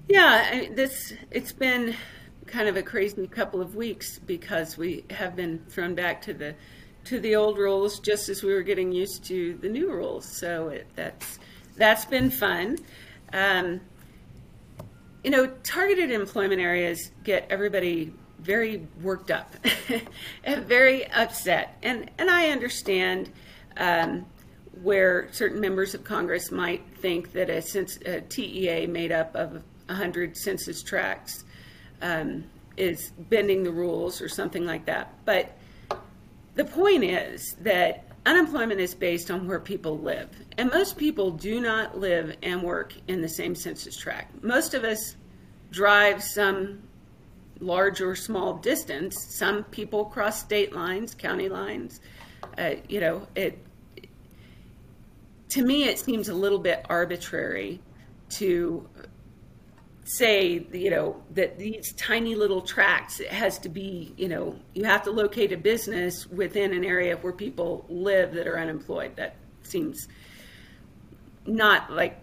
Yeah, 0.10 0.49
I 0.51 0.69
this 0.73 1.13
it's 1.29 1.51
been 1.51 1.95
kind 2.45 2.67
of 2.67 2.77
a 2.77 2.84
crazy 2.84 3.27
couple 3.27 3.62
of 3.62 3.75
weeks 3.75 4.19
because 4.19 4.77
we 4.77 5.06
have 5.10 5.36
been 5.36 5.60
thrown 5.69 5.95
back 5.95 6.21
to 6.23 6.34
the 6.34 6.56
to 7.05 7.19
the 7.19 7.35
old 7.35 7.57
rules 7.57 7.99
just 7.99 8.29
as 8.29 8.43
we 8.43 8.53
were 8.53 8.61
getting 8.61 8.91
used 8.91 9.23
to 9.25 9.55
the 9.55 9.69
new 9.69 9.91
rules. 9.91 10.25
So 10.25 10.69
it, 10.69 10.87
that's 10.95 11.39
that's 11.75 12.05
been 12.05 12.29
fun. 12.29 12.77
Um, 13.31 13.81
you 15.23 15.31
know, 15.31 15.47
targeted 15.63 16.11
employment 16.11 16.61
areas 16.61 17.11
get 17.23 17.47
everybody 17.49 18.13
very 18.39 18.85
worked 19.01 19.31
up, 19.31 19.55
and 20.43 20.65
very 20.65 21.09
upset, 21.11 21.77
and 21.83 22.09
and 22.17 22.29
I 22.29 22.49
understand. 22.49 23.31
Um, 23.77 24.25
where 24.81 25.29
certain 25.31 25.61
members 25.61 25.93
of 25.93 26.03
Congress 26.03 26.51
might 26.51 26.83
think 26.97 27.31
that 27.31 27.49
a, 27.49 27.63
a 28.05 28.21
TEA 28.21 28.87
made 28.87 29.11
up 29.11 29.33
of 29.35 29.61
100 29.87 30.35
census 30.35 30.81
tracts 30.81 31.43
um, 32.01 32.43
is 32.75 33.11
bending 33.29 33.63
the 33.63 33.71
rules 33.71 34.21
or 34.21 34.27
something 34.27 34.65
like 34.65 34.85
that. 34.85 35.13
But 35.25 35.57
the 36.55 36.65
point 36.65 37.03
is 37.03 37.55
that 37.61 38.05
unemployment 38.25 38.79
is 38.79 38.93
based 38.93 39.31
on 39.31 39.47
where 39.47 39.59
people 39.59 39.97
live. 39.97 40.29
And 40.57 40.71
most 40.71 40.97
people 40.97 41.31
do 41.31 41.59
not 41.59 41.97
live 41.97 42.35
and 42.41 42.61
work 42.61 42.93
in 43.07 43.21
the 43.21 43.29
same 43.29 43.55
census 43.55 43.97
tract. 43.97 44.43
Most 44.43 44.73
of 44.73 44.83
us 44.83 45.15
drive 45.71 46.23
some 46.23 46.83
large 47.59 48.01
or 48.01 48.15
small 48.15 48.55
distance. 48.57 49.15
Some 49.35 49.63
people 49.65 50.05
cross 50.05 50.39
state 50.39 50.73
lines, 50.73 51.15
county 51.15 51.49
lines. 51.49 51.99
Uh, 52.57 52.75
you 52.87 52.99
know, 52.99 53.27
it 53.35 53.57
to 55.49 55.63
me 55.63 55.85
it 55.85 55.99
seems 55.99 56.29
a 56.29 56.33
little 56.33 56.59
bit 56.59 56.85
arbitrary 56.89 57.79
to 58.29 58.87
say 60.05 60.65
you 60.73 60.89
know 60.89 61.21
that 61.31 61.57
these 61.57 61.93
tiny 61.93 62.35
little 62.35 62.61
tracts 62.61 63.21
it 63.21 63.29
has 63.29 63.57
to 63.57 63.69
be 63.69 64.13
you 64.17 64.27
know 64.27 64.53
you 64.73 64.83
have 64.83 65.01
to 65.01 65.11
locate 65.11 65.53
a 65.53 65.57
business 65.57 66.27
within 66.27 66.73
an 66.73 66.83
area 66.83 67.15
where 67.17 67.31
people 67.31 67.85
live 67.89 68.33
that 68.33 68.47
are 68.47 68.59
unemployed. 68.59 69.15
That 69.15 69.35
seems 69.63 70.07
not 71.45 71.91
like 71.91 72.19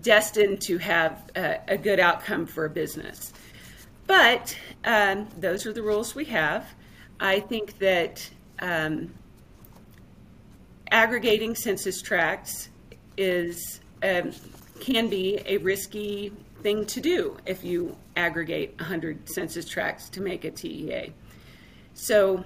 destined 0.00 0.60
to 0.60 0.78
have 0.78 1.30
a, 1.36 1.60
a 1.68 1.78
good 1.78 2.00
outcome 2.00 2.46
for 2.46 2.64
a 2.64 2.70
business. 2.70 3.32
But 4.06 4.56
um, 4.84 5.28
those 5.38 5.66
are 5.66 5.72
the 5.72 5.82
rules 5.82 6.14
we 6.14 6.24
have. 6.26 6.66
I 7.20 7.40
think 7.40 7.78
that 7.78 8.28
um, 8.60 9.12
aggregating 10.90 11.54
census 11.54 12.00
tracts 12.00 12.70
is 13.16 13.80
um, 14.02 14.32
can 14.80 15.08
be 15.08 15.40
a 15.46 15.58
risky 15.58 16.32
thing 16.62 16.84
to 16.86 17.00
do 17.00 17.36
if 17.46 17.64
you 17.64 17.96
aggregate 18.16 18.74
100 18.78 19.28
census 19.28 19.68
tracts 19.68 20.08
to 20.10 20.20
make 20.20 20.44
a 20.44 20.50
TEA. 20.50 21.12
So 21.94 22.44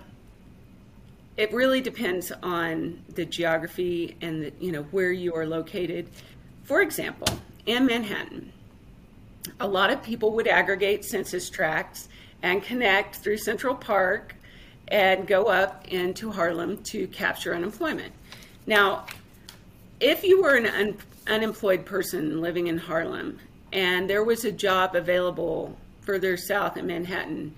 it 1.37 1.53
really 1.53 1.81
depends 1.81 2.31
on 2.43 3.03
the 3.15 3.25
geography 3.25 4.17
and 4.21 4.43
the, 4.43 4.53
you 4.61 4.73
know 4.73 4.83
where 4.85 5.13
you 5.13 5.35
are 5.35 5.47
located. 5.47 6.09
For 6.65 6.83
example, 6.83 7.29
in 7.67 7.87
Manhattan, 7.87 8.53
a 9.61 9.67
lot 9.67 9.91
of 9.91 10.03
people 10.03 10.33
would 10.33 10.47
aggregate 10.47 11.05
census 11.05 11.49
tracts 11.49 12.09
and 12.43 12.63
connect 12.63 13.17
through 13.17 13.39
Central 13.39 13.75
Park 13.75 14.35
and 14.89 15.27
go 15.27 15.45
up 15.45 15.89
into 15.89 16.31
Harlem 16.31 16.83
to 16.85 17.07
capture 17.09 17.55
unemployment. 17.55 18.13
Now, 18.67 19.07
if 20.01 20.23
you 20.25 20.43
were 20.43 20.57
an 20.57 20.67
unemployed 21.27 21.85
person 21.85 22.41
living 22.41 22.67
in 22.67 22.79
Harlem 22.79 23.39
and 23.73 24.09
there 24.09 24.23
was 24.23 24.45
a 24.45 24.53
job 24.53 24.95
available 24.95 25.77
further 26.03 26.37
south 26.37 26.77
in 26.77 26.87
Manhattan, 26.87 27.55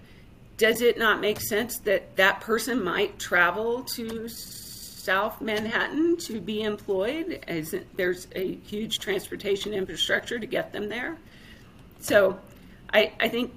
does 0.57 0.81
it 0.81 0.97
not 0.97 1.21
make 1.21 1.41
sense 1.41 1.79
that 1.81 2.17
that 2.17 2.41
person 2.41 2.83
might 2.83 3.19
travel 3.19 3.83
to 3.83 4.29
South 4.29 5.41
Manhattan 5.41 6.17
to 6.19 6.41
be 6.41 6.63
employed? 6.63 7.45
As 7.49 7.75
there's 7.97 8.29
a 8.37 8.55
huge 8.55 9.01
transportation 9.01 9.75
infrastructure 9.75 10.39
to 10.39 10.47
get 10.47 10.73
them 10.73 10.89
there. 10.89 11.17
So 12.01 12.39
I, 12.93 13.13
I 13.19 13.29
think 13.29 13.53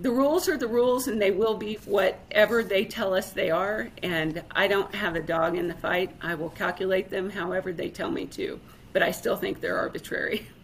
the 0.00 0.10
rules 0.10 0.48
are 0.48 0.56
the 0.56 0.68
rules 0.68 1.08
and 1.08 1.20
they 1.20 1.32
will 1.32 1.56
be 1.56 1.74
whatever 1.84 2.62
they 2.62 2.86
tell 2.86 3.14
us 3.14 3.32
they 3.32 3.50
are. 3.50 3.88
And 4.02 4.42
I 4.52 4.68
don't 4.68 4.94
have 4.94 5.16
a 5.16 5.20
dog 5.20 5.56
in 5.56 5.68
the 5.68 5.74
fight. 5.74 6.10
I 6.22 6.34
will 6.34 6.50
calculate 6.50 7.10
them 7.10 7.28
however 7.28 7.72
they 7.72 7.90
tell 7.90 8.10
me 8.10 8.24
to 8.26 8.58
but 8.92 9.02
I 9.02 9.10
still 9.10 9.36
think 9.36 9.60
they're 9.60 9.78
arbitrary. 9.78 10.46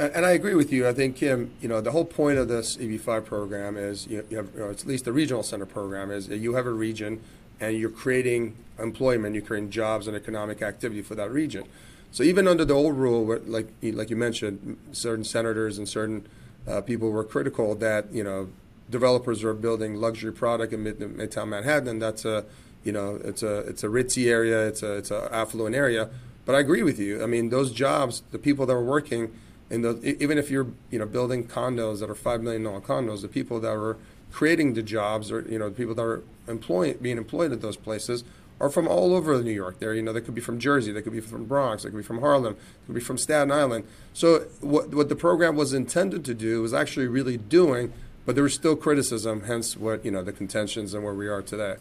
And 0.00 0.24
I 0.24 0.30
agree 0.30 0.54
with 0.54 0.72
you. 0.72 0.88
I 0.88 0.94
think 0.94 1.16
Kim, 1.16 1.50
you 1.60 1.68
know, 1.68 1.82
the 1.82 1.90
whole 1.90 2.06
point 2.06 2.38
of 2.38 2.48
this 2.48 2.78
EB5 2.78 3.26
program 3.26 3.76
is 3.76 4.06
you, 4.06 4.16
have, 4.16 4.30
you 4.30 4.60
know, 4.60 4.70
at 4.70 4.86
least 4.86 5.04
the 5.04 5.12
regional 5.12 5.42
center 5.42 5.66
program 5.66 6.10
is 6.10 6.28
you 6.28 6.54
have 6.54 6.64
a 6.64 6.72
region 6.72 7.20
and 7.60 7.76
you're 7.76 7.90
creating 7.90 8.56
employment, 8.78 9.34
you're 9.34 9.44
creating 9.44 9.68
jobs 9.68 10.06
and 10.06 10.16
economic 10.16 10.62
activity 10.62 11.02
for 11.02 11.14
that 11.16 11.30
region. 11.30 11.64
So 12.12 12.22
even 12.22 12.48
under 12.48 12.64
the 12.64 12.74
old 12.74 12.96
rule, 12.96 13.38
like 13.46 13.68
like 13.82 14.10
you 14.10 14.16
mentioned, 14.16 14.78
certain 14.92 15.24
senators 15.24 15.78
and 15.78 15.88
certain 15.88 16.26
uh, 16.66 16.80
people 16.80 17.10
were 17.10 17.24
critical 17.24 17.74
that 17.76 18.12
you 18.12 18.24
know 18.24 18.48
developers 18.90 19.44
are 19.44 19.54
building 19.54 19.96
luxury 19.96 20.32
product 20.32 20.72
in 20.72 20.82
Mid- 20.82 20.98
Midtown 20.98 21.48
Manhattan. 21.48 21.98
That's 21.98 22.24
a 22.24 22.44
you 22.82 22.92
know 22.92 23.20
it's 23.22 23.42
a 23.42 23.58
it's 23.58 23.84
a 23.84 23.88
ritzy 23.88 24.28
area. 24.28 24.66
It's 24.66 24.82
a 24.82 24.96
it's 24.96 25.10
a 25.10 25.28
affluent 25.32 25.76
area. 25.76 26.10
But 26.44 26.54
I 26.54 26.60
agree 26.60 26.82
with 26.82 26.98
you. 26.98 27.22
I 27.22 27.26
mean, 27.26 27.50
those 27.50 27.70
jobs, 27.70 28.22
the 28.30 28.38
people 28.38 28.66
that 28.66 28.72
are 28.72 28.82
working 28.82 29.32
and 29.70 30.04
even 30.04 30.36
if 30.36 30.50
you're 30.50 30.66
you 30.90 30.98
know 30.98 31.06
building 31.06 31.46
condos 31.46 32.00
that 32.00 32.10
are 32.10 32.14
five 32.14 32.42
million 32.42 32.64
dollar 32.64 32.80
condos, 32.80 33.22
the 33.22 33.28
people 33.28 33.60
that 33.60 33.72
are 33.72 33.96
creating 34.32 34.74
the 34.74 34.82
jobs 34.82 35.30
or 35.30 35.42
you 35.42 35.58
know 35.58 35.68
the 35.68 35.74
people 35.74 35.94
that 35.94 36.02
are 36.02 36.24
employing 36.48 36.98
being 37.00 37.16
employed 37.16 37.52
at 37.52 37.60
those 37.60 37.76
places 37.76 38.24
are 38.60 38.68
from 38.68 38.86
all 38.86 39.14
over 39.14 39.40
New 39.42 39.52
York. 39.52 39.78
There, 39.78 39.94
you 39.94 40.02
know, 40.02 40.12
they 40.12 40.20
could 40.20 40.34
be 40.34 40.40
from 40.42 40.58
Jersey, 40.58 40.92
they 40.92 41.00
could 41.00 41.14
be 41.14 41.20
from 41.20 41.46
Bronx, 41.46 41.82
they 41.82 41.88
could 41.88 41.96
be 41.96 42.02
from 42.02 42.20
Harlem, 42.20 42.54
they 42.54 42.86
could 42.86 42.94
be 42.96 43.00
from 43.00 43.16
Staten 43.16 43.50
Island. 43.50 43.84
So 44.12 44.40
what 44.60 44.92
what 44.92 45.08
the 45.08 45.16
program 45.16 45.54
was 45.54 45.72
intended 45.72 46.24
to 46.24 46.34
do 46.34 46.62
was 46.62 46.74
actually 46.74 47.06
really 47.06 47.36
doing, 47.36 47.92
but 48.26 48.34
there 48.34 48.44
was 48.44 48.54
still 48.54 48.74
criticism. 48.74 49.44
Hence, 49.44 49.76
what 49.76 50.04
you 50.04 50.10
know, 50.10 50.24
the 50.24 50.32
contentions 50.32 50.94
and 50.94 51.04
where 51.04 51.14
we 51.14 51.28
are 51.28 51.42
today. 51.42 51.76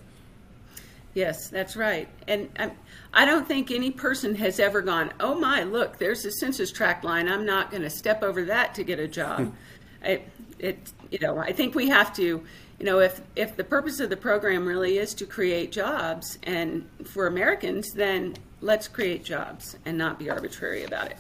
Yes, 1.14 1.50
that's 1.50 1.76
right. 1.76 2.08
And 2.28 2.50
um, 2.60 2.72
I 3.14 3.26
don't 3.26 3.48
think 3.48 3.72
any 3.72 3.92
person 3.92 4.36
has 4.36 4.60
ever 4.60 4.82
gone, 4.82 5.12
"Oh 5.20 5.36
my, 5.36 5.64
look, 5.64 5.98
there's 5.98 6.24
a 6.26 6.32
census 6.32 6.72
tract 6.72 7.04
line. 7.04 7.28
I'm 7.28 7.46
not 7.46 7.72
going 7.72 7.84
to 7.84 7.90
step 7.90 8.24
over 8.24 8.46
that 8.46 8.76
to 8.76 8.84
get 8.84 9.00
a 9.00 9.08
job." 9.08 9.54
it, 10.04 10.30
it, 10.60 10.94
you 11.12 11.20
know, 11.20 11.38
I 11.38 11.52
think 11.52 11.76
we 11.76 11.90
have 11.90 12.16
to 12.18 12.44
you 12.80 12.86
know, 12.86 13.00
if 13.00 13.22
if 13.36 13.58
the 13.58 13.64
purpose 13.64 14.00
of 14.00 14.10
the 14.10 14.18
program 14.18 14.66
really 14.66 14.98
is 14.98 15.14
to 15.16 15.26
create 15.26 15.72
jobs 15.72 16.40
and 16.44 16.90
for 17.04 17.28
Americans, 17.28 17.92
then 17.94 18.36
let's 18.62 18.88
create 18.88 19.24
jobs 19.24 19.78
and 19.86 19.98
not 19.98 20.18
be 20.18 20.30
arbitrary 20.30 20.86
about 20.86 21.08
it. 21.08 21.18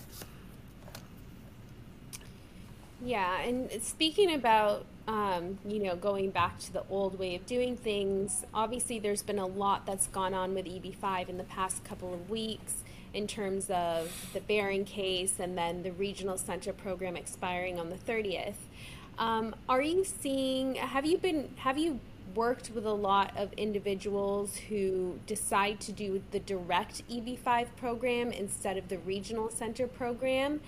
Yeah, 3.04 3.42
and 3.42 3.70
speaking 3.84 4.34
about 4.34 4.86
um, 5.10 5.58
you 5.66 5.80
know 5.80 5.96
going 5.96 6.30
back 6.30 6.60
to 6.60 6.72
the 6.72 6.84
old 6.88 7.18
way 7.18 7.34
of 7.36 7.46
doing 7.48 7.76
things, 7.76 8.46
obviously 8.54 9.00
there's 9.00 9.24
been 9.24 9.40
a 9.40 9.48
lot 9.48 9.88
that's 9.88 10.06
gone 10.08 10.36
on 10.36 10.54
with 10.54 10.68
EB5 10.68 11.30
in 11.30 11.38
the 11.38 11.44
past 11.46 11.84
couple 11.84 12.14
of 12.14 12.30
weeks 12.30 12.84
in 13.12 13.26
terms 13.26 13.72
of 13.72 14.30
the 14.34 14.40
Behring 14.42 14.86
case 14.86 15.40
and 15.40 15.58
then 15.58 15.82
the 15.82 15.92
regional 15.92 16.38
center 16.38 16.72
program 16.72 17.18
expiring 17.18 17.80
on 17.80 17.90
the 17.90 17.96
30th. 17.96 18.54
Um, 19.18 19.56
are 19.68 19.82
you 19.82 20.04
seeing? 20.04 20.76
Have 20.76 21.08
you 21.08 21.18
been? 21.18 21.50
Have 21.58 21.80
you 21.80 22.00
worked 22.36 22.70
with 22.76 22.86
a 22.86 22.94
lot 22.94 23.36
of 23.36 23.52
individuals 23.54 24.58
who 24.70 25.20
decide 25.26 25.80
to 25.80 25.92
do 25.92 26.22
the 26.30 26.40
direct 26.40 27.02
EB5 27.10 27.66
program 27.78 28.32
instead 28.32 28.78
of 28.78 28.90
the 28.90 29.00
regional 29.00 29.50
center 29.50 29.88
program? 29.88 30.62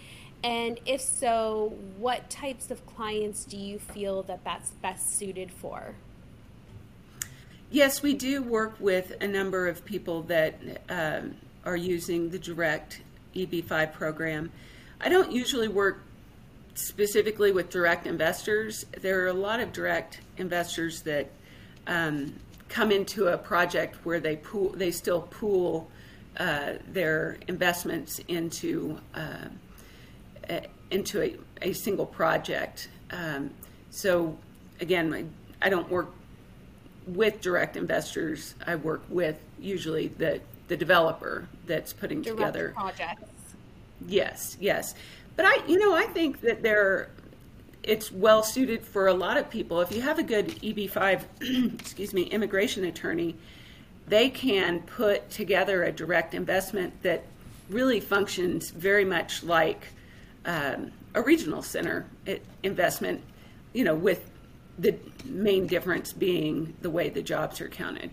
And 0.44 0.80
if 0.86 1.02
so, 1.02 1.76
what 1.98 2.30
types 2.30 2.72
of 2.72 2.86
clients 2.86 3.46
do 3.46 3.58
you 3.58 3.78
feel 3.78 4.24
that 4.24 4.44
that's 4.44 4.72
best 4.72 5.18
suited 5.18 5.52
for? 5.52 5.96
Yes, 7.70 8.02
we 8.02 8.14
do 8.14 8.42
work 8.42 8.76
with 8.80 9.14
a 9.22 9.28
number 9.28 9.68
of 9.68 9.86
people 9.86 10.24
that 10.24 10.60
um, 10.90 11.36
are 11.64 11.78
using 11.78 12.30
the 12.30 12.40
direct 12.40 13.02
EB5 13.36 13.94
program. 13.94 14.52
I 15.00 15.10
don't 15.10 15.32
usually 15.32 15.68
work 15.68 16.02
specifically 16.76 17.52
with 17.52 17.70
direct 17.70 18.08
investors, 18.08 18.86
there 19.02 19.24
are 19.24 19.28
a 19.28 19.34
lot 19.34 19.60
of 19.60 19.72
direct 19.72 20.22
investors 20.38 21.02
that 21.02 21.30
um, 21.88 22.34
come 22.70 22.92
into 22.92 23.28
a 23.28 23.38
project 23.38 23.98
where 24.06 24.20
they 24.20 24.38
pool, 24.38 24.70
they 24.70 24.92
still 24.92 25.22
pool 25.22 25.90
uh, 26.38 26.74
their 26.88 27.38
investments 27.48 28.20
into 28.28 28.98
uh, 29.14 29.48
a, 30.52 30.68
into 30.92 31.22
a, 31.22 31.36
a, 31.62 31.74
single 31.74 32.06
project. 32.06 32.90
Um, 33.12 33.52
so 33.90 34.38
again, 34.80 35.14
I, 35.14 35.26
I 35.66 35.70
don't 35.70 35.90
work 35.90 36.10
with 37.08 37.42
direct 37.42 37.78
investors. 37.78 38.56
I 38.66 38.76
work 38.76 39.02
with 39.10 39.40
usually 39.60 40.08
the 40.08 40.42
the 40.68 40.78
developer 40.78 41.50
that's 41.66 41.92
putting 41.92 42.22
direct 42.22 42.40
together 42.40 42.74
projects. 42.76 43.24
Yes, 44.08 44.56
yes. 44.60 44.96
But 45.36 45.46
I, 45.46 45.66
you 45.68 45.78
know, 45.78 45.94
I 45.94 46.06
think 46.06 46.42
that 46.42 46.64
there, 46.64 47.10
it's 47.84 48.12
well 48.12 48.44
suited 48.44 48.84
for 48.84 49.08
a 49.08 49.14
lot 49.14 49.38
of 49.38 49.50
people. 49.50 49.82
If 49.82 49.92
you 49.92 50.02
have 50.02 50.20
a 50.20 50.24
good 50.24 50.48
EB5, 50.62 51.24
excuse 51.80 52.14
me, 52.14 52.24
immigration 52.24 52.86
attorney, 52.86 53.36
they 54.08 54.30
can 54.30 54.82
put 54.82 55.30
together 55.30 55.84
a 55.84 55.92
direct 55.92 56.34
investment 56.34 57.02
that 57.04 57.26
really 57.70 58.00
functions 58.00 58.72
very 58.72 59.06
much 59.06 59.44
like 59.44 59.88
um, 60.46 60.92
a 61.14 61.22
regional 61.22 61.62
center 61.62 62.06
investment. 62.64 63.22
You 63.74 63.86
know, 63.86 63.96
with 63.96 64.30
the 64.78 64.96
main 65.26 65.68
difference 65.68 66.12
being 66.12 66.74
the 66.82 66.90
way 66.90 67.10
the 67.10 67.22
jobs 67.22 67.62
are 67.62 67.70
counted. 67.70 68.12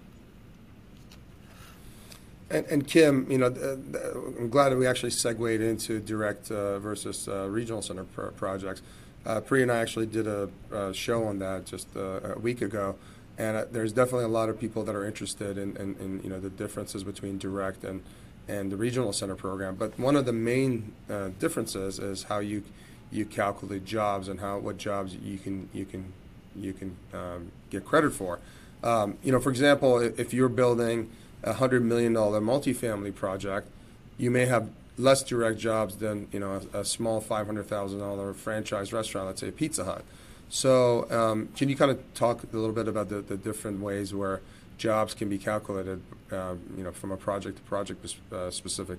And, 2.50 2.66
and, 2.66 2.86
Kim, 2.86 3.30
you 3.30 3.36
know, 3.36 3.46
I'm 3.46 4.48
glad 4.48 4.70
that 4.70 4.78
we 4.78 4.86
actually 4.86 5.10
segued 5.10 5.60
into 5.60 6.00
direct 6.00 6.50
uh, 6.50 6.78
versus 6.78 7.28
uh, 7.28 7.46
regional 7.48 7.82
center 7.82 8.04
pro- 8.04 8.30
projects. 8.30 8.80
Uh, 9.26 9.40
Pri 9.40 9.62
and 9.62 9.70
I 9.70 9.78
actually 9.78 10.06
did 10.06 10.26
a, 10.26 10.48
a 10.72 10.94
show 10.94 11.24
on 11.24 11.38
that 11.40 11.66
just 11.66 11.88
uh, 11.94 12.20
a 12.36 12.38
week 12.38 12.62
ago, 12.62 12.96
and 13.36 13.56
uh, 13.56 13.64
there's 13.70 13.92
definitely 13.92 14.24
a 14.24 14.28
lot 14.28 14.48
of 14.48 14.58
people 14.58 14.82
that 14.84 14.94
are 14.94 15.04
interested 15.04 15.58
in, 15.58 15.76
in, 15.76 15.96
in, 15.96 16.20
you 16.22 16.30
know 16.30 16.40
the 16.40 16.48
differences 16.48 17.04
between 17.04 17.36
direct 17.36 17.84
and 17.84 18.02
and 18.48 18.72
the 18.72 18.76
regional 18.76 19.12
center 19.12 19.34
program. 19.34 19.76
But 19.76 19.98
one 19.98 20.16
of 20.16 20.24
the 20.24 20.32
main 20.32 20.92
uh, 21.08 21.28
differences 21.38 21.98
is 21.98 22.24
how 22.24 22.38
you 22.38 22.64
you 23.10 23.24
calculate 23.24 23.84
jobs 23.84 24.28
and 24.28 24.40
how 24.40 24.58
what 24.58 24.78
jobs 24.78 25.14
you 25.14 25.38
can 25.38 25.68
you 25.72 25.84
can 25.84 26.12
you 26.56 26.72
can 26.72 26.96
um, 27.12 27.52
get 27.70 27.84
credit 27.84 28.12
for. 28.12 28.38
Um, 28.82 29.18
you 29.22 29.32
know, 29.32 29.40
for 29.40 29.50
example, 29.50 29.98
if 29.98 30.32
you're 30.32 30.48
building 30.48 31.10
a 31.42 31.54
hundred 31.54 31.84
million 31.84 32.12
dollar 32.12 32.40
multifamily 32.40 33.14
project, 33.14 33.68
you 34.16 34.30
may 34.30 34.46
have 34.46 34.70
less 34.96 35.22
direct 35.22 35.58
jobs 35.58 35.96
than 35.96 36.28
you 36.32 36.40
know 36.40 36.60
a, 36.72 36.80
a 36.80 36.84
small 36.84 37.20
five 37.20 37.46
hundred 37.46 37.66
thousand 37.66 38.00
dollar 38.00 38.32
franchise 38.34 38.92
restaurant, 38.92 39.26
let's 39.26 39.40
say 39.40 39.50
Pizza 39.50 39.84
Hut. 39.84 40.04
So, 40.50 41.10
um, 41.10 41.50
can 41.56 41.68
you 41.68 41.76
kind 41.76 41.90
of 41.90 42.00
talk 42.14 42.42
a 42.42 42.56
little 42.56 42.74
bit 42.74 42.88
about 42.88 43.10
the, 43.10 43.20
the 43.20 43.36
different 43.36 43.80
ways 43.80 44.14
where 44.14 44.40
jobs 44.78 45.12
can 45.12 45.28
be 45.28 45.36
calculated, 45.36 46.00
uh, 46.32 46.54
you 46.76 46.84
know, 46.84 46.92
from 46.92 47.10
a 47.12 47.16
project 47.16 47.56
to 47.58 47.62
project 47.64 48.14
uh, 48.32 48.50
specific 48.50 48.98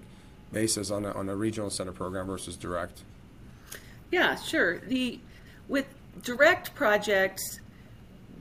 basis 0.52 0.92
on 0.92 1.06
a, 1.06 1.12
on 1.14 1.30
a 1.30 1.36
regional 1.36 1.70
center 1.70 1.92
program 1.92 2.28
versus 2.28 2.56
direct? 2.56 3.02
Yeah, 4.12 4.36
sure. 4.36 4.80
The 4.80 5.20
with 5.68 5.88
direct 6.24 6.76
projects, 6.76 7.60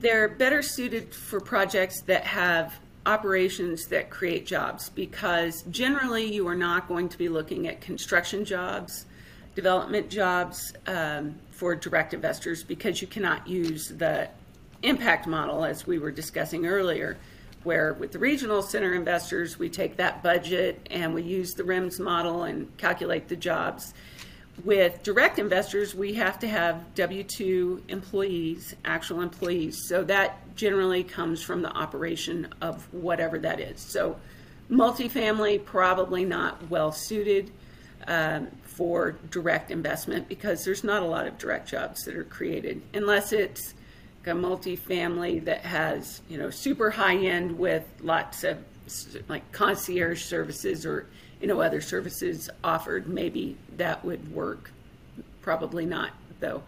they're 0.01 0.29
better 0.29 0.63
suited 0.63 1.15
for 1.15 1.41
projects 1.41 2.03
that 2.03 2.25
have 2.25 2.75
operations 3.07 3.87
that 3.87 4.11
create 4.11 4.47
jobs 4.47 4.91
because 4.91 5.63
generally 5.71 6.31
you 6.31 6.47
are 6.47 6.55
not 6.55 6.89
going 6.89 7.09
to 7.09 7.19
be 7.19 7.29
looking 7.29 7.69
at 7.69 7.81
construction 7.81 8.45
jobs, 8.45 9.07
development 9.55 10.11
jobs 10.11 10.75
um, 10.87 11.35
for 11.51 11.75
direct 11.75 12.15
investors 12.15 12.63
because 12.63 13.01
you 13.01 13.07
cannot 13.07 13.47
use 13.47 13.89
the 13.89 14.29
impact 14.83 15.27
model 15.27 15.65
as 15.65 15.87
we 15.87 15.99
were 15.99 16.11
discussing 16.11 16.67
earlier. 16.67 17.17
Where 17.65 17.93
with 17.93 18.13
the 18.13 18.19
regional 18.19 18.63
center 18.63 18.95
investors, 18.95 19.59
we 19.59 19.69
take 19.69 19.97
that 19.97 20.23
budget 20.23 20.87
and 20.91 21.13
we 21.13 21.23
use 21.23 21.55
the 21.55 21.65
RIMS 21.65 21.99
model 21.99 22.45
and 22.45 22.75
calculate 22.79 23.29
the 23.29 23.37
jobs 23.37 23.93
with 24.65 25.03
direct 25.03 25.39
investors, 25.39 25.95
we 25.95 26.15
have 26.15 26.39
to 26.41 26.49
have 26.49 26.95
W 26.95 27.23
2 27.23 27.85
employees, 27.89 28.75
actual 28.85 29.21
employees. 29.21 29.87
So 29.89 30.05
that 30.05 30.57
generally 30.57 31.05
comes 31.05 31.43
from 31.43 31.63
the 31.63 31.71
operation 31.71 32.49
of 32.61 32.93
whatever 32.93 33.39
that 33.39 33.61
is. 33.61 33.81
So, 33.81 34.17
multifamily, 34.71 35.65
probably 35.65 36.25
not 36.25 36.69
well 36.69 36.93
suited 36.93 37.51
um, 38.07 38.49
for 38.65 39.17
direct 39.31 39.71
investment 39.71 40.29
because 40.29 40.65
there's 40.65 40.85
not 40.85 41.03
a 41.03 41.07
lot 41.07 41.27
of 41.27 41.39
direct 41.39 41.69
jobs 41.69 42.05
that 42.05 42.17
are 42.17 42.25
created 42.25 42.83
unless 42.95 43.33
it's 43.33 43.75
a 44.29 44.35
multifamily 44.35 45.45
that 45.45 45.63
has, 45.63 46.23
you 46.29 46.39
know, 46.39 46.51
super 46.51 46.91
high 46.91 47.17
end 47.17 47.59
with 47.59 47.85
lots 48.01 48.45
of 48.45 48.59
like 49.29 49.51
concierge 49.53 50.23
services 50.23 50.87
or 50.87 51.07
you 51.41 51.47
know 51.47 51.61
other 51.61 51.81
services 51.81 52.49
offered 52.65 53.07
maybe 53.07 53.57
that 53.77 54.05
would 54.05 54.33
work. 54.35 54.71
Probably 55.43 55.87
not 55.87 56.11
though. 56.41 56.63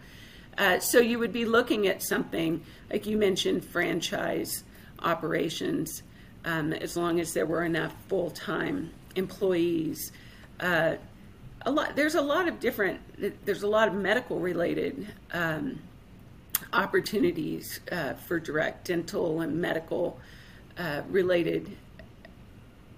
Uh, 0.57 0.79
so 0.79 0.99
you 0.99 1.17
would 1.17 1.33
be 1.33 1.45
looking 1.45 1.87
at 1.87 2.03
something 2.03 2.61
like 2.89 3.05
you 3.05 3.17
mentioned 3.17 3.63
franchise 3.63 4.63
operations 4.99 6.03
um, 6.45 6.73
as 6.73 6.97
long 6.97 7.19
as 7.19 7.33
there 7.33 7.45
were 7.45 7.63
enough 7.63 7.95
full-time 8.07 8.91
employees. 9.15 10.11
Uh, 10.59 10.95
a 11.65 11.71
lot 11.71 11.95
there's 11.95 12.15
a 12.15 12.21
lot 12.21 12.47
of 12.47 12.59
different 12.59 12.99
there's 13.45 13.63
a 13.63 13.67
lot 13.67 13.87
of 13.87 13.93
medical 13.93 14.39
related 14.39 15.07
um, 15.31 15.79
opportunities 16.73 17.79
uh, 17.91 18.13
for 18.13 18.39
direct 18.39 18.87
dental 18.87 19.41
and 19.41 19.59
medical 19.59 20.19
uh, 20.77 21.01
related 21.09 21.77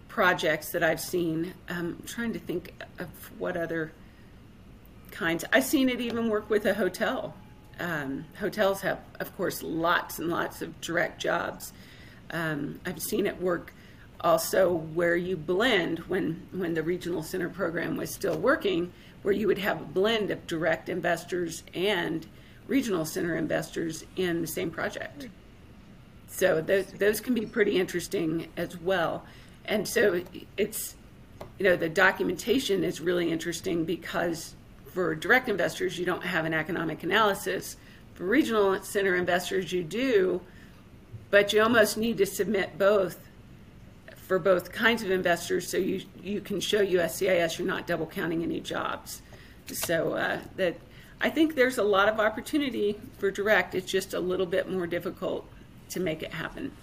projects 0.08 0.72
that 0.72 0.84
I've 0.84 1.00
seen. 1.00 1.54
Um, 1.70 1.98
I'm 2.00 2.08
trying 2.08 2.34
to 2.34 2.40
think 2.40 2.74
of 3.00 3.08
what 3.40 3.58
other 3.58 3.92
kinds. 5.12 5.44
I've 5.52 5.64
seen 5.64 5.90
it 5.90 6.00
even 6.00 6.30
work 6.30 6.50
with 6.50 6.66
a 6.66 6.74
hotel. 6.74 7.36
Um, 7.80 8.26
hotels 8.40 8.82
have, 8.82 9.00
of 9.20 9.36
course, 9.36 9.64
lots 9.64 10.20
and 10.20 10.30
lots 10.30 10.62
of 10.62 10.80
direct 10.82 11.20
jobs. 11.20 11.74
Um, 12.32 12.80
I've 12.86 13.02
seen 13.02 13.26
it 13.26 13.42
work 13.42 13.74
also 14.22 14.72
where 14.72 15.16
you 15.16 15.36
blend 15.36 16.00
when 16.00 16.48
when 16.52 16.74
the 16.74 16.84
regional 16.84 17.24
center 17.24 17.50
program 17.50 17.98
was 17.98 18.14
still 18.14 18.38
working, 18.38 18.94
where 19.22 19.34
you 19.34 19.48
would 19.48 19.58
have 19.58 19.82
a 19.82 19.86
blend 19.86 20.32
of 20.32 20.46
direct 20.48 20.90
investors 20.90 21.64
and 21.74 22.26
regional 22.68 23.06
center 23.06 23.36
investors 23.36 24.06
in 24.16 24.42
the 24.42 24.48
same 24.48 24.72
project. 24.72 25.28
So 26.28 26.62
those 26.62 26.86
those 26.88 27.20
can 27.20 27.34
be 27.34 27.46
pretty 27.46 27.80
interesting 27.80 28.48
as 28.58 28.80
well. 28.80 29.24
And 29.66 29.88
so 29.88 30.22
it's 30.58 30.96
you 31.60 31.66
know 31.66 31.76
the 31.76 31.90
documentation 31.90 32.84
is 32.84 33.00
really 33.00 33.32
interesting 33.32 33.86
because 33.86 34.56
for 34.94 35.16
direct 35.16 35.50
investors 35.50 35.98
you 35.98 36.06
don't 36.06 36.24
have 36.24 36.46
an 36.46 36.54
economic 36.54 37.04
analysis. 37.04 37.78
For 38.16 38.26
regional 38.26 38.82
center 38.84 39.16
investors 39.16 39.72
you 39.72 39.84
do, 39.84 40.42
but 41.32 41.52
you 41.52 41.62
almost 41.62 41.98
need 41.98 42.18
to 42.18 42.26
submit 42.26 42.78
both 42.78 43.20
for 44.28 44.40
both 44.40 44.72
kinds 44.72 45.04
of 45.04 45.12
investors 45.12 45.68
so 45.68 45.78
you 45.78 46.02
you 46.22 46.42
can 46.42 46.60
show 46.60 46.84
USCIS 46.84 47.58
you're 47.58 47.68
not 47.68 47.86
double 47.86 48.06
counting 48.06 48.42
any 48.42 48.60
jobs. 48.60 49.22
So 49.68 50.14
uh, 50.14 50.40
that 50.58 50.78
I 51.24 51.30
think 51.30 51.56
there's 51.56 51.78
a 51.78 51.84
lot 51.84 52.10
of 52.10 52.20
opportunity 52.20 53.00
for 53.18 53.32
direct. 53.32 53.76
It's 53.76 53.90
just 53.90 54.14
a 54.14 54.20
little 54.20 54.46
bit 54.46 54.70
more 54.70 54.86
difficult 54.86 55.50
to 55.92 56.02
make 56.02 56.22
it 56.22 56.34
happen. 56.34 56.74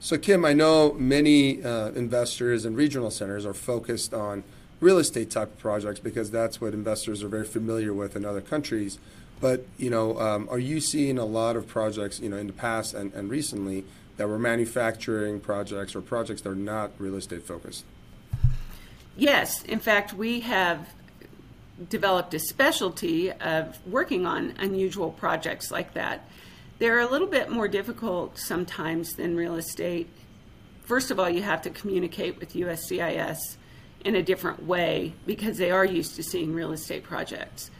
So, 0.00 0.18
Kim, 0.18 0.44
I 0.44 0.54
know 0.54 0.94
many 0.94 1.62
uh, 1.62 1.90
investors 1.90 2.64
and 2.64 2.76
regional 2.76 3.12
centers 3.12 3.46
are 3.46 3.54
focused 3.54 4.12
on 4.12 4.42
real 4.80 4.98
estate 4.98 5.30
type 5.30 5.52
of 5.52 5.58
projects 5.58 6.00
because 6.00 6.32
that's 6.32 6.60
what 6.60 6.74
investors 6.74 7.22
are 7.22 7.28
very 7.28 7.44
familiar 7.44 7.92
with 7.92 8.16
in 8.16 8.24
other 8.24 8.40
countries. 8.40 8.98
But 9.40 9.66
you 9.78 9.88
know, 9.88 10.18
um, 10.18 10.48
are 10.50 10.58
you 10.58 10.80
seeing 10.80 11.16
a 11.16 11.24
lot 11.24 11.54
of 11.54 11.68
projects, 11.68 12.18
you 12.18 12.28
know, 12.28 12.38
in 12.38 12.48
the 12.48 12.52
past 12.52 12.94
and, 12.94 13.12
and 13.14 13.30
recently 13.30 13.84
that 14.16 14.28
were 14.28 14.38
manufacturing 14.38 15.38
projects 15.38 15.94
or 15.94 16.00
projects 16.00 16.42
that 16.42 16.50
are 16.50 16.56
not 16.56 16.90
real 16.98 17.14
estate 17.14 17.44
focused? 17.44 17.84
Yes, 19.16 19.62
in 19.64 19.78
fact, 19.78 20.14
we 20.14 20.40
have 20.40 20.88
developed 21.88 22.34
a 22.34 22.38
specialty 22.38 23.32
of 23.32 23.78
working 23.86 24.26
on 24.26 24.54
unusual 24.58 25.10
projects 25.10 25.70
like 25.70 25.94
that. 25.94 26.28
They're 26.78 27.00
a 27.00 27.10
little 27.10 27.26
bit 27.26 27.50
more 27.50 27.68
difficult 27.68 28.38
sometimes 28.38 29.14
than 29.14 29.36
real 29.36 29.56
estate. 29.56 30.08
First 30.84 31.10
of 31.10 31.20
all, 31.20 31.28
you 31.28 31.42
have 31.42 31.62
to 31.62 31.70
communicate 31.70 32.38
with 32.38 32.54
USCIS 32.54 33.38
in 34.04 34.16
a 34.16 34.22
different 34.22 34.66
way 34.66 35.12
because 35.26 35.58
they 35.58 35.70
are 35.70 35.84
used 35.84 36.16
to 36.16 36.22
seeing 36.22 36.54
real 36.54 36.72
estate 36.72 37.02
projects. 37.02 37.70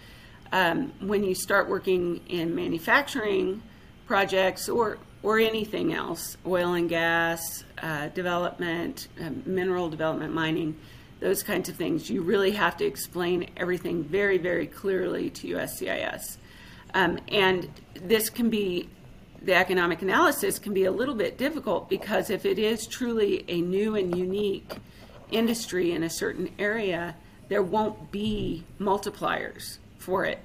Um, 0.53 0.93
when 1.01 1.25
you 1.25 1.35
start 1.35 1.69
working 1.69 2.21
in 2.29 2.55
manufacturing 2.55 3.63
projects 4.07 4.69
or 4.69 4.99
or 5.23 5.39
anything 5.39 5.93
else, 5.93 6.37
oil 6.47 6.73
and 6.73 6.89
gas 6.89 7.65
uh, 7.83 8.09
development, 8.09 9.09
uh, 9.21 9.29
mineral 9.45 9.91
development, 9.91 10.33
mining, 10.33 10.79
those 11.21 11.43
kinds 11.43 11.69
of 11.69 11.77
things, 11.77 12.11
you 12.11 12.23
really 12.23 12.53
have 12.53 12.77
to 12.79 12.85
explain 12.85 13.51
everything 13.57 14.03
very, 14.03 14.39
very 14.39 14.67
clearly 14.67 15.31
to 15.31 15.49
USCIS. 15.49 16.39
Um, 16.95 17.19
and 17.29 17.69
this 17.95 18.31
can 18.31 18.51
be, 18.51 18.89
the 19.43 19.55
economic 19.55 20.03
analysis 20.03 20.59
can 20.59 20.75
be 20.75 20.85
a 20.85 20.91
little 20.91 21.15
bit 21.15 21.39
difficult 21.39 21.89
because 21.89 22.31
if 22.31 22.45
it 22.45 22.59
is 22.59 22.87
truly 22.87 23.45
a 23.49 23.61
new 23.61 23.95
and 23.95 24.17
unique 24.17 24.77
industry 25.31 25.93
in 25.93 26.03
a 26.03 26.11
certain 26.11 26.51
area, 26.59 27.15
there 27.49 27.63
won't 27.63 28.11
be 28.11 28.65
multipliers 28.81 29.79
for 29.99 30.25
it. 30.25 30.39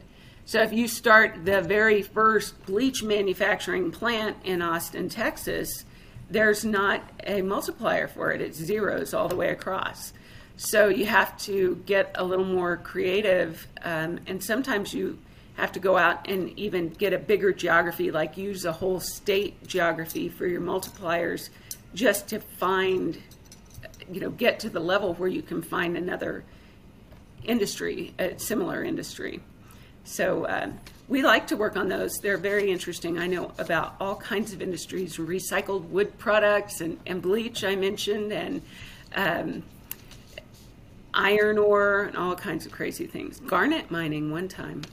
So 0.45 0.61
if 0.61 0.71
you 0.71 0.87
start 0.87 1.45
the 1.45 1.61
very 1.61 2.03
first 2.03 2.65
bleach 2.65 3.01
manufacturing 3.01 3.91
plant 3.91 4.37
in 4.43 4.61
Austin, 4.61 5.09
Texas, 5.09 5.85
there's 6.29 6.63
not 6.63 7.01
a 7.25 7.41
multiplier 7.41 8.07
for 8.07 8.31
it. 8.31 8.41
It's 8.41 8.57
zeros 8.57 9.13
all 9.13 9.27
the 9.27 9.35
way 9.35 9.49
across. 9.49 10.13
So 10.57 10.87
you 10.87 11.05
have 11.05 11.37
to 11.39 11.81
get 11.85 12.11
a 12.15 12.23
little 12.23 12.45
more 12.45 12.77
creative, 12.77 13.67
um, 13.83 14.19
and 14.25 14.41
sometimes 14.41 14.93
you 14.93 15.19
have 15.55 15.71
to 15.73 15.79
go 15.79 15.97
out 15.97 16.29
and 16.29 16.57
even 16.57 16.89
get 16.89 17.13
a 17.13 17.17
bigger 17.17 17.51
geography, 17.51 18.11
like 18.11 18.37
use 18.37 18.65
a 18.65 18.71
whole 18.71 18.99
state 18.99 19.65
geography 19.67 20.29
for 20.29 20.45
your 20.47 20.61
multipliers, 20.61 21.49
just 21.93 22.27
to 22.29 22.39
find, 22.39 23.17
you 24.11 24.19
know, 24.21 24.29
get 24.29 24.59
to 24.61 24.69
the 24.69 24.79
level 24.79 25.13
where 25.15 25.29
you 25.29 25.41
can 25.41 25.61
find 25.61 25.97
another 25.97 26.43
industry, 27.43 28.13
a 28.19 28.37
similar 28.39 28.83
industry. 28.83 29.41
So 30.03 30.45
uh, 30.45 30.71
we 31.07 31.21
like 31.21 31.47
to 31.47 31.57
work 31.57 31.77
on 31.77 31.89
those. 31.89 32.17
They're 32.21 32.37
very 32.37 32.71
interesting. 32.71 33.17
I 33.17 33.27
know 33.27 33.51
about 33.57 33.95
all 33.99 34.15
kinds 34.15 34.53
of 34.53 34.61
industries, 34.61 35.17
recycled 35.17 35.89
wood 35.89 36.17
products 36.17 36.81
and, 36.81 36.99
and 37.05 37.21
bleach 37.21 37.63
I 37.63 37.75
mentioned, 37.75 38.31
and 38.31 38.61
um, 39.15 39.63
iron 41.15 41.57
ore 41.57 42.03
and 42.03 42.17
all 42.17 42.35
kinds 42.35 42.65
of 42.65 42.71
crazy 42.71 43.07
things. 43.07 43.39
Garnet 43.39 43.89
mining 43.89 44.31
one 44.31 44.47
time. 44.47 44.83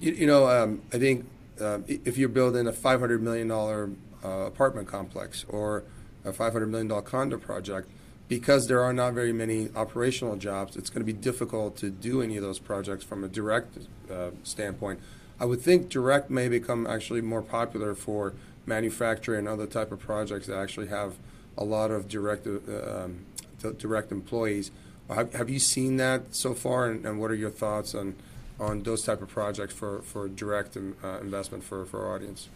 You, 0.00 0.12
you 0.12 0.26
know, 0.26 0.48
um, 0.48 0.82
I 0.92 0.98
think 0.98 1.26
uh, 1.60 1.80
if 1.86 2.18
you're 2.18 2.28
building 2.28 2.66
a 2.66 2.72
$500 2.72 3.20
million 3.20 3.50
uh, 3.50 4.28
apartment 4.28 4.88
complex 4.88 5.44
or 5.48 5.84
a 6.24 6.32
$500 6.32 6.68
million 6.68 7.02
condo 7.02 7.38
project, 7.38 7.88
because 8.28 8.66
there 8.66 8.82
are 8.82 8.92
not 8.92 9.14
very 9.14 9.32
many 9.32 9.68
operational 9.76 10.36
jobs, 10.36 10.76
it's 10.76 10.90
going 10.90 11.00
to 11.00 11.12
be 11.12 11.18
difficult 11.18 11.76
to 11.76 11.90
do 11.90 12.20
any 12.20 12.36
of 12.36 12.42
those 12.42 12.58
projects 12.58 13.04
from 13.04 13.22
a 13.22 13.28
direct 13.28 13.78
uh, 14.10 14.30
standpoint. 14.42 15.00
I 15.38 15.44
would 15.44 15.60
think 15.60 15.88
direct 15.88 16.30
may 16.30 16.48
become 16.48 16.86
actually 16.86 17.20
more 17.20 17.42
popular 17.42 17.94
for 17.94 18.34
manufacturing 18.64 19.40
and 19.40 19.48
other 19.48 19.66
type 19.66 19.92
of 19.92 20.00
projects 20.00 20.46
that 20.48 20.58
actually 20.58 20.88
have 20.88 21.14
a 21.56 21.64
lot 21.64 21.90
of 21.90 22.08
direct 22.08 22.46
uh, 22.46 23.04
um, 23.04 23.24
direct 23.72 24.12
employees. 24.12 24.70
Have, 25.08 25.34
have 25.34 25.50
you 25.50 25.58
seen 25.58 25.96
that 25.96 26.34
so 26.34 26.54
far, 26.54 26.90
and, 26.90 27.04
and, 27.06 27.20
what 27.20 27.30
are 27.30 27.34
your 27.34 27.50
thoughts 27.50 27.94
on 27.94 28.16
on 28.58 28.82
those 28.82 29.02
type 29.02 29.22
of 29.22 29.28
projects 29.28 29.74
for 29.74 30.02
for 30.02 30.28
direct 30.28 30.76
uh, 30.76 31.18
investment 31.20 31.62
for 31.62 31.84
for 31.86 32.06
our 32.06 32.14
audience? 32.14 32.48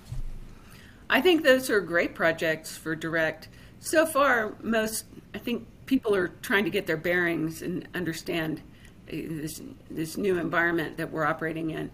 I 1.08 1.20
think 1.20 1.42
those 1.42 1.70
are 1.70 1.80
great 1.80 2.14
projects 2.14 2.76
for 2.76 2.94
direct. 2.94 3.48
So 3.80 4.06
far, 4.06 4.54
most 4.62 5.04
I 5.34 5.38
think 5.38 5.66
people 5.86 6.14
are 6.14 6.28
trying 6.42 6.64
to 6.64 6.70
get 6.70 6.86
their 6.86 6.96
bearings 6.96 7.62
and 7.62 7.86
understand 7.94 8.61
uh, 9.08 9.12
this 9.12 9.62
this 9.90 10.16
new 10.16 10.38
environment 10.38 10.96
that 10.96 11.11
we're 11.11 11.24
operating 11.24 11.70
in. 11.70 11.90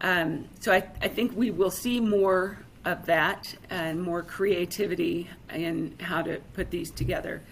Um, 0.00 0.44
so 0.60 0.72
I, 0.72 0.84
I 1.02 1.08
think 1.08 1.36
we 1.36 1.50
will 1.50 1.70
see 1.70 1.98
more 2.00 2.58
of 2.84 3.06
that 3.06 3.54
and 3.70 4.00
more 4.00 4.22
creativity 4.22 5.28
in 5.52 5.94
how 6.00 6.22
to 6.22 6.40
put 6.54 6.70
these 6.70 6.90
together. 6.90 7.42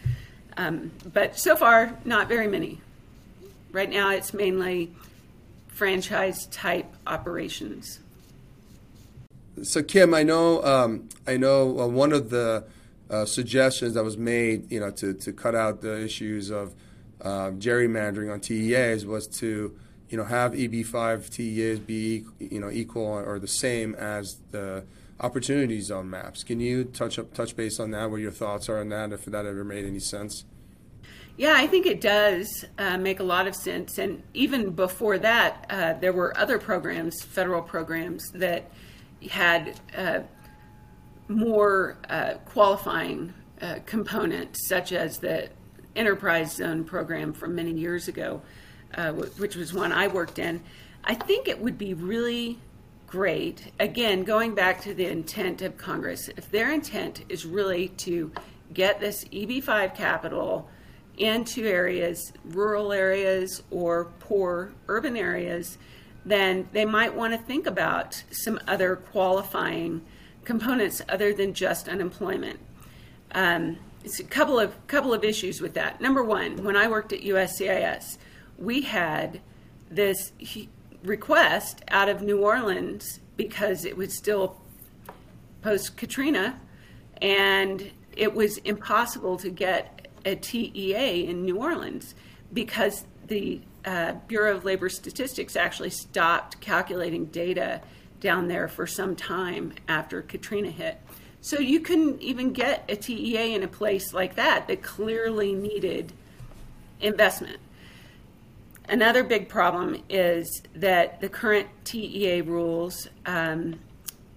Um, 0.57 0.93
but 1.13 1.39
so 1.39 1.57
far, 1.57 1.97
not 2.05 2.29
very 2.29 2.49
many. 2.49 2.81
Right 3.73 3.91
now, 3.91 4.11
it's 4.11 4.33
mainly 4.33 4.93
franchise 5.69 6.47
type 6.47 6.87
operations. 7.07 8.01
So, 9.63 9.83
Kim, 9.83 10.15
I 10.15 10.23
know, 10.23 10.65
um, 10.65 11.09
I 11.27 11.37
know 11.37 11.81
uh, 11.81 11.87
one 11.87 12.13
of 12.13 12.31
the 12.31 12.65
uh, 13.11 13.25
suggestions 13.25 13.95
that 13.95 14.05
was 14.05 14.17
made, 14.17 14.71
you 14.71 14.81
know, 14.81 14.91
to, 14.93 15.15
to 15.15 15.33
cut 15.33 15.55
out 15.55 15.81
the 15.81 16.03
issues 16.03 16.51
of 16.51 16.75
uh, 17.21 17.51
gerrymandering 17.53 18.33
on 18.33 18.41
TEAs 18.41 19.07
was 19.07 19.27
to, 19.27 19.77
you 20.09 20.17
know, 20.17 20.25
have 20.25 20.53
EB5 20.53 21.31
TEAs 21.31 21.79
be, 21.81 22.25
you 22.39 22.61
know, 22.61 22.71
equal 22.71 23.05
or 23.05 23.39
the 23.39 23.49
same 23.49 23.95
as 23.95 24.39
the 24.51 24.85
opportunity 25.21 25.81
zone 25.81 26.11
maps. 26.11 26.43
Can 26.45 26.61
you 26.61 26.85
touch 26.85 27.19
up, 27.19 27.33
touch 27.35 27.57
base 27.57 27.81
on 27.81 27.91
that? 27.93 28.11
What 28.11 28.21
your 28.21 28.31
thoughts 28.31 28.69
are 28.69 28.79
on 28.79 28.89
that? 28.91 29.13
If 29.13 29.25
that 29.27 29.47
ever 29.47 29.65
made 29.65 29.85
any 29.85 30.01
sense? 30.01 30.45
Yeah, 31.37 31.55
I 31.55 31.67
think 31.67 31.85
it 31.85 32.01
does 32.01 32.65
uh, 32.79 32.97
make 32.97 33.21
a 33.21 33.23
lot 33.23 33.47
of 33.47 33.55
sense. 33.55 33.99
And 33.99 34.23
even 34.33 34.71
before 34.71 35.19
that, 35.19 35.67
uh, 35.69 35.93
there 35.95 36.13
were 36.13 36.37
other 36.39 36.59
programs, 36.59 37.23
federal 37.23 37.61
programs, 37.61 38.31
that 38.31 38.71
had 39.31 39.79
uh, 39.95 40.21
more 41.29 41.99
uh, 42.09 42.35
qualifying 42.47 43.35
uh, 43.61 43.81
components, 43.85 44.67
such 44.67 44.93
as 44.93 45.19
the 45.19 45.51
Enterprise 45.95 46.57
Zone 46.57 46.85
program 46.85 47.33
from 47.35 47.55
many 47.55 47.73
years 47.73 48.09
ago, 48.09 48.41
uh, 48.95 49.13
which 49.13 49.57
was 49.57 49.75
one 49.75 49.93
I 49.93 50.09
worked 50.09 50.39
in. 50.39 50.63
I 51.05 51.15
think 51.15 51.49
it 51.49 51.61
would 51.61 51.77
be 51.77 51.95
really 51.95 52.59
great. 53.07 53.73
Again, 53.79 54.25
going 54.25 54.55
back 54.55 54.81
to 54.83 54.95
the 54.95 55.07
intent 55.07 55.63
of 55.63 55.77
Congress, 55.77 56.29
if 56.37 56.51
their 56.51 56.73
intent 56.73 57.25
is 57.29 57.47
really 57.47 57.89
to 57.89 58.33
get 58.73 59.01
this 59.01 59.25
EB5 59.27 59.95
capital 59.95 60.69
into 61.17 61.65
areas, 61.67 62.33
rural 62.45 62.93
areas 62.93 63.63
or 63.71 64.07
poor 64.21 64.73
urban 64.89 65.17
areas, 65.17 65.79
then 66.25 66.69
they 66.73 66.85
might 66.85 67.15
want 67.15 67.33
to 67.33 67.39
think 67.39 67.67
about 67.67 68.23
some 68.31 68.59
other 68.67 68.97
qualifying 68.97 70.03
components 70.45 71.01
other 71.09 71.33
than 71.33 71.55
just 71.55 71.89
unemployment. 71.89 72.59
Um, 73.33 73.79
it's 74.05 74.21
a 74.21 74.25
couple 74.25 74.59
of 74.59 74.87
couple 74.87 75.13
of 75.13 75.25
issues 75.25 75.61
with 75.61 75.75
that. 75.75 76.01
Number 76.01 76.23
one, 76.23 76.63
when 76.63 76.77
I 76.77 76.89
worked 76.89 77.13
at 77.13 77.23
USCIS, 77.23 78.19
we 78.59 78.83
had 78.83 79.41
this 79.91 80.33
request 81.03 81.83
out 81.89 82.09
of 82.09 82.23
New 82.23 82.41
Orleans 82.41 83.21
because 83.37 83.85
it 83.85 83.97
was 83.97 84.17
still 84.17 84.61
post 85.63 85.97
Katrina, 85.97 86.61
and 87.21 87.91
it 88.17 88.35
was 88.35 88.59
impossible 88.59 89.37
to 89.39 89.51
get 89.51 90.09
a 90.25 90.35
TEA 90.35 91.27
in 91.27 91.45
New 91.45 91.59
Orleans 91.59 92.15
because 92.53 93.05
the 93.27 93.61
uh, 93.85 94.13
Bureau 94.27 94.57
of 94.57 94.65
Labor 94.65 94.89
Statistics 94.89 95.57
actually 95.57 95.91
stopped 95.91 96.61
calculating 96.61 97.27
data 97.27 97.81
down 98.21 98.49
there 98.49 98.69
for 98.69 98.87
some 98.87 99.15
time 99.15 99.73
after 99.89 100.23
Katrina 100.23 100.71
hit. 100.71 101.01
So 101.41 101.61
you 101.61 101.81
couldn't 101.81 102.21
even 102.23 102.53
get 102.53 102.85
a 102.89 102.97
TEA 102.97 103.55
in 103.55 103.63
a 103.63 103.69
place 103.69 104.13
like 104.13 104.35
that 104.35 104.67
that 104.67 104.83
clearly 104.83 105.55
needed 105.55 106.13
investment. 107.01 107.59
Another 108.89 109.25
big 109.25 109.49
problem 109.49 110.03
is 110.09 110.63
that 110.75 111.21
the 111.21 111.29
current 111.29 111.69
TEA 111.85 112.43
rules 112.43 113.09
um, 113.27 113.81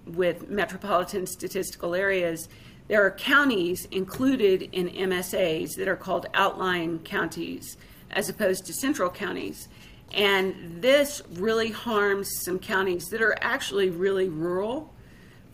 with 0.06 0.48
metropolitan 0.48 1.26
statistical 1.26 1.94
areas, 1.94 2.48
there 2.88 3.04
are 3.04 3.12
counties 3.12 3.86
included 3.92 4.62
in 4.72 4.88
MSAs 4.88 5.76
that 5.76 5.86
are 5.86 5.96
called 5.96 6.26
outlying 6.34 6.98
counties 7.00 7.76
as 8.10 8.28
opposed 8.28 8.66
to 8.66 8.72
central 8.72 9.08
counties. 9.08 9.68
And 10.12 10.82
this 10.82 11.22
really 11.34 11.70
harms 11.70 12.28
some 12.42 12.58
counties 12.58 13.04
that 13.10 13.22
are 13.22 13.36
actually 13.40 13.90
really 13.90 14.28
rural 14.28 14.92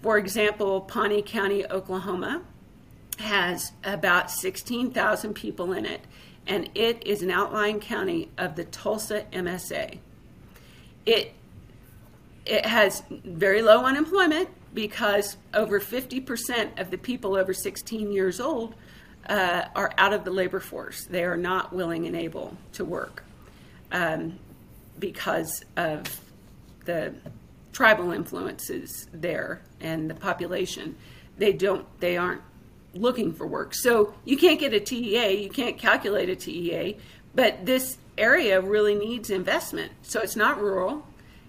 for 0.07 0.19
example, 0.19 0.83
Pawnee 0.83 1.21
County, 1.21 1.67
Oklahoma 1.67 2.43
has 3.19 3.73
about 3.83 4.31
16,000 4.31 5.35
people 5.35 5.73
in 5.73 5.85
it, 5.85 6.03
and 6.47 6.71
it 6.75 7.07
is 7.07 7.23
an 7.23 7.31
outlying 7.31 7.81
county 7.81 8.31
of 8.39 8.57
the 8.57 8.65
Tulsa 8.65 9.25
MSA. 9.33 9.99
It 11.05 11.33
it 12.45 12.65
has 12.65 13.03
very 13.09 13.61
low 13.61 13.85
unemployment 13.85 14.49
because 14.73 15.37
over 15.53 15.81
50% 15.81 16.79
of 16.79 16.91
the 16.93 16.99
people 16.99 17.35
over 17.35 17.53
16 17.53 18.13
years 18.13 18.39
old 18.39 18.75
uh, 19.29 19.65
are 19.75 19.93
out 19.99 20.13
of 20.13 20.25
the 20.25 20.31
labor 20.31 20.61
force. 20.61 21.07
They 21.07 21.25
are 21.25 21.37
not 21.37 21.73
willing 21.73 22.07
and 22.07 22.15
able 22.15 22.57
to 22.75 22.85
work 22.85 23.25
um, 23.91 24.39
because 24.99 25.65
of 25.77 26.21
the 26.85 27.15
tribal 27.73 28.13
influences 28.13 29.09
there 29.13 29.63
and 29.81 30.09
the 30.09 30.15
population. 30.15 30.95
They 31.37 31.53
don't. 31.53 31.85
They 32.01 32.17
aren't 32.17 32.43
looking 32.97 33.33
for 33.33 33.47
work. 33.47 33.75
So 33.75 34.15
you 34.25 34.37
can't 34.37 34.59
get 34.59 34.73
a 34.73 34.81
TEA. 34.81 35.43
You 35.43 35.51
can't 35.51 35.79
calculate 35.79 36.29
a 36.29 36.37
TEA. 36.37 36.97
But 37.35 37.67
this 37.67 37.99
area 38.17 38.61
really 38.61 38.95
needs 38.95 39.31
investment. 39.31 39.93
So 40.03 40.21
it's 40.21 40.37
not 40.37 40.61
rural. 40.61 41.07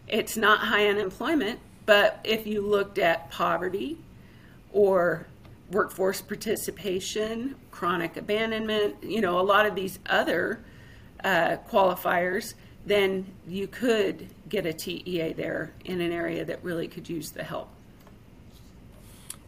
It's 0.08 0.38
not 0.38 0.60
high 0.60 0.88
unemployment. 0.88 1.60
But 1.86 2.20
if 2.24 2.46
you 2.46 2.62
looked 2.62 2.98
at 2.98 3.32
poverty 3.32 3.98
or 4.74 5.28
workforce 5.72 6.22
participation, 6.22 7.56
chronic 7.72 8.18
abandonment, 8.18 9.04
you 9.04 9.22
know, 9.22 9.40
a 9.40 9.42
lot 9.42 9.66
of 9.66 9.76
these 9.76 10.00
other 10.08 10.64
uh, 11.24 11.58
qualifiers, 11.70 12.54
then 12.86 13.26
you 13.48 13.68
could 13.68 14.28
get 14.48 14.66
a 14.66 14.74
TEA 14.74 15.34
there 15.34 15.74
in 15.86 16.00
an 16.02 16.12
area 16.12 16.46
that 16.46 16.64
really 16.64 16.88
could 16.88 17.10
use 17.10 17.32
the 17.32 17.44
help. 17.44 17.70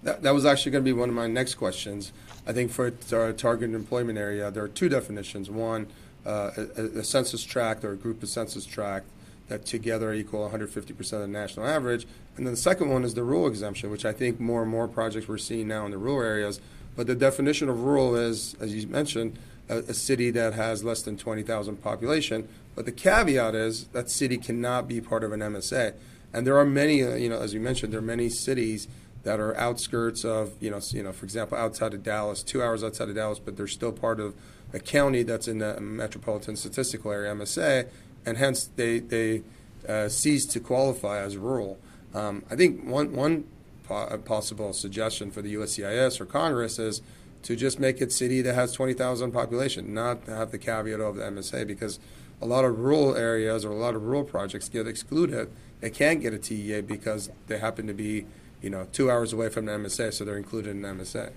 That, 0.03 0.23
that 0.23 0.33
was 0.33 0.45
actually 0.45 0.71
going 0.71 0.83
to 0.83 0.89
be 0.89 0.97
one 0.97 1.09
of 1.09 1.15
my 1.15 1.27
next 1.27 1.55
questions. 1.55 2.11
I 2.47 2.53
think 2.53 2.71
for 2.71 2.93
our 3.13 3.33
targeted 3.33 3.75
employment 3.75 4.17
area, 4.17 4.49
there 4.49 4.63
are 4.63 4.69
two 4.69 4.89
definitions. 4.89 5.49
One, 5.49 5.87
uh, 6.25 6.51
a, 6.77 6.81
a, 6.99 7.03
census 7.03 7.43
tract 7.43 7.83
or 7.83 7.91
a 7.91 7.95
group 7.95 8.23
of 8.23 8.29
census 8.29 8.65
tract 8.65 9.05
that 9.47 9.65
together 9.65 10.13
equal 10.13 10.49
150% 10.49 10.99
of 11.13 11.19
the 11.21 11.27
national 11.27 11.65
average. 11.65 12.05
And 12.37 12.45
then 12.45 12.53
the 12.53 12.59
second 12.59 12.89
one 12.89 13.03
is 13.03 13.13
the 13.13 13.23
rural 13.23 13.47
exemption, 13.47 13.89
which 13.89 14.05
I 14.05 14.13
think 14.13 14.39
more 14.39 14.61
and 14.61 14.71
more 14.71 14.87
projects 14.87 15.27
we're 15.27 15.37
seeing 15.37 15.67
now 15.67 15.85
in 15.85 15.91
the 15.91 15.97
rural 15.97 16.27
areas. 16.27 16.59
But 16.95 17.07
the 17.07 17.15
definition 17.15 17.69
of 17.69 17.83
rural 17.83 18.15
is, 18.15 18.55
as 18.59 18.73
you 18.73 18.87
mentioned, 18.87 19.37
a, 19.69 19.79
a 19.79 19.93
city 19.93 20.29
that 20.31 20.53
has 20.53 20.83
less 20.83 21.01
than 21.01 21.17
20,000 21.17 21.77
population. 21.77 22.47
But 22.75 22.85
the 22.85 22.91
caveat 22.91 23.55
is 23.55 23.85
that 23.87 24.09
city 24.09 24.37
cannot 24.37 24.87
be 24.87 25.01
part 25.01 25.23
of 25.23 25.31
an 25.31 25.39
MSA. 25.39 25.93
And 26.31 26.45
there 26.45 26.57
are 26.57 26.65
many, 26.65 27.03
uh, 27.03 27.15
you 27.15 27.29
know, 27.29 27.41
as 27.41 27.53
you 27.53 27.59
mentioned, 27.59 27.93
there 27.93 27.99
are 27.99 28.03
many 28.03 28.29
cities 28.29 28.87
that 29.23 29.39
are 29.39 29.55
outskirts 29.57 30.23
of, 30.23 30.53
you 30.59 30.69
know, 30.69 30.79
you 30.91 31.03
know, 31.03 31.11
for 31.11 31.25
example, 31.25 31.57
outside 31.57 31.93
of 31.93 32.03
Dallas, 32.03 32.43
two 32.43 32.63
hours 32.63 32.83
outside 32.83 33.09
of 33.09 33.15
Dallas, 33.15 33.39
but 33.39 33.57
they're 33.57 33.67
still 33.67 33.91
part 33.91 34.19
of 34.19 34.33
a 34.73 34.79
county 34.79 35.23
that's 35.23 35.47
in 35.47 35.59
the 35.59 35.79
metropolitan 35.81 36.55
statistical 36.55 37.11
area 37.11 37.33
MSA, 37.33 37.87
and 38.25 38.37
hence 38.37 38.69
they 38.75 38.99
they 38.99 39.43
uh, 39.87 40.09
cease 40.09 40.45
to 40.45 40.59
qualify 40.59 41.19
as 41.19 41.37
rural. 41.37 41.77
Um, 42.13 42.43
I 42.49 42.55
think 42.55 42.85
one 42.85 43.13
one 43.13 43.45
po- 43.83 44.17
possible 44.19 44.73
suggestion 44.73 45.31
for 45.31 45.41
the 45.41 45.55
USCIS 45.55 46.21
or 46.21 46.25
Congress 46.25 46.79
is 46.79 47.01
to 47.43 47.55
just 47.55 47.79
make 47.79 48.01
it 48.01 48.11
city 48.11 48.41
that 48.41 48.53
has 48.53 48.73
20,000 48.73 49.31
population, 49.31 49.93
not 49.93 50.25
have 50.25 50.51
the 50.51 50.57
caveat 50.57 50.99
of 50.99 51.15
the 51.15 51.23
MSA, 51.23 51.65
because 51.65 51.99
a 52.41 52.45
lot 52.45 52.65
of 52.65 52.79
rural 52.79 53.15
areas 53.15 53.65
or 53.65 53.71
a 53.71 53.75
lot 53.75 53.95
of 53.95 54.03
rural 54.03 54.23
projects 54.23 54.69
get 54.69 54.87
excluded. 54.87 55.49
They 55.81 55.89
can't 55.89 56.21
get 56.21 56.33
a 56.33 56.37
TEA 56.37 56.81
because 56.81 57.29
they 57.47 57.57
happen 57.57 57.87
to 57.87 57.93
be, 57.93 58.25
you 58.61 58.69
know, 58.69 58.87
two 58.91 59.09
hours 59.09 59.33
away 59.33 59.49
from 59.49 59.65
the 59.65 59.71
MSA, 59.71 60.13
so 60.13 60.25
they're 60.25 60.37
included 60.37 60.71
in 60.71 60.81
the 60.81 60.89
MSA. 60.89 61.31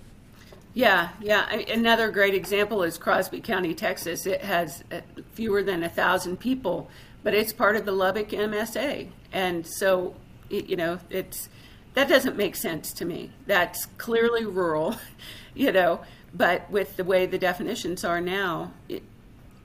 Yeah, 0.74 1.10
yeah. 1.20 1.50
Another 1.50 2.10
great 2.10 2.34
example 2.34 2.82
is 2.82 2.96
Crosby 2.96 3.40
County, 3.40 3.74
Texas. 3.74 4.26
It 4.26 4.40
has 4.42 4.82
uh, 4.90 5.00
fewer 5.32 5.62
than 5.62 5.82
a 5.82 5.88
thousand 5.88 6.38
people, 6.40 6.88
but 7.22 7.34
it's 7.34 7.52
part 7.52 7.76
of 7.76 7.84
the 7.84 7.92
Lubbock 7.92 8.30
MSA, 8.30 9.08
and 9.32 9.66
so 9.66 10.14
you 10.48 10.76
know 10.76 10.98
it's 11.10 11.48
that 11.94 12.08
doesn't 12.08 12.36
make 12.36 12.56
sense 12.56 12.92
to 12.94 13.04
me. 13.04 13.30
That's 13.46 13.86
clearly 13.98 14.46
rural, 14.46 14.96
you 15.54 15.72
know. 15.72 16.00
But 16.34 16.70
with 16.70 16.96
the 16.96 17.04
way 17.04 17.26
the 17.26 17.38
definitions 17.38 18.04
are 18.04 18.20
now, 18.20 18.72
it, 18.88 19.02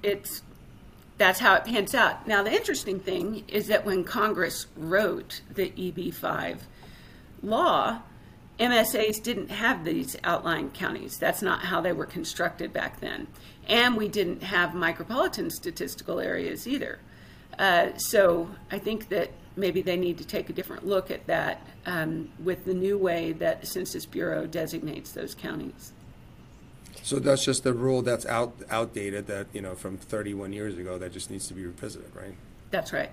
it's 0.03 0.41
that's 1.17 1.39
how 1.39 1.55
it 1.55 1.65
pans 1.65 1.95
out. 1.95 2.27
Now, 2.27 2.43
the 2.43 2.51
interesting 2.51 2.99
thing 2.99 3.43
is 3.47 3.67
that 3.67 3.85
when 3.85 4.03
Congress 4.03 4.67
wrote 4.75 5.41
the 5.53 5.69
EB5 5.69 6.59
law, 7.41 8.01
MSAs 8.59 9.21
didn't 9.21 9.49
have 9.49 9.85
these 9.85 10.17
outlying 10.23 10.71
counties. 10.71 11.17
That's 11.17 11.41
not 11.41 11.61
how 11.61 11.81
they 11.81 11.93
were 11.93 12.05
constructed 12.05 12.73
back 12.73 12.99
then. 12.99 13.27
And 13.67 13.95
we 13.95 14.07
didn't 14.07 14.43
have 14.43 14.71
micropolitan 14.71 15.51
statistical 15.51 16.19
areas 16.19 16.67
either. 16.67 16.99
Uh, 17.59 17.95
so 17.97 18.49
I 18.71 18.79
think 18.79 19.09
that 19.09 19.31
maybe 19.55 19.81
they 19.81 19.97
need 19.97 20.17
to 20.19 20.25
take 20.25 20.49
a 20.49 20.53
different 20.53 20.85
look 20.85 21.11
at 21.11 21.25
that 21.27 21.61
um, 21.85 22.29
with 22.43 22.65
the 22.65 22.73
new 22.73 22.97
way 22.97 23.31
that 23.33 23.61
the 23.61 23.67
Census 23.67 24.05
Bureau 24.05 24.45
designates 24.45 25.11
those 25.11 25.33
counties. 25.35 25.93
So 27.03 27.19
that's 27.19 27.45
just 27.45 27.65
a 27.65 27.73
rule 27.73 28.01
that's 28.01 28.25
out 28.25 28.53
outdated 28.69 29.27
that 29.27 29.47
you 29.53 29.61
know 29.61 29.75
from 29.75 29.97
31 29.97 30.51
years 30.51 30.77
ago 30.77 30.97
that 30.97 31.13
just 31.13 31.31
needs 31.31 31.47
to 31.47 31.53
be 31.53 31.65
revisited, 31.65 32.13
right? 32.15 32.35
That's 32.71 32.91
right. 32.91 33.11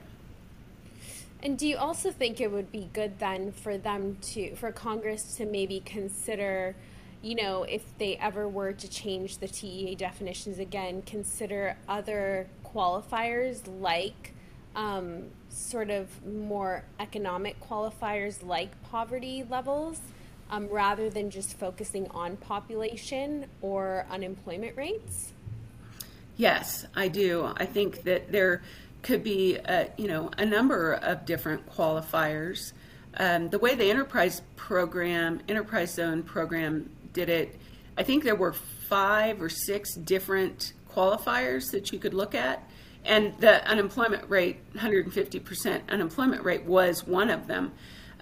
And 1.45 1.59
do 1.59 1.67
you 1.67 1.77
also 1.77 2.11
think 2.11 2.41
it 2.41 2.51
would 2.51 2.73
be 2.73 2.89
good 2.95 3.19
then 3.19 3.53
for 3.53 3.77
them 3.77 4.17
to 4.33 4.57
for 4.57 4.73
Congress 4.73 5.37
to 5.37 5.45
maybe 5.45 5.81
consider, 5.85 6.75
you 7.21 7.35
know, 7.35 7.65
if 7.65 7.83
they 7.99 8.17
ever 8.17 8.49
were 8.49 8.73
to 8.73 8.89
change 8.89 9.39
the 9.39 9.49
TEA 9.49 9.95
definitions 9.95 10.59
again, 10.59 11.03
consider 11.03 11.77
other 11.87 12.49
qualifiers 12.65 13.61
like 13.79 14.33
um, 14.75 15.25
sort 15.51 15.91
of 15.91 16.09
more 16.27 16.83
economic 16.99 17.61
qualifiers 17.61 18.43
like 18.43 18.71
poverty 18.85 19.45
levels 19.49 20.01
um, 20.51 20.67
rather 20.69 21.11
than 21.11 21.29
just 21.29 21.59
focusing 21.59 22.09
on 22.13 22.39
population 22.39 23.47
or 23.61 24.07
unemployment 24.11 24.77
rates? 24.79 25.33
Yes, 26.37 26.87
I 26.97 27.09
do. 27.09 27.53
I 27.57 27.67
think 27.67 28.03
that 28.05 28.33
there 28.33 28.63
could 29.05 29.23
be, 29.23 29.57
a, 29.57 29.89
you 29.97 30.09
know, 30.09 30.31
a 30.39 30.45
number 30.45 30.95
of 30.95 31.25
different 31.25 31.71
qualifiers. 31.71 32.73
Um, 33.17 33.51
the 33.51 33.59
way 33.59 33.75
the 33.75 33.91
enterprise 33.91 34.43
program, 34.57 35.41
enterprise 35.49 35.95
zone 35.95 36.23
program, 36.23 36.91
did 37.13 37.29
it, 37.29 37.61
I 37.97 38.03
think 38.03 38.25
there 38.25 38.35
were 38.35 38.55
five 38.89 39.41
or 39.41 39.49
six 39.49 39.95
different 39.95 40.73
qualifiers 40.91 41.71
that 41.71 41.93
you 41.93 41.99
could 41.99 42.15
look 42.15 42.35
at, 42.35 42.69
and 43.05 43.37
the 43.39 43.65
unemployment 43.69 44.29
rate, 44.29 44.59
150% 44.75 45.89
unemployment 45.91 46.43
rate, 46.43 46.65
was 46.65 47.07
one 47.07 47.31
of 47.31 47.47
them. 47.47 47.73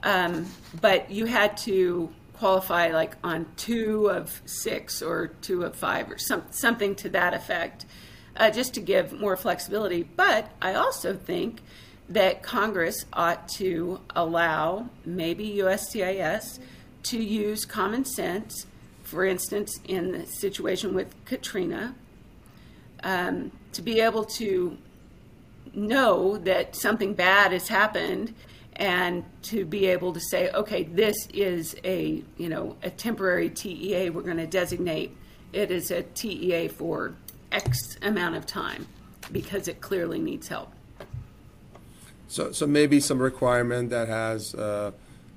Um, 0.02 0.46
but 0.80 1.10
you 1.10 1.26
had 1.26 1.56
to 1.58 2.12
qualify 2.34 2.88
like 2.88 3.16
on 3.22 3.46
two 3.56 4.10
of 4.10 4.42
six 4.46 5.00
or 5.00 5.28
two 5.42 5.62
of 5.62 5.76
five 5.76 6.10
or 6.10 6.18
some, 6.18 6.42
something 6.50 6.96
to 6.96 7.08
that 7.10 7.34
effect, 7.34 7.86
uh, 8.36 8.50
just 8.50 8.74
to 8.74 8.80
give 8.80 9.12
more 9.12 9.36
flexibility. 9.36 10.02
But 10.02 10.50
I 10.60 10.74
also 10.74 11.14
think 11.14 11.60
that 12.08 12.42
Congress 12.42 13.04
ought 13.12 13.48
to 13.48 14.00
allow 14.14 14.88
maybe 15.04 15.56
USCIS 15.56 16.58
to 17.04 17.18
use 17.18 17.64
common 17.64 18.04
sense 18.04 18.66
for 19.12 19.26
instance, 19.26 19.78
in 19.86 20.12
the 20.12 20.26
situation 20.26 20.94
with 20.94 21.14
Katrina, 21.26 21.94
um, 23.04 23.52
to 23.72 23.82
be 23.82 24.00
able 24.00 24.24
to 24.24 24.78
know 25.74 26.38
that 26.38 26.74
something 26.74 27.12
bad 27.12 27.52
has 27.52 27.68
happened 27.68 28.32
and 28.76 29.22
to 29.42 29.66
be 29.66 29.84
able 29.84 30.14
to 30.14 30.20
say, 30.20 30.50
okay, 30.52 30.84
this 30.84 31.28
is 31.34 31.76
a 31.84 32.22
you 32.38 32.48
know 32.48 32.74
a 32.82 32.88
temporary 32.88 33.50
TEA. 33.50 34.08
We're 34.08 34.22
going 34.22 34.38
to 34.38 34.46
designate 34.46 35.14
it 35.52 35.70
as 35.70 35.90
a 35.90 36.02
TEA 36.02 36.68
for 36.68 37.14
X 37.52 37.96
amount 38.02 38.36
of 38.36 38.46
time 38.46 38.86
because 39.30 39.68
it 39.68 39.80
clearly 39.80 40.18
needs 40.18 40.48
help. 40.48 40.72
So, 42.28 42.50
so 42.50 42.66
maybe 42.66 42.98
some 42.98 43.20
requirement 43.20 43.90
that 43.90 44.08
has, 44.08 44.54
uh, 44.54 44.92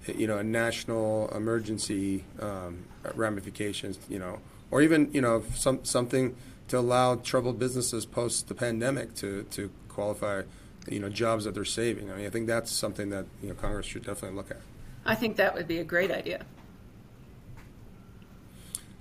you 0.07 0.27
know, 0.27 0.37
a 0.37 0.43
national 0.43 1.29
emergency 1.35 2.23
um, 2.39 2.85
ramifications, 3.15 3.99
you 4.07 4.17
know, 4.17 4.39
or 4.71 4.81
even 4.81 5.11
you 5.13 5.21
know 5.21 5.43
some 5.53 5.83
something 5.83 6.35
to 6.69 6.79
allow 6.79 7.15
troubled 7.15 7.59
businesses 7.59 8.05
post 8.05 8.47
the 8.47 8.55
pandemic 8.55 9.13
to 9.15 9.43
to 9.51 9.69
qualify, 9.89 10.43
you 10.89 10.99
know, 10.99 11.09
jobs 11.09 11.45
that 11.45 11.53
they're 11.53 11.65
saving. 11.65 12.11
I 12.11 12.15
mean, 12.15 12.25
I 12.25 12.29
think 12.29 12.47
that's 12.47 12.71
something 12.71 13.09
that 13.09 13.25
you 13.41 13.49
know 13.49 13.55
Congress 13.55 13.85
should 13.85 14.05
definitely 14.05 14.37
look 14.37 14.51
at. 14.51 14.61
I 15.05 15.15
think 15.15 15.35
that 15.35 15.53
would 15.53 15.67
be 15.67 15.79
a 15.79 15.83
great 15.83 16.11
idea. 16.11 16.45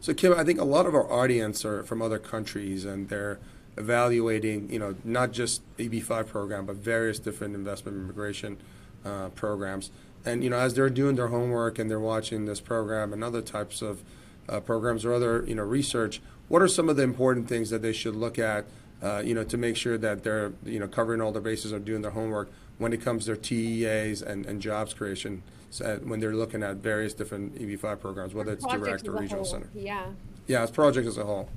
So, 0.04 0.12
Kim, 0.12 0.34
I 0.34 0.44
think 0.44 0.60
a 0.60 0.64
lot 0.64 0.84
of 0.84 0.94
our 0.94 1.10
audience 1.10 1.64
are 1.64 1.82
from 1.82 2.02
other 2.02 2.18
countries, 2.18 2.84
and 2.84 3.08
they're 3.08 3.38
evaluating, 3.78 4.70
you 4.70 4.78
know, 4.78 4.96
not 5.02 5.32
just 5.32 5.62
EB5 5.78 6.26
program, 6.26 6.66
but 6.66 6.76
various 6.76 7.18
different 7.18 7.54
investment 7.54 7.96
immigration 7.96 8.58
uh, 9.02 9.30
programs. 9.30 9.90
And 10.22 10.44
you 10.44 10.50
know, 10.50 10.58
as 10.58 10.74
they're 10.74 10.90
doing 10.90 11.16
their 11.16 11.28
homework 11.28 11.78
and 11.78 11.90
they're 11.90 11.98
watching 11.98 12.44
this 12.44 12.60
program 12.60 13.14
and 13.14 13.24
other 13.24 13.40
types 13.40 13.80
of 13.80 14.02
uh, 14.46 14.60
programs 14.60 15.06
or 15.06 15.14
other, 15.14 15.42
you 15.48 15.54
know, 15.54 15.62
research, 15.62 16.20
what 16.48 16.60
are 16.60 16.68
some 16.68 16.90
of 16.90 16.96
the 16.96 17.02
important 17.02 17.48
things 17.48 17.70
that 17.70 17.80
they 17.80 17.94
should 17.94 18.14
look 18.14 18.38
at, 18.38 18.66
uh, 19.02 19.22
you 19.24 19.32
know, 19.32 19.44
to 19.44 19.56
make 19.56 19.74
sure 19.74 19.96
that 19.96 20.22
they're, 20.22 20.52
you 20.66 20.78
know, 20.78 20.86
covering 20.86 21.22
all 21.22 21.32
their 21.32 21.40
bases 21.40 21.72
or 21.72 21.78
doing 21.78 22.02
their 22.02 22.10
homework 22.10 22.52
when 22.76 22.92
it 22.92 23.00
comes 23.00 23.24
to 23.24 23.28
their 23.28 23.36
TEAs 23.40 24.20
and, 24.20 24.44
and 24.44 24.60
jobs 24.60 24.92
creation 24.92 25.42
so 25.74 25.98
when 26.04 26.20
they're 26.20 26.36
looking 26.36 26.62
at 26.62 26.76
various 26.76 27.14
different 27.14 27.56
EB5 27.56 27.98
programs, 27.98 28.32
whether 28.32 28.52
it's 28.52 28.64
direct 28.64 29.08
or 29.08 29.10
regional 29.10 29.42
whole. 29.42 29.44
center? 29.44 29.68
Yeah. 29.74 30.06
Yeah, 30.46 30.62
it's 30.62 30.70
project 30.70 31.08
as 31.08 31.18
a 31.18 31.24
whole. 31.24 31.48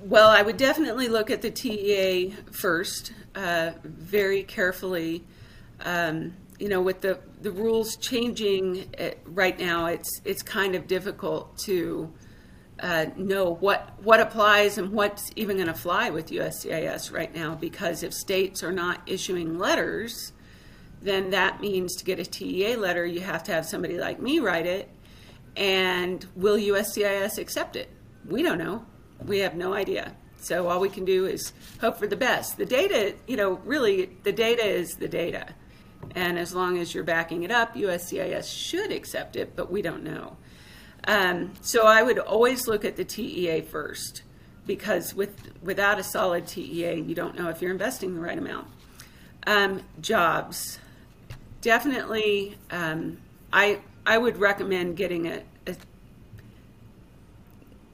Well, 0.00 0.30
I 0.30 0.42
would 0.42 0.56
definitely 0.56 1.06
look 1.06 1.30
at 1.30 1.42
the 1.42 1.50
TEA 1.52 2.34
first, 2.50 3.12
uh, 3.36 3.74
very 3.84 4.42
carefully. 4.42 5.22
Um, 5.84 6.32
you 6.58 6.68
know, 6.68 6.82
with 6.82 7.02
the, 7.02 7.20
the 7.40 7.52
rules 7.52 7.94
changing 7.98 8.92
uh, 8.98 9.10
right 9.26 9.56
now, 9.56 9.86
it's 9.86 10.20
it's 10.24 10.42
kind 10.42 10.74
of 10.74 10.88
difficult 10.88 11.56
to 11.66 12.12
uh, 12.80 13.06
know 13.16 13.54
what 13.54 13.92
what 14.02 14.18
applies 14.18 14.76
and 14.76 14.90
what's 14.90 15.30
even 15.36 15.58
going 15.58 15.68
to 15.68 15.74
fly 15.74 16.10
with 16.10 16.30
USCIS 16.30 17.12
right 17.12 17.32
now. 17.32 17.54
Because 17.54 18.02
if 18.02 18.12
states 18.12 18.64
are 18.64 18.72
not 18.72 19.02
issuing 19.06 19.56
letters, 19.56 20.32
then 21.04 21.30
that 21.30 21.60
means 21.60 21.94
to 21.96 22.04
get 22.04 22.18
a 22.18 22.24
TEA 22.24 22.76
letter, 22.76 23.04
you 23.04 23.20
have 23.20 23.44
to 23.44 23.52
have 23.52 23.66
somebody 23.66 23.98
like 23.98 24.20
me 24.20 24.40
write 24.40 24.66
it. 24.66 24.88
And 25.54 26.26
will 26.34 26.56
USCIS 26.56 27.38
accept 27.38 27.76
it? 27.76 27.90
We 28.26 28.42
don't 28.42 28.58
know. 28.58 28.84
We 29.24 29.38
have 29.40 29.54
no 29.54 29.74
idea. 29.74 30.16
So 30.40 30.68
all 30.68 30.80
we 30.80 30.88
can 30.88 31.04
do 31.04 31.26
is 31.26 31.52
hope 31.80 31.98
for 31.98 32.06
the 32.06 32.16
best. 32.16 32.56
The 32.56 32.66
data, 32.66 33.14
you 33.26 33.36
know, 33.36 33.60
really, 33.64 34.10
the 34.24 34.32
data 34.32 34.64
is 34.64 34.96
the 34.96 35.08
data. 35.08 35.46
And 36.14 36.38
as 36.38 36.54
long 36.54 36.78
as 36.78 36.94
you're 36.94 37.04
backing 37.04 37.44
it 37.44 37.50
up, 37.50 37.74
USCIS 37.74 38.50
should 38.50 38.90
accept 38.90 39.36
it, 39.36 39.54
but 39.54 39.70
we 39.70 39.82
don't 39.82 40.02
know. 40.02 40.36
Um, 41.06 41.52
so 41.60 41.86
I 41.86 42.02
would 42.02 42.18
always 42.18 42.66
look 42.66 42.84
at 42.84 42.96
the 42.96 43.04
TEA 43.04 43.60
first 43.60 44.22
because 44.66 45.14
with, 45.14 45.52
without 45.62 45.98
a 45.98 46.02
solid 46.02 46.46
TEA, 46.46 46.94
you 46.94 47.14
don't 47.14 47.38
know 47.38 47.50
if 47.50 47.60
you're 47.60 47.72
investing 47.72 48.14
the 48.14 48.20
right 48.20 48.38
amount. 48.38 48.68
Um, 49.46 49.82
jobs 50.00 50.78
definitely, 51.64 52.56
um, 52.70 53.16
I 53.52 53.80
I 54.06 54.18
would 54.18 54.36
recommend 54.36 54.98
getting 54.98 55.26
a, 55.26 55.42
a, 55.66 55.74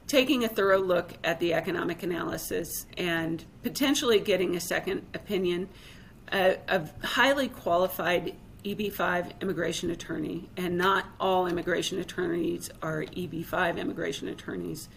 taking 0.08 0.44
a 0.44 0.48
thorough 0.48 0.80
look 0.80 1.12
at 1.22 1.38
the 1.38 1.54
economic 1.54 2.02
analysis 2.02 2.84
and 2.98 3.44
potentially 3.62 4.18
getting 4.18 4.56
a 4.56 4.60
second 4.60 5.06
opinion. 5.14 5.68
A, 6.32 6.58
a 6.68 6.88
highly 7.04 7.48
qualified 7.48 8.34
EB5 8.64 9.40
immigration 9.40 9.90
attorney, 9.90 10.48
and 10.56 10.76
not 10.76 11.06
all 11.20 11.46
immigration 11.46 11.98
attorneys 12.00 12.70
are 12.82 13.04
EB5 13.04 13.78
immigration 13.78 14.28
attorneys. 14.28 14.88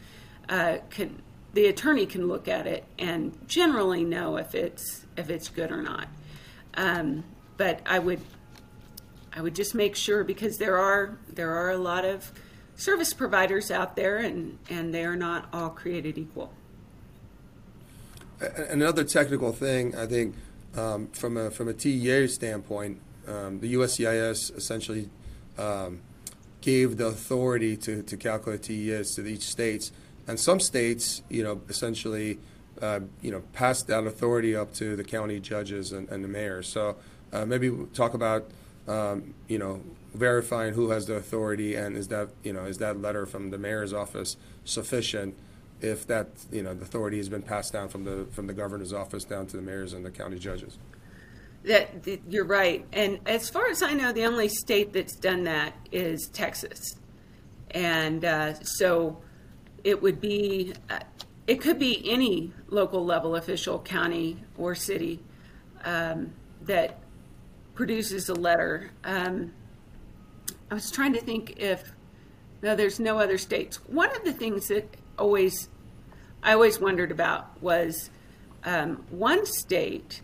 Uh, 0.50 0.78
can 0.90 1.22
the 1.54 1.68
attorney 1.68 2.08
can 2.08 2.28
look 2.28 2.48
at 2.48 2.66
it 2.66 2.84
and 2.98 3.38
generally 3.48 4.04
know 4.04 4.38
if 4.38 4.56
it's 4.56 5.06
if 5.16 5.30
it's 5.30 5.48
good 5.48 5.72
or 5.72 5.84
not. 5.84 6.08
Um, 6.74 7.24
but 7.56 7.82
I 7.86 8.00
would 8.00 8.20
I 9.36 9.42
would 9.42 9.56
just 9.56 9.74
make 9.74 9.96
sure 9.96 10.24
because 10.24 10.58
there 10.58 10.78
are 10.78 11.18
there 11.28 11.52
are 11.52 11.72
a 11.72 11.78
lot 11.78 12.06
of 12.06 12.32
service 12.76 13.14
providers 13.14 13.72
out 13.72 13.96
there, 13.96 14.18
and 14.18 14.58
and 14.70 14.94
they 14.94 15.06
are 15.06 15.16
not 15.16 15.48
all 15.52 15.70
created 15.70 16.18
equal. 16.18 16.54
Another 18.70 19.04
technical 19.04 19.54
thing, 19.54 19.96
I 19.96 20.06
think, 20.06 20.36
um, 20.76 21.08
from 21.08 21.38
a 21.38 21.50
from 21.50 21.68
a 21.68 21.74
TEA 21.74 22.28
standpoint, 22.28 23.00
um, 23.28 23.60
the 23.60 23.74
USCIS 23.74 24.56
essentially 24.56 25.10
um, 25.58 26.02
gave 26.62 26.98
the 26.98 27.08
authority 27.08 27.78
to, 27.78 28.04
to 28.04 28.18
calculate 28.18 28.64
TEAs 28.64 29.16
to 29.16 29.26
each 29.26 29.44
states, 29.44 29.92
and 30.28 30.40
some 30.40 30.60
states, 30.60 31.24
you 31.30 31.44
know, 31.44 31.62
essentially, 31.70 32.40
uh, 32.82 33.00
you 33.22 33.32
know, 33.32 33.42
passed 33.54 33.88
that 33.88 34.06
authority 34.06 34.56
up 34.56 34.74
to 34.76 34.96
the 34.96 35.04
county 35.04 35.40
judges 35.40 35.92
and, 35.92 36.10
and 36.10 36.24
the 36.24 36.28
mayor. 36.28 36.62
So 36.64 36.98
uh, 37.32 37.46
maybe 37.46 37.72
talk 37.94 38.14
about 38.14 38.50
um, 38.88 39.34
you 39.48 39.58
know, 39.58 39.82
verifying 40.14 40.74
who 40.74 40.90
has 40.90 41.06
the 41.06 41.16
authority 41.16 41.76
and 41.76 41.96
is 41.96 42.08
that, 42.10 42.30
you 42.44 42.54
know, 42.54 42.66
is 42.66 42.78
that 42.78 43.02
letter 43.02 43.26
from 43.26 43.50
the 43.50 43.58
mayor's 43.58 43.94
office 43.94 44.36
sufficient 44.66 45.36
if 45.82 46.08
that, 46.08 46.28
you 46.52 46.62
know, 46.62 46.74
the 46.74 46.84
authority 46.84 47.18
has 47.18 47.30
been 47.30 47.42
passed 47.42 47.74
down 47.74 47.90
from 47.90 48.04
the, 48.06 48.26
from 48.32 48.48
the 48.48 48.54
governor's 48.54 48.94
office 48.94 49.24
down 49.24 49.48
to 49.48 49.58
the 49.58 49.64
mayors 49.64 49.94
and 49.94 50.06
the 50.06 50.12
county 50.12 50.40
judges? 50.40 50.78
That, 51.64 52.04
that 52.04 52.22
you're 52.30 52.46
right. 52.46 52.86
And 52.94 53.20
as 53.26 53.50
far 53.50 53.68
as 53.68 53.82
I 53.82 53.94
know, 53.94 54.12
the 54.12 54.26
only 54.26 54.50
state 54.50 54.94
that's 54.94 55.16
done 55.16 55.44
that 55.46 55.74
is 55.92 56.30
Texas. 56.32 56.80
And 57.72 58.24
uh, 58.24 58.54
so 58.64 59.22
it 59.84 60.02
would 60.02 60.22
be, 60.22 60.74
uh, 60.90 61.00
it 61.48 61.60
could 61.60 61.80
be 61.80 62.10
any 62.10 62.54
local 62.70 63.04
level 63.04 63.36
official, 63.36 63.80
county 63.80 64.44
or 64.58 64.76
city, 64.76 65.20
um, 65.84 66.32
that 66.62 67.00
produces 67.74 68.30
a 68.30 68.34
letter. 68.34 68.92
Um, 69.04 69.54
I 70.70 70.76
was 70.76 70.92
trying 70.92 71.14
to 71.14 71.22
think 71.22 71.56
if 71.58 71.92
no, 72.62 72.76
there's 72.76 73.00
no 73.00 73.20
other 73.20 73.38
states. 73.38 73.78
One 73.88 74.16
of 74.16 74.24
the 74.24 74.32
things 74.32 74.70
that 74.70 74.96
always 75.20 75.70
I 76.42 76.54
always 76.54 76.80
wondered 76.80 77.12
about 77.12 77.62
was 77.62 78.10
um, 78.64 79.04
one 79.10 79.46
state. 79.46 80.22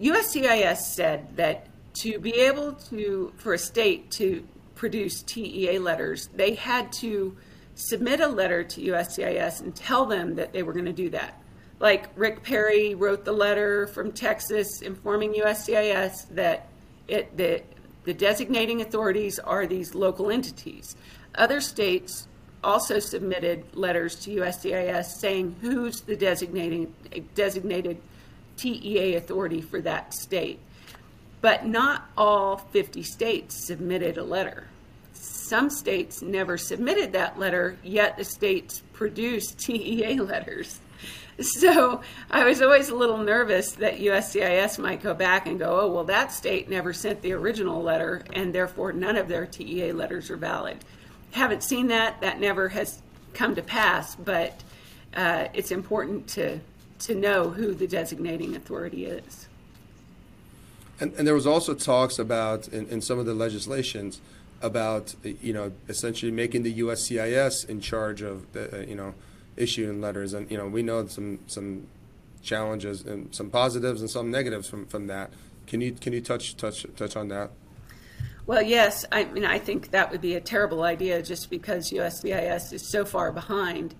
USCIS 0.00 0.78
said 0.78 1.36
that 1.36 1.68
to 1.94 2.18
be 2.18 2.34
able 2.34 2.72
to 2.72 3.32
for 3.36 3.54
a 3.54 3.58
state 3.58 4.10
to 4.12 4.46
produce 4.74 5.22
TEA 5.22 5.78
letters, 5.78 6.28
they 6.34 6.54
had 6.54 6.92
to 6.94 7.36
submit 7.74 8.20
a 8.20 8.28
letter 8.28 8.64
to 8.64 8.80
USCIS 8.80 9.60
and 9.60 9.74
tell 9.74 10.06
them 10.06 10.34
that 10.34 10.52
they 10.52 10.62
were 10.62 10.72
going 10.72 10.84
to 10.84 10.92
do 10.92 11.10
that 11.10 11.41
like 11.82 12.08
Rick 12.14 12.44
Perry 12.44 12.94
wrote 12.94 13.24
the 13.24 13.32
letter 13.32 13.88
from 13.88 14.12
Texas 14.12 14.82
informing 14.82 15.34
USCIS 15.34 16.28
that 16.30 16.68
it, 17.08 17.36
the, 17.36 17.60
the 18.04 18.14
designating 18.14 18.80
authorities 18.80 19.40
are 19.40 19.66
these 19.66 19.92
local 19.92 20.30
entities. 20.30 20.94
Other 21.34 21.60
states 21.60 22.28
also 22.62 23.00
submitted 23.00 23.64
letters 23.74 24.14
to 24.20 24.30
USCIS 24.30 25.06
saying 25.06 25.56
who's 25.60 26.02
the 26.02 26.14
designating 26.14 26.94
designated 27.34 28.00
TEA 28.56 29.16
authority 29.16 29.60
for 29.60 29.80
that 29.80 30.14
state. 30.14 30.60
But 31.40 31.66
not 31.66 32.08
all 32.16 32.58
50 32.58 33.02
states 33.02 33.66
submitted 33.66 34.18
a 34.18 34.22
letter. 34.22 34.68
Some 35.14 35.68
states 35.68 36.22
never 36.22 36.56
submitted 36.56 37.12
that 37.14 37.40
letter, 37.40 37.76
yet 37.82 38.16
the 38.16 38.24
states 38.24 38.84
produced 38.92 39.58
TEA 39.58 40.20
letters. 40.20 40.78
So 41.42 42.02
I 42.30 42.44
was 42.44 42.60
always 42.60 42.88
a 42.88 42.94
little 42.94 43.18
nervous 43.18 43.72
that 43.72 43.98
USCIS 43.98 44.78
might 44.78 45.02
go 45.02 45.14
back 45.14 45.46
and 45.46 45.58
go, 45.58 45.80
oh, 45.80 45.90
well, 45.90 46.04
that 46.04 46.32
state 46.32 46.68
never 46.68 46.92
sent 46.92 47.22
the 47.22 47.32
original 47.32 47.82
letter, 47.82 48.22
and 48.32 48.54
therefore 48.54 48.92
none 48.92 49.16
of 49.16 49.28
their 49.28 49.46
TEA 49.46 49.92
letters 49.92 50.30
are 50.30 50.36
valid. 50.36 50.78
Haven't 51.32 51.62
seen 51.62 51.88
that. 51.88 52.20
That 52.20 52.38
never 52.38 52.68
has 52.68 53.00
come 53.32 53.54
to 53.54 53.62
pass, 53.62 54.14
but 54.14 54.62
uh, 55.14 55.48
it's 55.54 55.70
important 55.70 56.28
to, 56.28 56.60
to 57.00 57.14
know 57.14 57.50
who 57.50 57.74
the 57.74 57.86
designating 57.86 58.54
authority 58.54 59.06
is. 59.06 59.48
And, 61.00 61.12
and 61.14 61.26
there 61.26 61.34
was 61.34 61.46
also 61.46 61.74
talks 61.74 62.18
about 62.18 62.68
in, 62.68 62.86
in 62.88 63.00
some 63.00 63.18
of 63.18 63.26
the 63.26 63.34
legislations 63.34 64.20
about 64.60 65.16
you 65.24 65.52
know 65.52 65.72
essentially 65.88 66.30
making 66.30 66.62
the 66.62 66.78
USCIS 66.78 67.68
in 67.68 67.80
charge 67.80 68.22
of 68.22 68.52
the, 68.52 68.82
uh, 68.82 68.82
you 68.84 68.94
know 68.94 69.12
issuing 69.56 70.00
letters, 70.00 70.32
and 70.34 70.50
you 70.50 70.56
know 70.56 70.66
we 70.66 70.82
know 70.82 71.06
some 71.06 71.40
some 71.46 71.86
challenges 72.42 73.02
and 73.02 73.34
some 73.34 73.50
positives 73.50 74.00
and 74.00 74.10
some 74.10 74.30
negatives 74.30 74.68
from, 74.68 74.86
from 74.86 75.06
that. 75.06 75.30
Can 75.66 75.80
you 75.80 75.92
can 75.92 76.12
you 76.12 76.20
touch 76.20 76.56
touch 76.56 76.86
touch 76.96 77.16
on 77.16 77.28
that? 77.28 77.50
Well, 78.44 78.62
yes. 78.62 79.04
I 79.12 79.24
mean, 79.24 79.44
I 79.44 79.58
think 79.58 79.92
that 79.92 80.10
would 80.10 80.20
be 80.20 80.34
a 80.34 80.40
terrible 80.40 80.82
idea 80.82 81.22
just 81.22 81.48
because 81.48 81.90
USCIS 81.90 82.72
is 82.72 82.90
so 82.90 83.04
far 83.04 83.30
behind. 83.30 83.94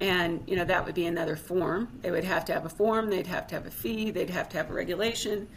And, 0.00 0.42
you 0.46 0.56
know, 0.56 0.64
that 0.64 0.86
would 0.86 0.94
be 0.94 1.06
another 1.06 1.36
form. 1.36 1.88
They 2.00 2.10
would 2.10 2.24
have 2.24 2.44
to 2.46 2.52
have 2.54 2.64
a 2.64 2.68
form, 2.68 3.10
they'd 3.10 3.26
have 3.26 3.48
to 3.48 3.56
have 3.56 3.66
a 3.66 3.70
fee, 3.70 4.10
they'd 4.10 4.30
have 4.30 4.48
to 4.50 4.56
have 4.56 4.70
a 4.70 4.72
regulation. 4.72 5.48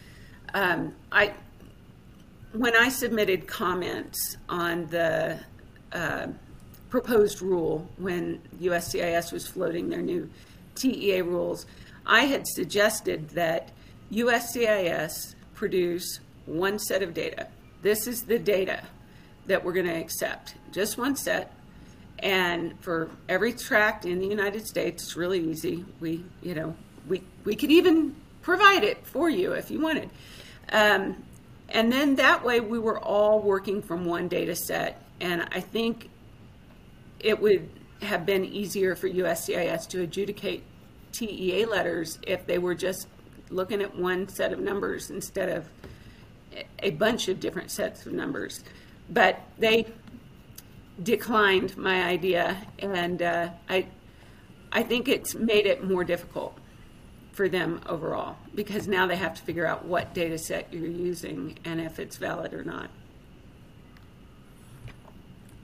Um, 0.54 0.96
I, 1.12 1.34
when 2.54 2.76
I 2.76 2.90
submitted 2.90 3.48
comments 3.48 4.38
on 4.50 4.88
the 4.88 5.40
uh, 5.94 6.28
proposed 6.94 7.42
rule 7.42 7.90
when 7.98 8.40
USCIS 8.62 9.34
was 9.34 9.48
floating 9.48 9.90
their 9.90 10.04
new 10.04 10.30
TEA 10.76 11.24
rules, 11.24 11.66
I 12.06 12.26
had 12.26 12.46
suggested 12.46 13.30
that 13.30 13.72
USCIS 14.12 15.34
produce 15.56 16.20
one 16.46 16.78
set 16.78 17.02
of 17.02 17.16
data. 17.16 17.48
This 17.82 18.06
is 18.06 18.22
the 18.22 18.38
data 18.38 18.84
that 19.48 19.66
we're 19.66 19.74
going 19.74 19.88
to 19.88 20.00
accept, 20.00 20.54
just 20.72 21.00
one 21.00 21.16
set. 21.16 21.52
And 22.20 22.80
for 22.80 23.10
every 23.28 23.54
tract 23.54 24.06
in 24.06 24.20
the 24.20 24.28
United 24.28 24.68
States, 24.68 25.02
it's 25.02 25.16
really 25.16 25.40
easy. 25.40 25.84
We, 26.00 26.24
you 26.44 26.54
know, 26.54 26.76
we 27.10 27.24
we 27.44 27.56
could 27.56 27.72
even 27.72 28.16
provide 28.44 28.84
it 28.84 29.04
for 29.08 29.32
you 29.32 29.54
if 29.54 29.72
you 29.72 29.82
wanted. 29.82 30.12
Um, 30.72 31.24
and 31.70 31.92
then 31.92 32.18
that 32.18 32.46
way, 32.46 32.60
we 32.60 32.78
were 32.78 33.00
all 33.00 33.40
working 33.42 33.82
from 33.82 34.06
one 34.06 34.28
data 34.28 34.56
set. 34.56 35.02
And 35.20 35.48
I 35.52 35.60
think 35.60 36.10
it 37.24 37.42
would 37.42 37.70
have 38.02 38.26
been 38.26 38.46
easier 38.46 38.96
for 38.96 39.10
USCIS 39.10 39.88
to 39.88 40.02
adjudicate 40.02 40.64
TEA 41.14 41.66
letters 41.66 42.20
if 42.28 42.46
they 42.46 42.58
were 42.58 42.76
just 42.76 43.08
looking 43.50 43.82
at 43.82 43.96
one 43.96 44.28
set 44.28 44.52
of 44.52 44.60
numbers 44.60 45.10
instead 45.10 45.50
of 45.50 45.70
a 46.80 46.92
bunch 46.92 47.28
of 47.30 47.40
different 47.40 47.72
sets 47.72 48.06
of 48.06 48.14
numbers. 48.14 48.64
But 49.10 49.40
they 49.58 49.88
declined 51.02 51.78
my 51.78 52.04
idea, 52.04 52.58
and 52.80 53.22
uh, 53.22 53.50
I, 53.70 53.88
I 54.72 54.84
think 54.84 55.08
it's 55.08 55.34
made 55.34 55.66
it 55.66 55.84
more 55.84 56.04
difficult 56.04 56.58
for 57.32 57.50
them 57.50 57.82
overall 57.88 58.38
because 58.54 58.88
now 58.88 59.08
they 59.08 59.16
have 59.16 59.34
to 59.36 59.42
figure 59.42 59.66
out 59.66 59.86
what 59.86 60.14
data 60.14 60.38
set 60.38 60.72
you're 60.72 60.88
using 60.88 61.58
and 61.66 61.82
if 61.82 62.00
it's 62.00 62.18
valid 62.18 62.54
or 62.54 62.64
not. 62.64 62.92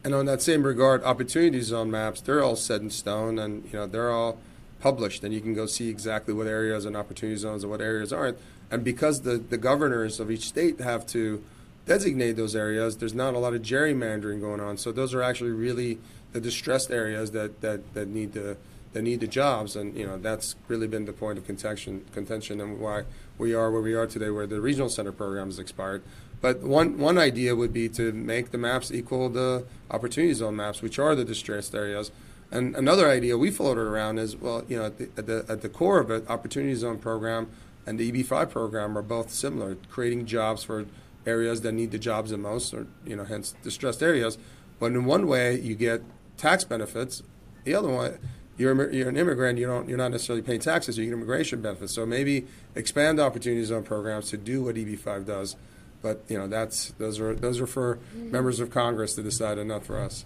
And 0.03 0.13
on 0.15 0.25
that 0.25 0.41
same 0.41 0.63
regard, 0.63 1.03
opportunity 1.03 1.61
zone 1.61 1.91
maps, 1.91 2.21
they're 2.21 2.43
all 2.43 2.55
set 2.55 2.81
in 2.81 2.89
stone 2.89 3.37
and 3.37 3.65
you 3.65 3.73
know 3.73 3.87
they're 3.87 4.11
all 4.11 4.39
published 4.79 5.23
and 5.23 5.33
you 5.33 5.41
can 5.41 5.53
go 5.53 5.65
see 5.65 5.89
exactly 5.89 6.33
what 6.33 6.47
areas 6.47 6.85
and 6.85 6.95
opportunity 6.95 7.37
zones 7.37 7.63
and 7.63 7.71
what 7.71 7.81
areas 7.81 8.13
aren't. 8.13 8.37
And 8.71 8.83
because 8.83 9.21
the, 9.21 9.37
the 9.37 9.57
governors 9.57 10.19
of 10.19 10.31
each 10.31 10.47
state 10.47 10.79
have 10.79 11.05
to 11.07 11.43
designate 11.85 12.33
those 12.33 12.55
areas, 12.55 12.97
there's 12.97 13.15
not 13.15 13.33
a 13.33 13.39
lot 13.39 13.53
of 13.53 13.61
gerrymandering 13.61 14.39
going 14.39 14.59
on. 14.61 14.77
So 14.77 14.91
those 14.91 15.13
are 15.13 15.21
actually 15.21 15.51
really 15.51 15.97
the 16.31 16.39
distressed 16.39 16.91
areas 16.91 17.31
that, 17.31 17.61
that, 17.61 17.93
that 17.93 18.07
need 18.07 18.33
the 18.33 18.57
that 18.93 19.03
need 19.03 19.19
the 19.19 19.27
jobs. 19.27 19.75
And 19.75 19.95
you 19.95 20.05
know 20.05 20.17
that's 20.17 20.55
really 20.67 20.87
been 20.87 21.05
the 21.05 21.13
point 21.13 21.37
of 21.37 21.45
contention 21.45 22.05
contention 22.13 22.61
and 22.61 22.79
why 22.79 23.03
we 23.37 23.53
are 23.53 23.71
where 23.71 23.81
we 23.81 23.93
are 23.93 24.07
today, 24.07 24.29
where 24.29 24.47
the 24.47 24.61
regional 24.61 24.89
center 24.89 25.11
program 25.11 25.47
has 25.47 25.59
expired. 25.59 26.03
But 26.41 26.61
one 26.61 26.97
one 26.97 27.17
idea 27.17 27.55
would 27.55 27.73
be 27.73 27.89
to 27.89 28.11
make 28.13 28.51
the 28.51 28.57
maps 28.57 28.91
equal 28.91 29.29
the 29.29 29.65
opportunity 29.91 30.33
zone 30.33 30.55
maps, 30.55 30.81
which 30.81 30.97
are 30.97 31.15
the 31.15 31.25
distressed 31.25 31.75
areas 31.75 32.11
and 32.51 32.75
another 32.75 33.07
idea 33.07 33.37
we 33.37 33.51
floated 33.51 33.81
around 33.81 34.17
is, 34.17 34.35
well, 34.35 34.63
you 34.67 34.77
know, 34.77 34.85
at 34.85 34.97
the, 34.97 35.09
at 35.17 35.27
the, 35.27 35.45
at 35.47 35.61
the 35.61 35.69
core 35.69 35.99
of 35.99 36.09
it, 36.09 36.27
Opportunity 36.29 36.73
Zone 36.75 36.97
program 36.97 37.49
and 37.85 37.99
the 37.99 38.11
EB5 38.11 38.49
program 38.49 38.97
are 38.97 39.01
both 39.01 39.31
similar, 39.31 39.77
creating 39.89 40.25
jobs 40.25 40.63
for 40.63 40.85
areas 41.27 41.61
that 41.61 41.73
need 41.73 41.91
the 41.91 41.99
jobs 41.99 42.31
the 42.31 42.37
most, 42.37 42.73
or 42.73 42.87
you 43.05 43.15
know, 43.15 43.23
hence 43.23 43.55
distressed 43.63 44.01
areas. 44.01 44.37
But 44.79 44.87
in 44.87 45.05
one 45.05 45.27
way, 45.27 45.59
you 45.59 45.75
get 45.75 46.01
tax 46.37 46.63
benefits. 46.63 47.21
The 47.65 47.75
other 47.75 47.89
one, 47.89 48.17
you're, 48.57 48.91
you're 48.91 49.09
an 49.09 49.17
immigrant, 49.17 49.59
you 49.59 49.67
don't, 49.67 49.87
you're 49.87 49.97
not 49.97 50.11
necessarily 50.11 50.41
paying 50.41 50.59
taxes, 50.59 50.97
you 50.97 51.05
get 51.05 51.13
immigration 51.13 51.61
benefits. 51.61 51.93
So 51.93 52.05
maybe 52.05 52.47
expand 52.73 53.19
Opportunity 53.19 53.63
Zone 53.63 53.83
programs 53.83 54.29
to 54.31 54.37
do 54.37 54.63
what 54.63 54.75
EB5 54.75 55.25
does. 55.25 55.55
But 56.01 56.23
you 56.27 56.37
know, 56.37 56.47
that's 56.47 56.91
those 56.91 57.19
are 57.19 57.35
those 57.35 57.59
are 57.59 57.67
for 57.67 57.95
mm-hmm. 57.95 58.31
members 58.31 58.59
of 58.59 58.69
Congress 58.71 59.15
to 59.15 59.23
decide, 59.23 59.57
and 59.57 59.67
not 59.67 59.85
for 59.85 59.99
us. 59.99 60.25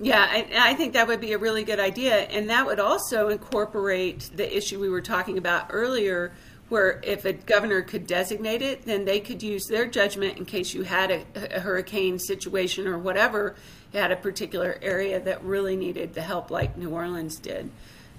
Yeah, 0.00 0.26
I, 0.28 0.70
I, 0.70 0.74
think 0.74 0.94
that 0.94 1.06
would 1.06 1.20
be 1.20 1.32
a 1.32 1.38
really 1.38 1.64
good 1.64 1.78
idea. 1.78 2.22
And 2.22 2.50
that 2.50 2.66
would 2.66 2.80
also 2.80 3.28
incorporate 3.28 4.30
the 4.34 4.56
issue 4.56 4.80
we 4.80 4.88
were 4.88 5.02
talking 5.02 5.38
about 5.38 5.66
earlier, 5.70 6.32
where 6.70 7.00
if 7.04 7.24
a 7.24 7.34
governor 7.34 7.82
could 7.82 8.06
designate 8.06 8.62
it, 8.62 8.84
then 8.84 9.04
they 9.04 9.20
could 9.20 9.42
use 9.42 9.66
their 9.66 9.86
judgment 9.86 10.38
in 10.38 10.44
case 10.44 10.72
you 10.74 10.82
had 10.82 11.10
a, 11.10 11.56
a 11.56 11.60
hurricane 11.60 12.18
situation 12.18 12.88
or 12.88 12.98
whatever, 12.98 13.54
you 13.92 14.00
had 14.00 14.10
a 14.10 14.16
particular 14.16 14.78
area 14.82 15.20
that 15.20 15.44
really 15.44 15.76
needed 15.76 16.14
the 16.14 16.22
help, 16.22 16.50
like 16.50 16.76
New 16.76 16.90
Orleans 16.90 17.38
did. 17.38 17.70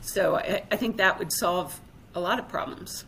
So 0.01 0.35
I, 0.35 0.63
I 0.71 0.75
think 0.75 0.97
that 0.97 1.17
would 1.17 1.33
solve 1.33 1.81
a 2.13 2.19
lot 2.19 2.37
of 2.39 2.47
problems. 2.47 3.03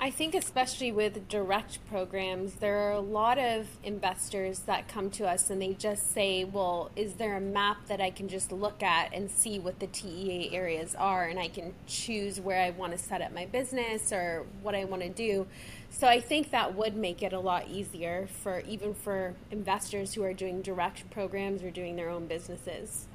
I 0.00 0.12
think, 0.12 0.36
especially 0.36 0.92
with 0.92 1.26
direct 1.26 1.84
programs, 1.88 2.54
there 2.54 2.78
are 2.78 2.92
a 2.92 3.00
lot 3.00 3.36
of 3.36 3.66
investors 3.82 4.60
that 4.60 4.86
come 4.86 5.10
to 5.10 5.26
us 5.26 5.50
and 5.50 5.60
they 5.60 5.74
just 5.74 6.14
say, 6.14 6.44
Well, 6.44 6.92
is 6.94 7.14
there 7.14 7.36
a 7.36 7.40
map 7.40 7.88
that 7.88 8.00
I 8.00 8.10
can 8.10 8.28
just 8.28 8.52
look 8.52 8.80
at 8.80 9.12
and 9.12 9.28
see 9.28 9.58
what 9.58 9.80
the 9.80 9.88
TEA 9.88 10.54
areas 10.54 10.94
are 10.94 11.24
and 11.24 11.36
I 11.36 11.48
can 11.48 11.74
choose 11.88 12.40
where 12.40 12.60
I 12.62 12.70
want 12.70 12.92
to 12.92 12.98
set 12.98 13.22
up 13.22 13.32
my 13.32 13.46
business 13.46 14.12
or 14.12 14.46
what 14.62 14.76
I 14.76 14.84
want 14.84 15.02
to 15.02 15.08
do? 15.08 15.48
So 15.90 16.06
I 16.06 16.20
think 16.20 16.52
that 16.52 16.76
would 16.76 16.94
make 16.94 17.20
it 17.24 17.32
a 17.32 17.40
lot 17.40 17.66
easier 17.68 18.28
for 18.44 18.60
even 18.60 18.94
for 18.94 19.34
investors 19.50 20.14
who 20.14 20.22
are 20.22 20.32
doing 20.32 20.62
direct 20.62 21.10
programs 21.10 21.64
or 21.64 21.72
doing 21.72 21.96
their 21.96 22.08
own 22.08 22.28
businesses. 22.28 23.07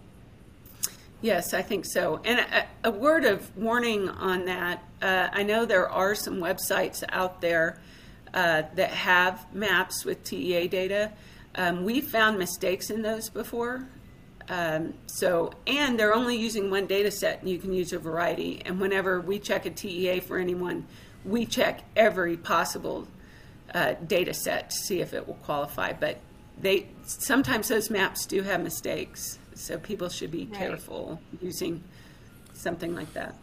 Yes, 1.23 1.53
I 1.53 1.61
think 1.61 1.85
so. 1.85 2.19
And 2.25 2.41
a, 2.41 2.67
a 2.83 2.91
word 2.91 3.23
of 3.23 3.55
warning 3.55 4.09
on 4.09 4.43
that 4.43 4.83
uh, 5.01 5.29
I 5.31 5.43
know 5.43 5.65
there 5.65 5.89
are 5.89 6.15
some 6.15 6.39
websites 6.39 7.01
out 7.07 7.39
there 7.39 7.79
uh, 8.33 8.63
that 8.75 8.89
have 8.89 9.45
maps 9.55 10.03
with 10.03 10.21
TEA 10.25 10.67
data. 10.67 11.13
Um, 11.55 11.85
we 11.85 12.01
found 12.01 12.37
mistakes 12.37 12.89
in 12.89 13.03
those 13.03 13.29
before. 13.29 13.87
Um, 14.49 14.95
so, 15.05 15.53
and 15.65 15.97
they're 15.97 16.13
only 16.13 16.35
using 16.35 16.69
one 16.69 16.87
data 16.87 17.09
set, 17.09 17.39
and 17.39 17.49
you 17.49 17.57
can 17.57 17.71
use 17.71 17.93
a 17.93 17.99
variety. 17.99 18.61
And 18.65 18.81
whenever 18.81 19.21
we 19.21 19.39
check 19.39 19.65
a 19.65 19.69
TEA 19.69 20.19
for 20.19 20.37
anyone, 20.37 20.85
we 21.23 21.45
check 21.45 21.83
every 21.95 22.35
possible 22.35 23.07
uh, 23.73 23.93
data 24.05 24.33
set 24.33 24.71
to 24.71 24.75
see 24.75 24.99
if 24.99 25.13
it 25.13 25.25
will 25.25 25.35
qualify. 25.35 25.93
But 25.93 26.17
they 26.59 26.87
sometimes 27.05 27.69
those 27.69 27.89
maps 27.89 28.25
do 28.25 28.41
have 28.41 28.61
mistakes. 28.61 29.39
So 29.63 29.77
people 29.77 30.09
should 30.09 30.29
be 30.29 30.43
right. 30.43 30.59
careful 30.59 31.21
using 31.41 31.85
something 32.53 32.93
like 32.93 33.13
that. 33.13 33.35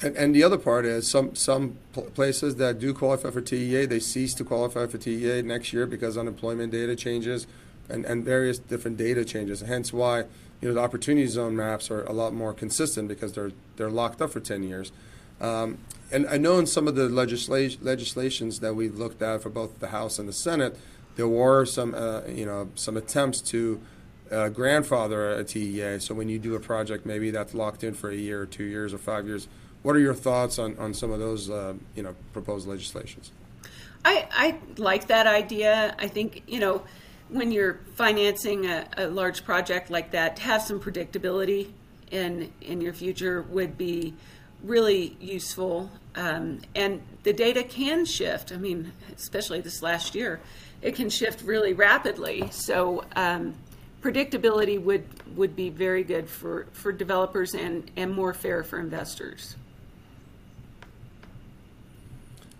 And, 0.00 0.16
and, 0.16 0.32
the 0.32 0.44
other 0.44 0.58
part 0.58 0.84
is 0.84 1.10
some 1.10 1.34
some 1.34 1.76
places 2.14 2.54
that 2.56 2.78
do 2.78 2.94
qualify 2.94 3.30
for 3.30 3.40
TEA, 3.40 3.86
they 3.86 3.98
cease 3.98 4.32
to 4.34 4.44
qualify 4.44 4.86
for 4.86 4.96
TEA 4.96 5.42
next 5.42 5.72
year 5.72 5.86
because 5.86 6.16
unemployment 6.16 6.70
data 6.70 6.94
changes 6.94 7.48
and, 7.88 8.04
and 8.04 8.24
various 8.24 8.60
different 8.60 8.96
data 8.96 9.24
changes. 9.24 9.60
Hence 9.62 9.92
why 9.92 10.18
you 10.60 10.68
know 10.68 10.74
the 10.74 10.80
opportunity 10.80 11.26
zone 11.26 11.56
maps 11.56 11.90
are 11.90 12.04
a 12.04 12.12
lot 12.12 12.32
more 12.32 12.54
consistent 12.54 13.08
because 13.08 13.32
they're 13.32 13.50
they're 13.74 13.90
locked 13.90 14.22
up 14.22 14.30
for 14.30 14.38
10 14.38 14.62
years. 14.62 14.92
Um, 15.40 15.78
and 16.12 16.28
I 16.28 16.36
know 16.36 16.60
in 16.60 16.66
some 16.66 16.86
of 16.86 16.94
the 16.94 17.08
legisla- 17.08 17.78
legislations 17.82 18.60
that 18.60 18.76
we've 18.76 18.96
looked 18.96 19.20
at 19.20 19.42
for 19.42 19.50
both 19.50 19.80
the 19.80 19.88
House 19.88 20.20
and 20.20 20.28
the 20.28 20.32
Senate, 20.32 20.78
there 21.16 21.26
were 21.26 21.64
some 21.64 21.92
uh, 21.96 22.20
you 22.28 22.46
know 22.46 22.68
some 22.76 22.96
attempts 22.96 23.40
to 23.50 23.80
uh, 24.30 24.48
grandfather 24.48 25.30
a 25.30 25.44
TEA. 25.44 25.98
So 25.98 26.14
when 26.14 26.28
you 26.28 26.38
do 26.38 26.54
a 26.54 26.60
project, 26.60 27.06
maybe 27.06 27.30
that's 27.30 27.54
locked 27.54 27.84
in 27.84 27.94
for 27.94 28.10
a 28.10 28.16
year 28.16 28.42
or 28.42 28.46
two 28.46 28.64
years 28.64 28.92
or 28.92 28.98
five 28.98 29.26
years. 29.26 29.48
What 29.82 29.96
are 29.96 30.00
your 30.00 30.14
thoughts 30.14 30.58
on, 30.58 30.76
on 30.78 30.92
some 30.94 31.10
of 31.10 31.18
those 31.18 31.48
uh, 31.50 31.74
you 31.94 32.02
know 32.02 32.14
proposed 32.32 32.66
legislations? 32.66 33.32
I, 34.04 34.28
I 34.30 34.58
like 34.76 35.08
that 35.08 35.26
idea. 35.26 35.94
I 35.98 36.08
think 36.08 36.42
you 36.46 36.60
know 36.60 36.82
when 37.28 37.52
you're 37.52 37.80
financing 37.94 38.66
a, 38.66 38.88
a 38.96 39.06
large 39.08 39.44
project 39.44 39.90
like 39.90 40.10
that, 40.12 40.36
to 40.36 40.42
have 40.42 40.62
some 40.62 40.80
predictability 40.80 41.70
in 42.10 42.52
in 42.60 42.80
your 42.80 42.92
future 42.92 43.42
would 43.42 43.78
be 43.78 44.14
really 44.62 45.16
useful. 45.20 45.90
Um, 46.16 46.60
and 46.74 47.00
the 47.22 47.32
data 47.32 47.62
can 47.62 48.04
shift. 48.04 48.50
I 48.50 48.56
mean, 48.56 48.92
especially 49.16 49.60
this 49.60 49.82
last 49.82 50.14
year, 50.16 50.40
it 50.82 50.96
can 50.96 51.10
shift 51.10 51.42
really 51.42 51.72
rapidly. 51.72 52.48
So 52.50 53.04
um, 53.14 53.54
predictability 54.00 54.80
would 54.80 55.04
would 55.36 55.54
be 55.54 55.70
very 55.70 56.02
good 56.02 56.28
for, 56.28 56.66
for 56.72 56.92
developers 56.92 57.54
and, 57.54 57.90
and 57.96 58.12
more 58.12 58.32
fair 58.32 58.62
for 58.62 58.78
investors. 58.78 59.56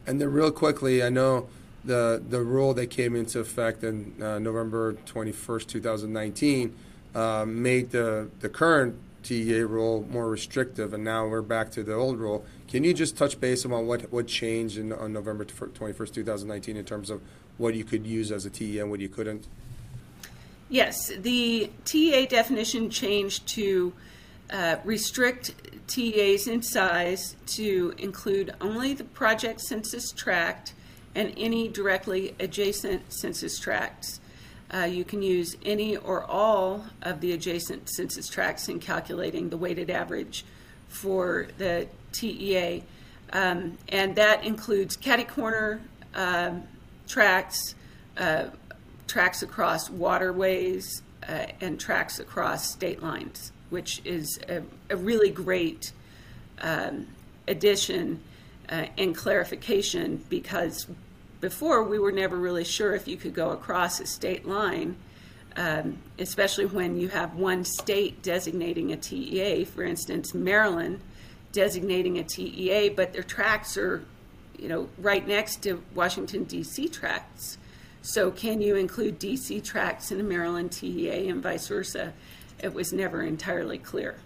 And 0.07 0.21
then, 0.21 0.33
real 0.33 0.51
quickly, 0.51 1.03
I 1.03 1.11
know 1.11 1.49
the 1.85 2.23
the 2.27 2.41
rule 2.41 2.73
that 2.75 2.87
came 2.87 3.15
into 3.15 3.41
effect 3.41 3.85
in 3.85 4.15
uh, 4.23 4.39
November 4.39 4.95
21st, 4.95 5.67
2019, 5.67 6.75
uh, 7.15 7.45
made 7.47 7.91
the 7.91 8.31
the 8.41 8.49
current 8.49 8.97
TEA 9.23 9.61
rule 9.63 10.07
more 10.11 10.31
restrictive, 10.31 10.95
and 10.95 11.05
now 11.05 11.27
we're 11.27 11.43
back 11.43 11.71
to 11.73 11.83
the 11.83 11.93
old 11.93 12.19
rule. 12.19 12.45
Can 12.69 12.85
you 12.85 12.95
just 12.95 13.17
touch 13.17 13.39
base 13.39 13.67
on 13.67 13.87
what 13.87 14.11
what 14.11 14.27
changed 14.27 14.79
in, 14.79 14.93
on 14.93 15.13
November 15.13 15.45
21st, 15.45 16.15
2019, 16.15 16.77
in 16.77 16.85
terms 16.85 17.11
of 17.11 17.21
what 17.59 17.75
you 17.75 17.85
could 17.85 18.07
use 18.07 18.33
as 18.33 18.47
a 18.47 18.51
TEA 18.51 18.81
and 18.81 18.91
what 18.91 19.01
you 19.01 19.09
couldn't? 19.09 19.47
Yes, 20.69 21.09
the 21.09 21.71
TEA 21.85 22.27
definition 22.27 22.91
changed 22.91 23.47
to 23.49 23.93
uh, 24.51 24.77
restrict 24.85 25.55
TEAs 25.87 26.47
in 26.47 26.63
size 26.63 27.37
to 27.47 27.95
include 27.97 28.55
only 28.61 28.93
the 28.93 29.05
project 29.05 29.61
census 29.63 30.13
tract 30.13 30.75
and 31.15 31.33
any 31.37 31.69
directly 31.69 32.35
adjacent 32.39 33.13
census 33.13 33.59
tracts. 33.59 34.21
Uh, 34.73 34.85
you 34.85 35.05
can 35.05 35.23
use 35.23 35.57
any 35.65 35.97
or 35.97 36.23
all 36.25 36.85
of 37.01 37.21
the 37.21 37.33
adjacent 37.33 37.89
census 37.89 38.29
tracts 38.29 38.69
in 38.69 38.79
calculating 38.79 39.49
the 39.49 39.57
weighted 39.57 39.89
average 39.89 40.45
for 40.89 41.49
the 41.57 41.89
TEA. 42.13 42.85
Um, 43.33 43.79
and 43.89 44.15
that 44.17 44.45
includes 44.45 44.97
catty 44.97 45.25
corner 45.25 45.81
um, 46.15 46.65
tracts, 47.07 47.75
uh, 48.19 48.47
tracts 49.09 49.43
across 49.43 49.91
waterways, 49.91 51.03
uh, 51.29 51.47
and 51.61 51.81
tracts 51.81 52.21
across 52.21 52.71
state 52.71 53.03
lines, 53.03 53.53
which 53.71 54.01
is 54.05 54.39
a, 54.49 54.63
a 54.91 54.97
really 54.97 55.31
great 55.31 55.93
um, 56.61 57.07
addition 57.49 58.21
uh, 58.69 58.87
and 58.97 59.17
clarification 59.17 60.25
because 60.29 60.87
before 61.41 61.83
we 61.83 61.99
were 61.99 62.13
never 62.13 62.37
really 62.37 62.65
sure 62.65 62.95
if 62.95 63.09
you 63.09 63.17
could 63.17 63.35
go 63.35 63.51
across 63.51 64.01
a 64.01 64.07
state 64.07 64.47
line, 64.47 64.97
um, 65.57 65.99
especially 66.19 66.67
when 66.67 66.99
you 66.99 67.09
have 67.09 67.35
one 67.35 67.65
state 67.65 68.23
designating 68.23 68.93
a 68.93 68.97
TEA. 68.97 69.65
For 69.65 69.83
instance, 69.83 70.35
Maryland 70.35 71.01
designating 71.53 72.19
a 72.19 72.25
TEA, 72.25 72.91
but 72.91 73.13
their 73.13 73.23
tracts 73.23 73.77
are, 73.77 74.05
you 74.59 74.69
know, 74.69 74.89
right 74.99 75.27
next 75.27 75.63
to 75.63 75.83
Washington 75.95 76.45
D.C. 76.45 76.89
tracts. 76.89 77.59
So, 78.03 78.31
can 78.31 78.61
you 78.61 78.77
include 78.77 79.19
D.C. 79.19 79.61
tracts 79.61 80.11
in 80.11 80.21
a 80.21 80.23
Maryland 80.23 80.73
TEA 80.73 81.29
and 81.29 81.43
vice 81.43 81.69
versa? 81.69 82.13
It 82.61 82.73
was 82.73 82.93
never 82.93 83.23
entirely 83.23 83.79
clear. 83.79 84.17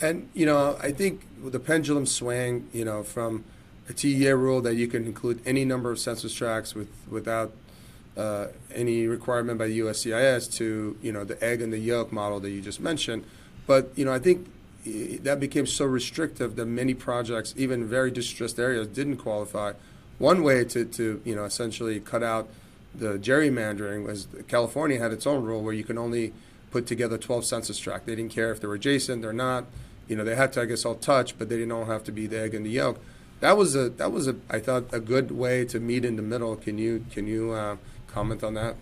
And 0.00 0.28
you 0.34 0.44
know, 0.46 0.76
I 0.82 0.90
think 0.90 1.26
the 1.42 1.60
pendulum 1.60 2.06
swang, 2.06 2.68
you 2.72 2.84
know, 2.84 3.02
from 3.02 3.44
a 3.88 3.92
TEA 3.92 4.32
rule 4.32 4.60
that 4.62 4.74
you 4.74 4.88
can 4.88 5.06
include 5.06 5.40
any 5.46 5.64
number 5.64 5.90
of 5.90 5.98
census 5.98 6.34
tracts 6.34 6.74
with 6.74 6.88
without 7.08 7.52
uh, 8.16 8.48
any 8.74 9.06
requirement 9.06 9.58
by 9.58 9.68
the 9.68 9.78
USCIS 9.78 10.52
to 10.54 10.98
you 11.00 11.12
know 11.12 11.24
the 11.24 11.42
egg 11.42 11.62
and 11.62 11.72
the 11.72 11.78
yolk 11.78 12.12
model 12.12 12.40
that 12.40 12.50
you 12.50 12.60
just 12.60 12.80
mentioned. 12.80 13.24
But 13.66 13.92
you 13.94 14.04
know, 14.04 14.12
I 14.12 14.18
think 14.18 14.48
that 14.84 15.38
became 15.38 15.66
so 15.66 15.84
restrictive 15.84 16.56
that 16.56 16.66
many 16.66 16.94
projects, 16.94 17.54
even 17.56 17.86
very 17.86 18.10
distressed 18.10 18.58
areas, 18.58 18.88
didn't 18.88 19.18
qualify. 19.18 19.74
One 20.22 20.42
way 20.42 20.64
to, 20.64 20.84
to 20.84 21.20
you 21.24 21.34
know 21.34 21.44
essentially 21.44 21.98
cut 22.00 22.22
out 22.22 22.48
the 22.94 23.18
gerrymandering 23.18 24.04
was 24.04 24.28
California 24.48 24.98
had 24.98 25.12
its 25.12 25.26
own 25.26 25.42
rule 25.44 25.62
where 25.62 25.74
you 25.74 25.82
can 25.82 25.98
only 25.98 26.32
put 26.70 26.86
together 26.86 27.18
12 27.18 27.44
census 27.44 27.78
tracts. 27.78 28.06
They 28.06 28.14
didn't 28.14 28.32
care 28.32 28.52
if 28.52 28.60
they 28.60 28.66
were 28.66 28.74
adjacent 28.74 29.24
or 29.24 29.32
not. 29.32 29.64
You 30.08 30.16
know, 30.16 30.24
they 30.24 30.36
had 30.36 30.52
to, 30.54 30.62
I 30.62 30.66
guess, 30.66 30.84
all 30.84 30.94
touch, 30.94 31.38
but 31.38 31.48
they 31.48 31.56
didn't 31.56 31.72
all 31.72 31.86
have 31.86 32.04
to 32.04 32.12
be 32.12 32.26
the 32.26 32.40
egg 32.40 32.54
and 32.54 32.64
the 32.64 32.70
yolk 32.70 32.98
that 33.42 33.56
was 33.56 33.74
a 33.74 33.90
that 33.90 34.12
was 34.12 34.28
a 34.28 34.36
I 34.48 34.60
thought 34.60 34.84
a 34.92 35.00
good 35.00 35.32
way 35.32 35.64
to 35.66 35.80
meet 35.80 36.04
in 36.04 36.14
the 36.14 36.22
middle. 36.22 36.54
Can 36.56 36.78
you 36.78 37.04
can 37.10 37.26
you 37.26 37.50
uh, 37.50 37.76
comment 38.06 38.44
on 38.44 38.54
that? 38.54 38.76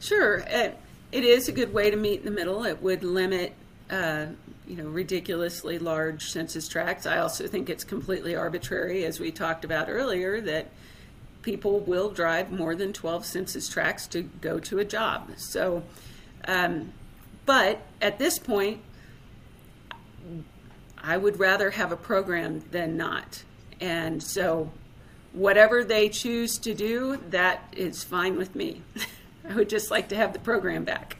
Sure, 0.00 0.38
it, 0.48 0.78
it 1.12 1.24
is 1.24 1.46
a 1.46 1.52
good 1.52 1.74
way 1.74 1.90
to 1.90 1.96
meet 1.96 2.20
in 2.20 2.24
the 2.24 2.30
middle. 2.30 2.64
It 2.64 2.82
would 2.82 3.04
limit. 3.04 3.52
Uh, 3.90 4.26
you 4.70 4.76
know, 4.76 4.88
ridiculously 4.88 5.80
large 5.80 6.30
census 6.30 6.68
tracts. 6.68 7.04
I 7.04 7.18
also 7.18 7.48
think 7.48 7.68
it's 7.68 7.82
completely 7.82 8.36
arbitrary, 8.36 9.04
as 9.04 9.18
we 9.18 9.32
talked 9.32 9.64
about 9.64 9.88
earlier, 9.88 10.40
that 10.42 10.68
people 11.42 11.80
will 11.80 12.10
drive 12.10 12.52
more 12.52 12.76
than 12.76 12.92
12 12.92 13.26
census 13.26 13.68
tracts 13.68 14.06
to 14.08 14.22
go 14.22 14.60
to 14.60 14.78
a 14.78 14.84
job. 14.84 15.32
So, 15.38 15.82
um, 16.46 16.92
but 17.46 17.82
at 18.00 18.20
this 18.20 18.38
point, 18.38 18.80
I 21.02 21.16
would 21.16 21.40
rather 21.40 21.70
have 21.70 21.90
a 21.90 21.96
program 21.96 22.62
than 22.70 22.96
not. 22.96 23.42
And 23.80 24.22
so, 24.22 24.70
whatever 25.32 25.82
they 25.82 26.08
choose 26.10 26.58
to 26.58 26.74
do, 26.74 27.18
that 27.30 27.74
is 27.76 28.04
fine 28.04 28.36
with 28.36 28.54
me. 28.54 28.82
I 29.48 29.54
would 29.54 29.68
just 29.68 29.90
like 29.90 30.10
to 30.10 30.16
have 30.16 30.32
the 30.32 30.38
program 30.38 30.84
back. 30.84 31.16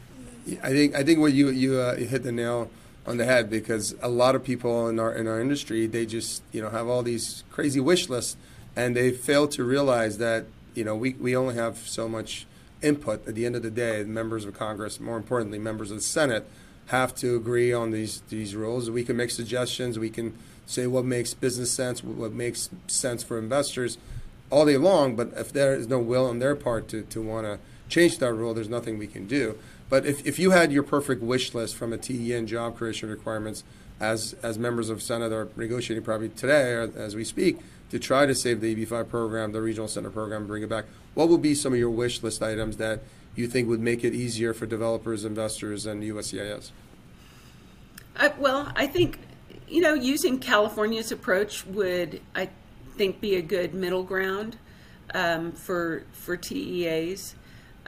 I 0.63 0.71
think 0.71 0.95
I 0.95 1.03
think 1.03 1.19
what 1.19 1.33
you 1.33 1.49
you, 1.49 1.81
uh, 1.81 1.97
you 1.99 2.07
hit 2.07 2.23
the 2.23 2.33
nail 2.33 2.71
on 3.07 3.17
the 3.17 3.25
head 3.25 3.49
because 3.49 3.95
a 4.03 4.09
lot 4.09 4.35
of 4.35 4.45
people 4.45 4.89
in 4.89 4.99
our 4.99 5.13
in 5.13 5.27
our 5.27 5.41
industry 5.41 5.87
they 5.87 6.05
just 6.05 6.43
you 6.53 6.61
know 6.61 6.69
have 6.69 6.87
all 6.87 7.03
these 7.03 7.45
crazy 7.51 7.81
wish 7.81 8.09
lists 8.09 8.37
and 8.77 8.95
they 8.95 9.11
fail 9.11 9.49
to 9.49 9.65
realize 9.65 10.19
that 10.19 10.45
you 10.75 10.85
know 10.85 10.95
we, 10.95 11.15
we 11.15 11.35
only 11.35 11.55
have 11.55 11.79
so 11.79 12.09
much 12.09 12.47
input 12.83 13.27
at 13.27 13.35
the 13.35 13.47
end 13.47 13.57
of 13.57 13.63
the 13.63 13.71
day 13.71 14.05
members 14.05 14.45
of 14.45 14.55
congress 14.55 15.01
more 15.01 15.17
importantly 15.17 15.59
members 15.59 15.91
of 15.91 15.97
the 15.97 16.03
senate 16.03 16.49
have 16.87 17.15
to 17.15 17.37
agree 17.37 17.73
on 17.73 17.91
these 17.91 18.23
these 18.29 18.55
rules 18.55 18.91
we 18.91 19.03
can 19.03 19.17
make 19.17 19.31
suggestions 19.31 19.99
we 19.99 20.11
can 20.11 20.37
say 20.71 20.87
what 20.87 21.05
makes 21.05 21.35
business 21.35 21.71
sense, 21.71 22.03
what 22.05 22.33
makes 22.33 22.71
sense 22.87 23.23
for 23.23 23.39
investors 23.39 23.99
all 24.51 24.65
day 24.65 24.77
long. 24.77 25.17
But 25.17 25.33
if 25.37 25.53
there 25.53 25.75
is 25.75 25.89
no 25.89 25.99
will 25.99 26.27
on 26.27 26.39
their 26.39 26.55
part 26.55 26.89
to, 26.89 27.03
to 27.03 27.21
want 27.21 27.47
to 27.47 27.59
change 27.89 28.19
that 28.19 28.33
rule, 28.33 28.55
there's 28.55 28.69
nothing 28.69 28.97
we 28.97 29.09
can 29.09 29.27
do. 29.27 29.59
But 29.91 30.07
if, 30.07 30.27
if 30.27 30.39
you 30.39 30.53
had 30.53 30.73
your 30.73 30.83
perfect 30.83 31.23
wish 31.23 31.53
list 31.53 31.77
from 31.77 31.93
a 31.93 31.99
TEN 31.99 32.47
job 32.47 32.77
creation 32.77 33.11
requirements, 33.11 33.65
as 34.01 34.35
as 34.43 34.59
members 34.59 34.89
of 34.89 35.03
Senate 35.03 35.31
are 35.33 35.49
negotiating 35.57 36.03
probably 36.03 36.31
today 36.31 36.73
or 36.73 36.91
as 36.97 37.15
we 37.15 37.25
speak, 37.25 37.59
to 37.91 37.99
try 37.99 38.25
to 38.25 38.35
save 38.35 38.63
the 38.63 38.75
EB5 38.75 39.09
program, 39.11 39.53
the 39.53 39.61
regional 39.61 39.89
center 39.89 40.09
program, 40.09 40.47
bring 40.47 40.63
it 40.63 40.71
back, 40.71 40.87
what 41.13 41.29
would 41.29 41.43
be 41.43 41.55
some 41.55 41.75
of 41.75 41.79
your 41.79 41.91
wish 41.91 42.23
list 42.23 42.43
items 42.43 42.79
that 42.79 43.01
you 43.37 43.47
think 43.47 43.69
would 43.69 43.81
make 43.81 44.03
it 44.03 44.15
easier 44.15 44.55
for 44.55 44.65
developers, 44.65 45.25
investors, 45.25 45.85
and 45.85 46.03
USCIS? 46.03 46.71
Uh, 48.17 48.31
well, 48.39 48.73
I 48.75 48.87
think 48.87 49.19
you 49.71 49.81
know, 49.81 49.95
using 49.95 50.39
California's 50.39 51.13
approach 51.13 51.65
would, 51.67 52.21
I 52.35 52.51
think, 52.97 53.21
be 53.21 53.37
a 53.37 53.43
good 53.43 53.73
middle 53.73 54.03
ground 54.03 54.57
um, 55.15 55.53
for 55.53 56.05
for 56.13 56.37
TEAs. 56.37 57.35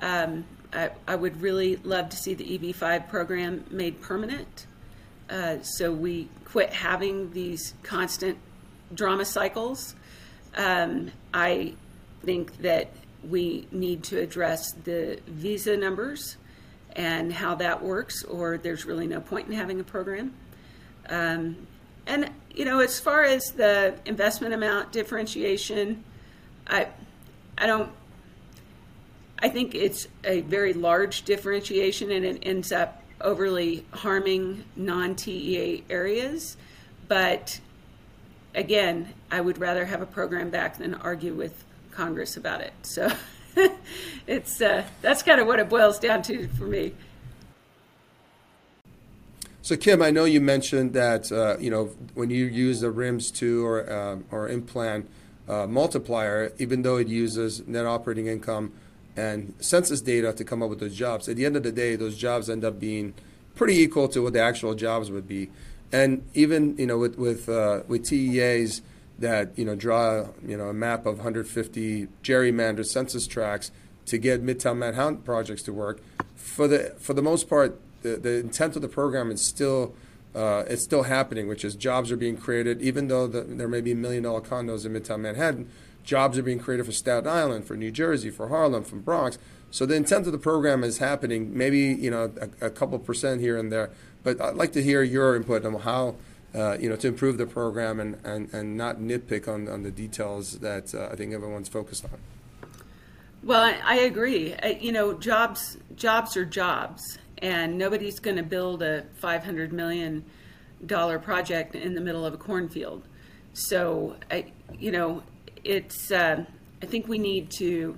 Um, 0.03 0.44
I, 0.72 0.90
I, 1.07 1.14
would 1.14 1.40
really 1.40 1.76
love 1.76 2.09
to 2.11 2.16
see 2.16 2.34
the 2.34 2.59
EB5 2.59 3.09
program 3.09 3.64
made 3.70 4.00
permanent, 4.00 4.66
uh, 5.30 5.59
so 5.62 5.92
we 5.92 6.28
quit 6.44 6.72
having 6.72 7.32
these 7.32 7.74
constant 7.82 8.36
drama 8.92 9.24
cycles. 9.24 9.94
Um, 10.57 11.12
I 11.32 11.74
think 12.24 12.59
that 12.59 12.90
we 13.28 13.66
need 13.70 14.03
to 14.05 14.18
address 14.18 14.72
the 14.84 15.20
visa 15.26 15.76
numbers 15.76 16.36
and 16.96 17.32
how 17.32 17.55
that 17.55 17.82
works, 17.82 18.24
or 18.24 18.59
there's 18.59 18.84
really 18.84 19.07
no 19.07 19.20
point 19.20 19.48
in 19.48 19.55
having 19.55 19.80
a 19.80 19.84
program. 19.84 20.34
Um, 21.09 21.66
and 22.07 22.30
you 22.55 22.64
know, 22.64 22.80
as 22.80 22.98
far 23.00 23.22
as 23.22 23.44
the 23.53 23.94
investment 24.05 24.53
amount 24.53 24.92
differentiation, 24.92 26.03
I 26.66 26.88
I 27.57 27.66
don't 27.66 27.90
I 29.43 29.49
think 29.49 29.74
it's 29.74 30.07
a 30.22 30.43
very 30.43 30.72
large 30.72 31.22
differentiation 31.22 32.12
and 32.12 32.24
it 32.24 32.38
ends 32.43 32.70
up 32.70 33.03
overly 33.20 33.84
harming 33.93 34.64
non-TEA 34.76 35.84
areas. 35.90 36.57
But 37.09 37.61
again, 38.55 39.12
I 39.32 39.40
would 39.40 39.59
rather 39.59 39.84
have 39.84 40.01
a 40.01 40.07
program 40.07 40.51
back 40.51 40.78
than 40.78 40.95
argue 40.95 41.34
with 41.34 41.64
Congress 41.90 42.36
about 42.36 42.61
it. 42.61 42.72
So 42.82 43.11
it's 44.28 44.61
uh, 44.62 44.84
that's 45.03 45.24
kind 45.24 45.40
of 45.40 45.49
what 45.49 45.59
it 45.59 45.68
boils 45.68 45.99
down 45.99 46.22
to 46.22 46.47
for 46.49 46.64
me. 46.64 46.95
So 49.61 49.76
Kim, 49.76 50.03
I 50.03 50.11
know 50.11 50.24
you 50.24 50.40
mentioned 50.40 50.93
that 50.95 51.30
uh, 51.32 51.57
you 51.59 51.70
know 51.70 51.86
when 52.14 52.30
you 52.30 52.47
use 52.47 52.80
the 52.80 52.90
RIMS 52.90 53.32
two 53.32 53.66
or 53.66 53.88
uh, 53.90 54.18
or 54.30 54.49
IMPLAN 54.49 55.07
uh, 55.49 55.66
multiplier, 55.66 56.53
even 56.59 56.82
though 56.82 56.97
it 56.97 57.09
uses 57.09 57.66
net 57.66 57.86
operating 57.86 58.26
income 58.26 58.72
and 59.17 59.55
census 59.59 60.01
data 60.01 60.33
to 60.33 60.45
come 60.45 60.63
up 60.63 60.71
with 60.71 60.81
those 60.81 60.95
jobs, 60.95 61.29
at 61.29 61.37
the 61.37 61.45
end 61.45 61.57
of 61.57 61.63
the 61.63 61.73
day, 61.73 61.97
those 61.97 62.17
jobs 62.17 62.49
end 62.49 62.65
up 62.65 62.81
being 62.81 63.15
pretty 63.55 63.79
equal 63.79 64.09
to 64.09 64.23
what 64.23 64.33
the 64.33 64.41
actual 64.41 64.75
jobs 64.75 65.11
would 65.11 65.29
be. 65.29 65.51
And 65.93 66.25
even 66.35 66.77
you 66.79 66.87
know 66.87 66.99
with 66.99 67.19
with 67.19 67.49
uh, 67.49 67.83
with 67.87 68.05
TEAs 68.05 68.83
that 69.19 69.57
you 69.59 69.65
know 69.65 69.75
draw 69.75 70.29
you 70.47 70.57
know 70.57 70.69
a 70.69 70.75
map 70.75 71.05
of 71.05 71.19
150 71.19 72.09
gerrymandered 72.23 72.87
census 72.87 73.27
tracts 73.27 73.71
to 74.07 74.19
get 74.19 74.43
Midtown 74.43 74.79
Manhattan 74.79 75.19
projects 75.19 75.63
to 75.65 75.73
work, 75.73 76.01
for 76.35 76.67
the 76.67 76.95
for 76.99 77.13
the 77.13 77.23
most 77.23 77.49
part 77.49 77.79
the, 78.03 78.17
the 78.17 78.39
intent 78.39 78.75
of 78.75 78.83
the 78.83 78.89
program 78.89 79.31
is 79.31 79.45
still 79.45 79.95
uh, 80.35 80.65
it's 80.67 80.83
still 80.83 81.03
happening, 81.03 81.47
which 81.47 81.65
is 81.65 81.75
jobs 81.75 82.11
are 82.11 82.17
being 82.17 82.37
created, 82.37 82.81
even 82.81 83.09
though 83.09 83.27
the, 83.27 83.43
there 83.43 83.69
may 83.69 83.83
be 83.83 83.93
million 83.95 84.23
dollar 84.23 84.41
condos 84.41 84.87
in 84.87 84.93
Midtown 84.93 85.21
Manhattan. 85.21 85.69
Jobs 86.05 86.38
are 86.38 86.42
being 86.42 86.59
created 86.59 86.86
for 86.86 86.92
Staten 86.92 87.28
Island, 87.28 87.66
for 87.66 87.76
New 87.76 87.90
Jersey, 87.90 88.30
for 88.30 88.48
Harlem, 88.48 88.84
from 88.84 89.00
Bronx. 89.00 89.38
So 89.70 89.86
the 89.86 89.94
intent 89.94 90.26
of 90.26 90.32
the 90.32 90.38
program 90.38 90.84
is 90.84 90.98
happening, 90.98 91.57
maybe 91.57 91.78
you 91.78 92.11
know 92.11 92.30
a, 92.61 92.66
a 92.66 92.70
couple 92.70 92.98
percent 92.98 93.40
here 93.40 93.57
and 93.57 93.72
there. 93.72 93.90
But 94.22 94.40
I'd 94.40 94.55
like 94.55 94.72
to 94.72 94.82
hear 94.82 95.03
your 95.03 95.34
input 95.34 95.64
on 95.64 95.74
how 95.80 96.16
uh, 96.55 96.76
you 96.78 96.88
know 96.88 96.96
to 96.96 97.09
improve 97.09 97.38
the 97.38 97.46
program 97.46 97.98
and, 97.98 98.18
and, 98.24 98.53
and 98.53 98.76
not 98.76 98.98
nitpick 98.98 99.48
on, 99.48 99.68
on 99.68 99.82
the 99.82 99.90
details 99.90 100.59
that 100.59 100.94
uh, 100.94 101.09
I 101.11 101.16
think 101.16 101.32
everyone's 101.32 101.68
focused 101.68 102.05
on. 102.05 102.18
Well, 103.42 103.62
I, 103.62 103.80
I 103.82 103.94
agree. 104.00 104.55
I, 104.62 104.78
you 104.80 104.92
know, 104.92 105.14
jobs 105.14 105.78
jobs 105.96 106.36
are 106.36 106.44
jobs, 106.44 107.18
and 107.38 107.78
nobody's 107.78 108.20
going 108.20 108.36
to 108.36 108.42
build 108.42 108.82
a 108.82 109.05
five 109.14 109.42
hundred 109.42 109.72
million 109.72 110.24
dollar 110.84 111.18
project 111.18 111.74
in 111.74 111.94
the 111.94 112.00
middle 112.00 112.26
of 112.26 112.34
a 112.34 112.36
cornfield. 112.36 113.03
So, 113.55 114.16
I, 114.30 114.53
you 114.78 114.90
know, 114.90 115.22
it's. 115.65 116.11
Uh, 116.11 116.45
I 116.83 116.87
think 116.87 117.09
we 117.09 117.19
need 117.19 117.51
to. 117.59 117.97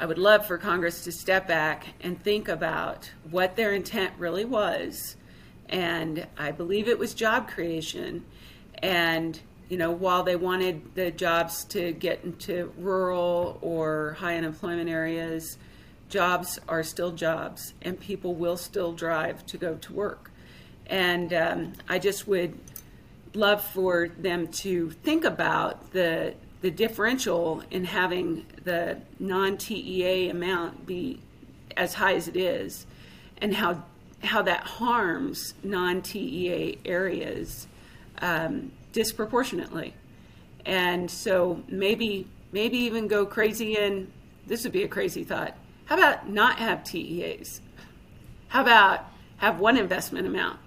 I 0.00 0.06
would 0.06 0.18
love 0.18 0.46
for 0.46 0.58
Congress 0.58 1.04
to 1.04 1.12
step 1.12 1.48
back 1.48 1.86
and 2.00 2.22
think 2.22 2.48
about 2.48 3.10
what 3.30 3.56
their 3.56 3.72
intent 3.72 4.12
really 4.18 4.44
was, 4.44 5.16
and 5.68 6.26
I 6.36 6.52
believe 6.52 6.88
it 6.88 6.98
was 6.98 7.14
job 7.14 7.48
creation, 7.48 8.24
and 8.82 9.40
you 9.68 9.76
know, 9.76 9.90
while 9.90 10.22
they 10.22 10.36
wanted 10.36 10.94
the 10.94 11.10
jobs 11.10 11.64
to 11.64 11.92
get 11.92 12.24
into 12.24 12.72
rural 12.78 13.58
or 13.60 14.16
high 14.18 14.36
unemployment 14.36 14.88
areas, 14.88 15.58
jobs 16.08 16.58
are 16.68 16.82
still 16.82 17.12
jobs, 17.12 17.74
and 17.82 18.00
people 18.00 18.34
will 18.34 18.56
still 18.56 18.92
drive 18.92 19.44
to 19.46 19.58
go 19.58 19.74
to 19.76 19.92
work. 19.92 20.30
And 20.86 21.32
um, 21.34 21.72
I 21.88 21.98
just 21.98 22.26
would 22.26 22.58
love 23.34 23.62
for 23.62 24.08
them 24.08 24.48
to 24.48 24.90
think 24.90 25.24
about 25.24 25.92
the 25.92 26.34
the 26.60 26.70
differential 26.70 27.62
in 27.70 27.84
having 27.84 28.46
the 28.64 28.98
non-TEA 29.18 30.30
amount 30.30 30.86
be 30.86 31.20
as 31.76 31.94
high 31.94 32.14
as 32.14 32.28
it 32.28 32.36
is, 32.36 32.86
and 33.40 33.54
how 33.54 33.82
how 34.22 34.42
that 34.42 34.64
harms 34.64 35.54
non-TEA 35.62 36.78
areas 36.84 37.68
um, 38.20 38.72
disproportionately. 38.92 39.94
And 40.66 41.10
so 41.10 41.62
maybe 41.68 42.26
maybe 42.50 42.78
even 42.78 43.06
go 43.06 43.24
crazy 43.26 43.76
and 43.76 44.10
this 44.46 44.64
would 44.64 44.72
be 44.72 44.82
a 44.82 44.88
crazy 44.88 45.24
thought. 45.24 45.56
How 45.84 45.96
about 45.96 46.28
not 46.28 46.58
have 46.58 46.82
TEAs? 46.84 47.60
How 48.48 48.62
about 48.62 49.04
have 49.36 49.60
one 49.60 49.76
investment 49.76 50.26
amount 50.26 50.58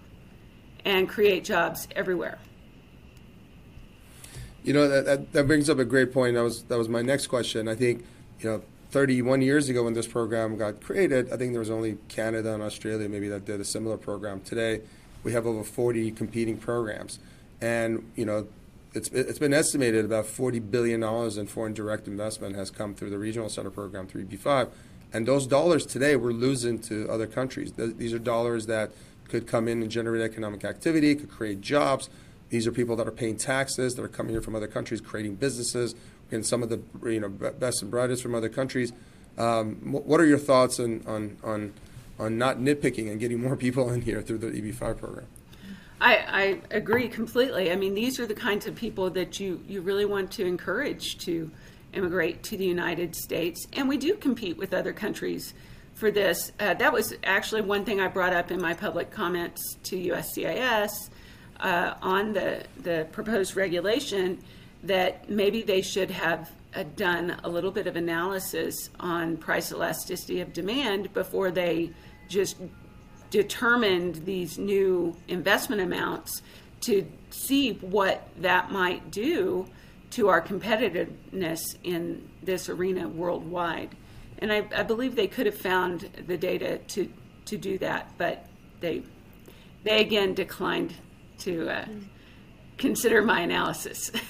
and 0.85 1.09
create 1.09 1.43
jobs 1.43 1.87
everywhere? 1.95 2.37
You 4.63 4.73
know 4.73 4.87
that, 4.87 5.05
that, 5.05 5.33
that 5.33 5.47
brings 5.47 5.69
up 5.69 5.79
a 5.79 5.85
great 5.85 6.13
point. 6.13 6.35
That 6.35 6.43
was 6.43 6.63
that 6.63 6.77
was 6.77 6.87
my 6.87 7.01
next 7.01 7.27
question. 7.27 7.67
I 7.67 7.75
think 7.75 8.05
you 8.39 8.49
know 8.49 8.61
31 8.91 9.41
years 9.41 9.69
ago 9.69 9.83
when 9.83 9.93
this 9.93 10.07
program 10.07 10.57
got 10.57 10.81
created, 10.81 11.31
I 11.31 11.37
think 11.37 11.53
there 11.53 11.59
was 11.59 11.69
only 11.69 11.97
Canada 12.09 12.53
and 12.53 12.61
Australia 12.61 13.07
maybe 13.07 13.29
that 13.29 13.45
did 13.45 13.59
a 13.61 13.65
similar 13.65 13.97
program. 13.97 14.41
Today, 14.41 14.81
we 15.23 15.31
have 15.31 15.47
over 15.47 15.63
40 15.63 16.11
competing 16.11 16.57
programs, 16.57 17.19
and 17.59 18.09
you 18.15 18.25
know 18.25 18.47
it's 18.93 19.09
it's 19.09 19.39
been 19.39 19.53
estimated 19.53 20.05
about 20.05 20.25
40 20.25 20.59
billion 20.59 20.99
dollars 20.99 21.37
in 21.37 21.47
foreign 21.47 21.73
direct 21.73 22.07
investment 22.07 22.55
has 22.55 22.69
come 22.69 22.93
through 22.93 23.09
the 23.09 23.17
regional 23.17 23.49
center 23.49 23.71
program 23.71 24.07
EB5, 24.07 24.69
and 25.13 25.27
those 25.27 25.47
dollars 25.47 25.85
today 25.85 26.15
we're 26.15 26.31
losing 26.31 26.77
to 26.79 27.09
other 27.09 27.25
countries. 27.27 27.73
These 27.73 28.13
are 28.13 28.19
dollars 28.19 28.67
that 28.67 28.91
could 29.27 29.47
come 29.47 29.67
in 29.67 29.81
and 29.81 29.89
generate 29.89 30.21
economic 30.21 30.65
activity, 30.65 31.15
could 31.15 31.31
create 31.31 31.61
jobs. 31.61 32.09
These 32.51 32.67
are 32.67 32.71
people 32.71 32.97
that 32.97 33.07
are 33.07 33.11
paying 33.11 33.37
taxes, 33.37 33.95
that 33.95 34.03
are 34.03 34.09
coming 34.09 34.33
here 34.33 34.41
from 34.41 34.55
other 34.55 34.67
countries, 34.67 35.01
creating 35.01 35.35
businesses, 35.35 35.95
and 36.31 36.45
some 36.45 36.61
of 36.61 36.69
the 36.69 36.81
you 37.09 37.19
know 37.19 37.29
best 37.29 37.81
and 37.81 37.89
brightest 37.89 38.21
from 38.21 38.35
other 38.35 38.49
countries. 38.49 38.93
Um, 39.37 39.77
what 39.93 40.19
are 40.19 40.25
your 40.25 40.37
thoughts 40.37 40.79
on, 40.79 41.01
on, 41.07 41.37
on, 41.43 41.73
on 42.19 42.37
not 42.37 42.57
nitpicking 42.57 43.09
and 43.09 43.19
getting 43.19 43.41
more 43.41 43.55
people 43.55 43.89
in 43.89 44.01
here 44.01 44.21
through 44.21 44.39
the 44.39 44.47
EB5 44.47 44.97
program? 44.97 45.25
I, 46.01 46.15
I, 46.17 46.61
agree 46.75 47.07
completely. 47.07 47.71
I 47.71 47.75
mean, 47.77 47.93
these 47.93 48.19
are 48.19 48.25
the 48.25 48.33
kinds 48.33 48.67
of 48.67 48.75
people 48.75 49.09
that 49.11 49.39
you, 49.39 49.63
you 49.67 49.81
really 49.81 50.03
want 50.03 50.31
to 50.33 50.45
encourage 50.45 51.17
to 51.19 51.49
immigrate 51.93 52.43
to 52.43 52.57
the 52.57 52.65
United 52.65 53.15
States. 53.15 53.65
And 53.73 53.87
we 53.87 53.97
do 53.97 54.15
compete 54.15 54.57
with 54.57 54.73
other 54.73 54.91
countries 54.91 55.53
for 55.93 56.11
this. 56.11 56.51
Uh, 56.59 56.73
that 56.73 56.91
was 56.91 57.13
actually 57.23 57.61
one 57.61 57.85
thing 57.85 58.01
I 58.01 58.07
brought 58.07 58.33
up 58.33 58.51
in 58.51 58.61
my 58.61 58.73
public 58.73 59.11
comments 59.11 59.77
to 59.83 59.95
USCIS 59.95 61.09
uh, 61.61 61.95
on 62.01 62.33
the, 62.33 62.63
the 62.81 63.07
proposed 63.11 63.55
regulation 63.55 64.39
that 64.83 65.29
maybe 65.29 65.61
they 65.61 65.81
should 65.81 66.09
have 66.09 66.51
uh, 66.75 66.83
done 66.95 67.39
a 67.43 67.49
little 67.49 67.71
bit 67.71 67.87
of 67.87 67.95
analysis 67.95 68.89
on 68.99 69.37
price 69.37 69.71
elasticity 69.71 70.41
of 70.41 70.53
demand 70.53 71.13
before 71.13 71.51
they 71.51 71.91
just 72.27 72.57
determined 73.29 74.15
these 74.25 74.57
new 74.57 75.15
investment 75.27 75.81
amounts 75.81 76.41
to 76.81 77.05
see 77.29 77.73
what 77.73 78.27
that 78.37 78.71
might 78.71 79.11
do 79.11 79.67
to 80.09 80.27
our 80.27 80.41
competitiveness 80.41 81.61
in 81.83 82.27
this 82.43 82.69
arena 82.69 83.07
worldwide. 83.07 83.89
And 84.39 84.51
I, 84.51 84.65
I 84.75 84.83
believe 84.83 85.15
they 85.15 85.27
could 85.27 85.45
have 85.45 85.57
found 85.57 86.09
the 86.27 86.37
data 86.37 86.79
to, 86.79 87.09
to 87.45 87.57
do 87.57 87.77
that, 87.77 88.11
but 88.17 88.47
they, 88.79 89.03
they 89.83 90.01
again 90.01 90.33
declined 90.33 90.95
to 91.41 91.69
uh, 91.69 91.85
consider 92.77 93.21
my 93.21 93.41
analysis. 93.41 94.11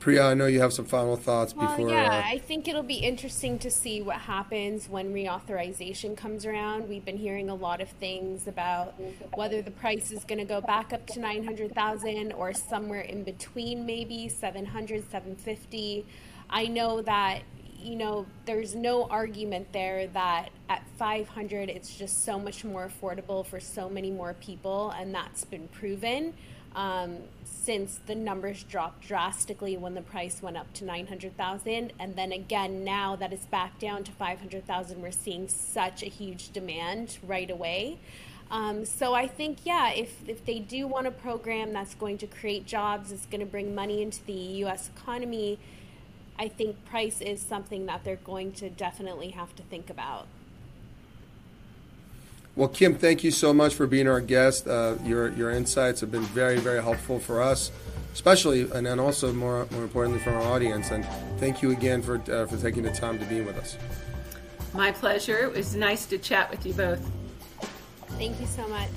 Preeya, 0.00 0.30
I 0.30 0.34
know 0.34 0.46
you 0.46 0.60
have 0.60 0.72
some 0.72 0.86
final 0.86 1.14
thoughts 1.14 1.54
well, 1.54 1.68
before. 1.68 1.90
Yeah, 1.90 2.06
uh, 2.06 2.22
I 2.24 2.38
think 2.38 2.66
it'll 2.66 2.82
be 2.82 3.00
interesting 3.00 3.58
to 3.58 3.70
see 3.70 4.00
what 4.00 4.16
happens 4.16 4.88
when 4.88 5.12
reauthorization 5.12 6.16
comes 6.16 6.46
around. 6.46 6.88
We've 6.88 7.04
been 7.04 7.18
hearing 7.18 7.50
a 7.50 7.54
lot 7.54 7.82
of 7.82 7.90
things 7.90 8.48
about 8.48 8.94
whether 9.34 9.60
the 9.60 9.70
price 9.70 10.10
is 10.10 10.24
going 10.24 10.38
to 10.38 10.46
go 10.46 10.62
back 10.62 10.94
up 10.94 11.06
to 11.08 11.20
900,000 11.20 12.32
or 12.32 12.54
somewhere 12.54 13.02
in 13.02 13.24
between, 13.24 13.84
maybe 13.84 14.30
700, 14.30 15.10
750. 15.10 16.06
I 16.48 16.66
know 16.66 17.02
that 17.02 17.42
you 17.82 17.96
know, 17.96 18.26
there's 18.46 18.74
no 18.74 19.04
argument 19.04 19.72
there 19.72 20.06
that 20.08 20.50
at 20.68 20.82
500 20.98 21.68
it's 21.68 21.94
just 21.94 22.24
so 22.24 22.38
much 22.38 22.64
more 22.64 22.88
affordable 22.88 23.44
for 23.44 23.60
so 23.60 23.88
many 23.88 24.10
more 24.10 24.34
people, 24.34 24.90
and 24.90 25.14
that's 25.14 25.44
been 25.44 25.68
proven 25.68 26.34
um, 26.74 27.18
since 27.44 28.00
the 28.06 28.14
numbers 28.14 28.62
dropped 28.62 29.06
drastically 29.06 29.76
when 29.76 29.94
the 29.94 30.00
price 30.00 30.40
went 30.42 30.56
up 30.56 30.72
to 30.74 30.84
900,000. 30.84 31.92
And 31.98 32.16
then 32.16 32.32
again, 32.32 32.84
now 32.84 33.16
that 33.16 33.32
it's 33.32 33.46
back 33.46 33.78
down 33.78 34.04
to 34.04 34.12
500,000, 34.12 35.02
we're 35.02 35.10
seeing 35.10 35.48
such 35.48 36.02
a 36.02 36.06
huge 36.06 36.52
demand 36.52 37.18
right 37.26 37.50
away. 37.50 37.98
Um, 38.50 38.84
so 38.84 39.14
I 39.14 39.28
think, 39.28 39.58
yeah, 39.64 39.92
if, 39.92 40.28
if 40.28 40.44
they 40.44 40.58
do 40.58 40.86
want 40.86 41.06
a 41.06 41.12
program 41.12 41.72
that's 41.72 41.94
going 41.94 42.18
to 42.18 42.26
create 42.26 42.66
jobs, 42.66 43.12
it's 43.12 43.26
going 43.26 43.40
to 43.40 43.46
bring 43.46 43.74
money 43.74 44.02
into 44.02 44.24
the 44.24 44.32
U.S. 44.32 44.90
economy 44.96 45.58
I 46.40 46.48
think 46.48 46.82
price 46.86 47.20
is 47.20 47.42
something 47.42 47.84
that 47.84 48.02
they're 48.02 48.16
going 48.16 48.52
to 48.52 48.70
definitely 48.70 49.28
have 49.32 49.54
to 49.56 49.62
think 49.64 49.90
about. 49.90 50.26
Well, 52.56 52.68
Kim, 52.68 52.94
thank 52.94 53.22
you 53.22 53.30
so 53.30 53.52
much 53.52 53.74
for 53.74 53.86
being 53.86 54.08
our 54.08 54.22
guest. 54.22 54.66
Uh, 54.66 54.96
your 55.04 55.28
your 55.32 55.50
insights 55.50 56.00
have 56.00 56.10
been 56.10 56.22
very 56.22 56.56
very 56.56 56.82
helpful 56.82 57.18
for 57.18 57.42
us, 57.42 57.70
especially 58.14 58.62
and 58.72 58.86
then 58.86 58.98
also 58.98 59.34
more 59.34 59.68
more 59.70 59.82
importantly 59.82 60.18
for 60.20 60.30
our 60.30 60.42
audience. 60.42 60.90
And 60.90 61.04
thank 61.38 61.60
you 61.60 61.72
again 61.72 62.00
for 62.00 62.16
uh, 62.32 62.46
for 62.46 62.56
taking 62.56 62.84
the 62.84 62.90
time 62.90 63.18
to 63.18 63.26
be 63.26 63.42
with 63.42 63.58
us. 63.58 63.76
My 64.72 64.92
pleasure. 64.92 65.38
It 65.44 65.54
was 65.54 65.76
nice 65.76 66.06
to 66.06 66.16
chat 66.16 66.50
with 66.50 66.64
you 66.64 66.72
both. 66.72 67.06
Thank 68.18 68.40
you 68.40 68.46
so 68.46 68.66
much. 68.68 68.88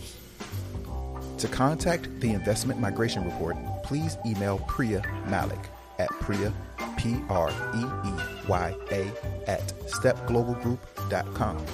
To 1.40 1.48
contact 1.50 2.08
the 2.22 2.32
Investment 2.32 2.80
Migration 2.80 3.26
Report, 3.26 3.58
please 3.84 4.18
email 4.26 4.60
Preeya 4.60 5.04
Malik 5.28 5.60
at 6.00 6.10
Preeya, 6.10 6.54
P 6.98 7.18
R 7.30 7.50
E 7.50 7.84
E 8.08 8.14
Y 8.48 8.76
A, 8.92 9.50
at 9.50 9.68
stepglobalgroup.com 9.88 11.66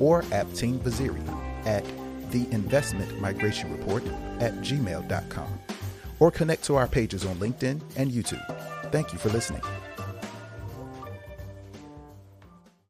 or 0.00 0.22
Abteen 0.22 0.78
Vaziri 0.78 1.66
at 1.66 1.84
the 2.30 2.46
Investment 2.50 3.20
Migration 3.20 3.76
Report 3.76 4.04
at 4.40 4.52
gmail.com 4.56 5.60
or 6.20 6.30
connect 6.30 6.64
to 6.64 6.76
our 6.76 6.86
pages 6.86 7.24
on 7.24 7.36
LinkedIn 7.36 7.80
and 7.96 8.10
YouTube. 8.10 8.44
Thank 8.90 9.12
you 9.12 9.18
for 9.18 9.28
listening. 9.30 9.62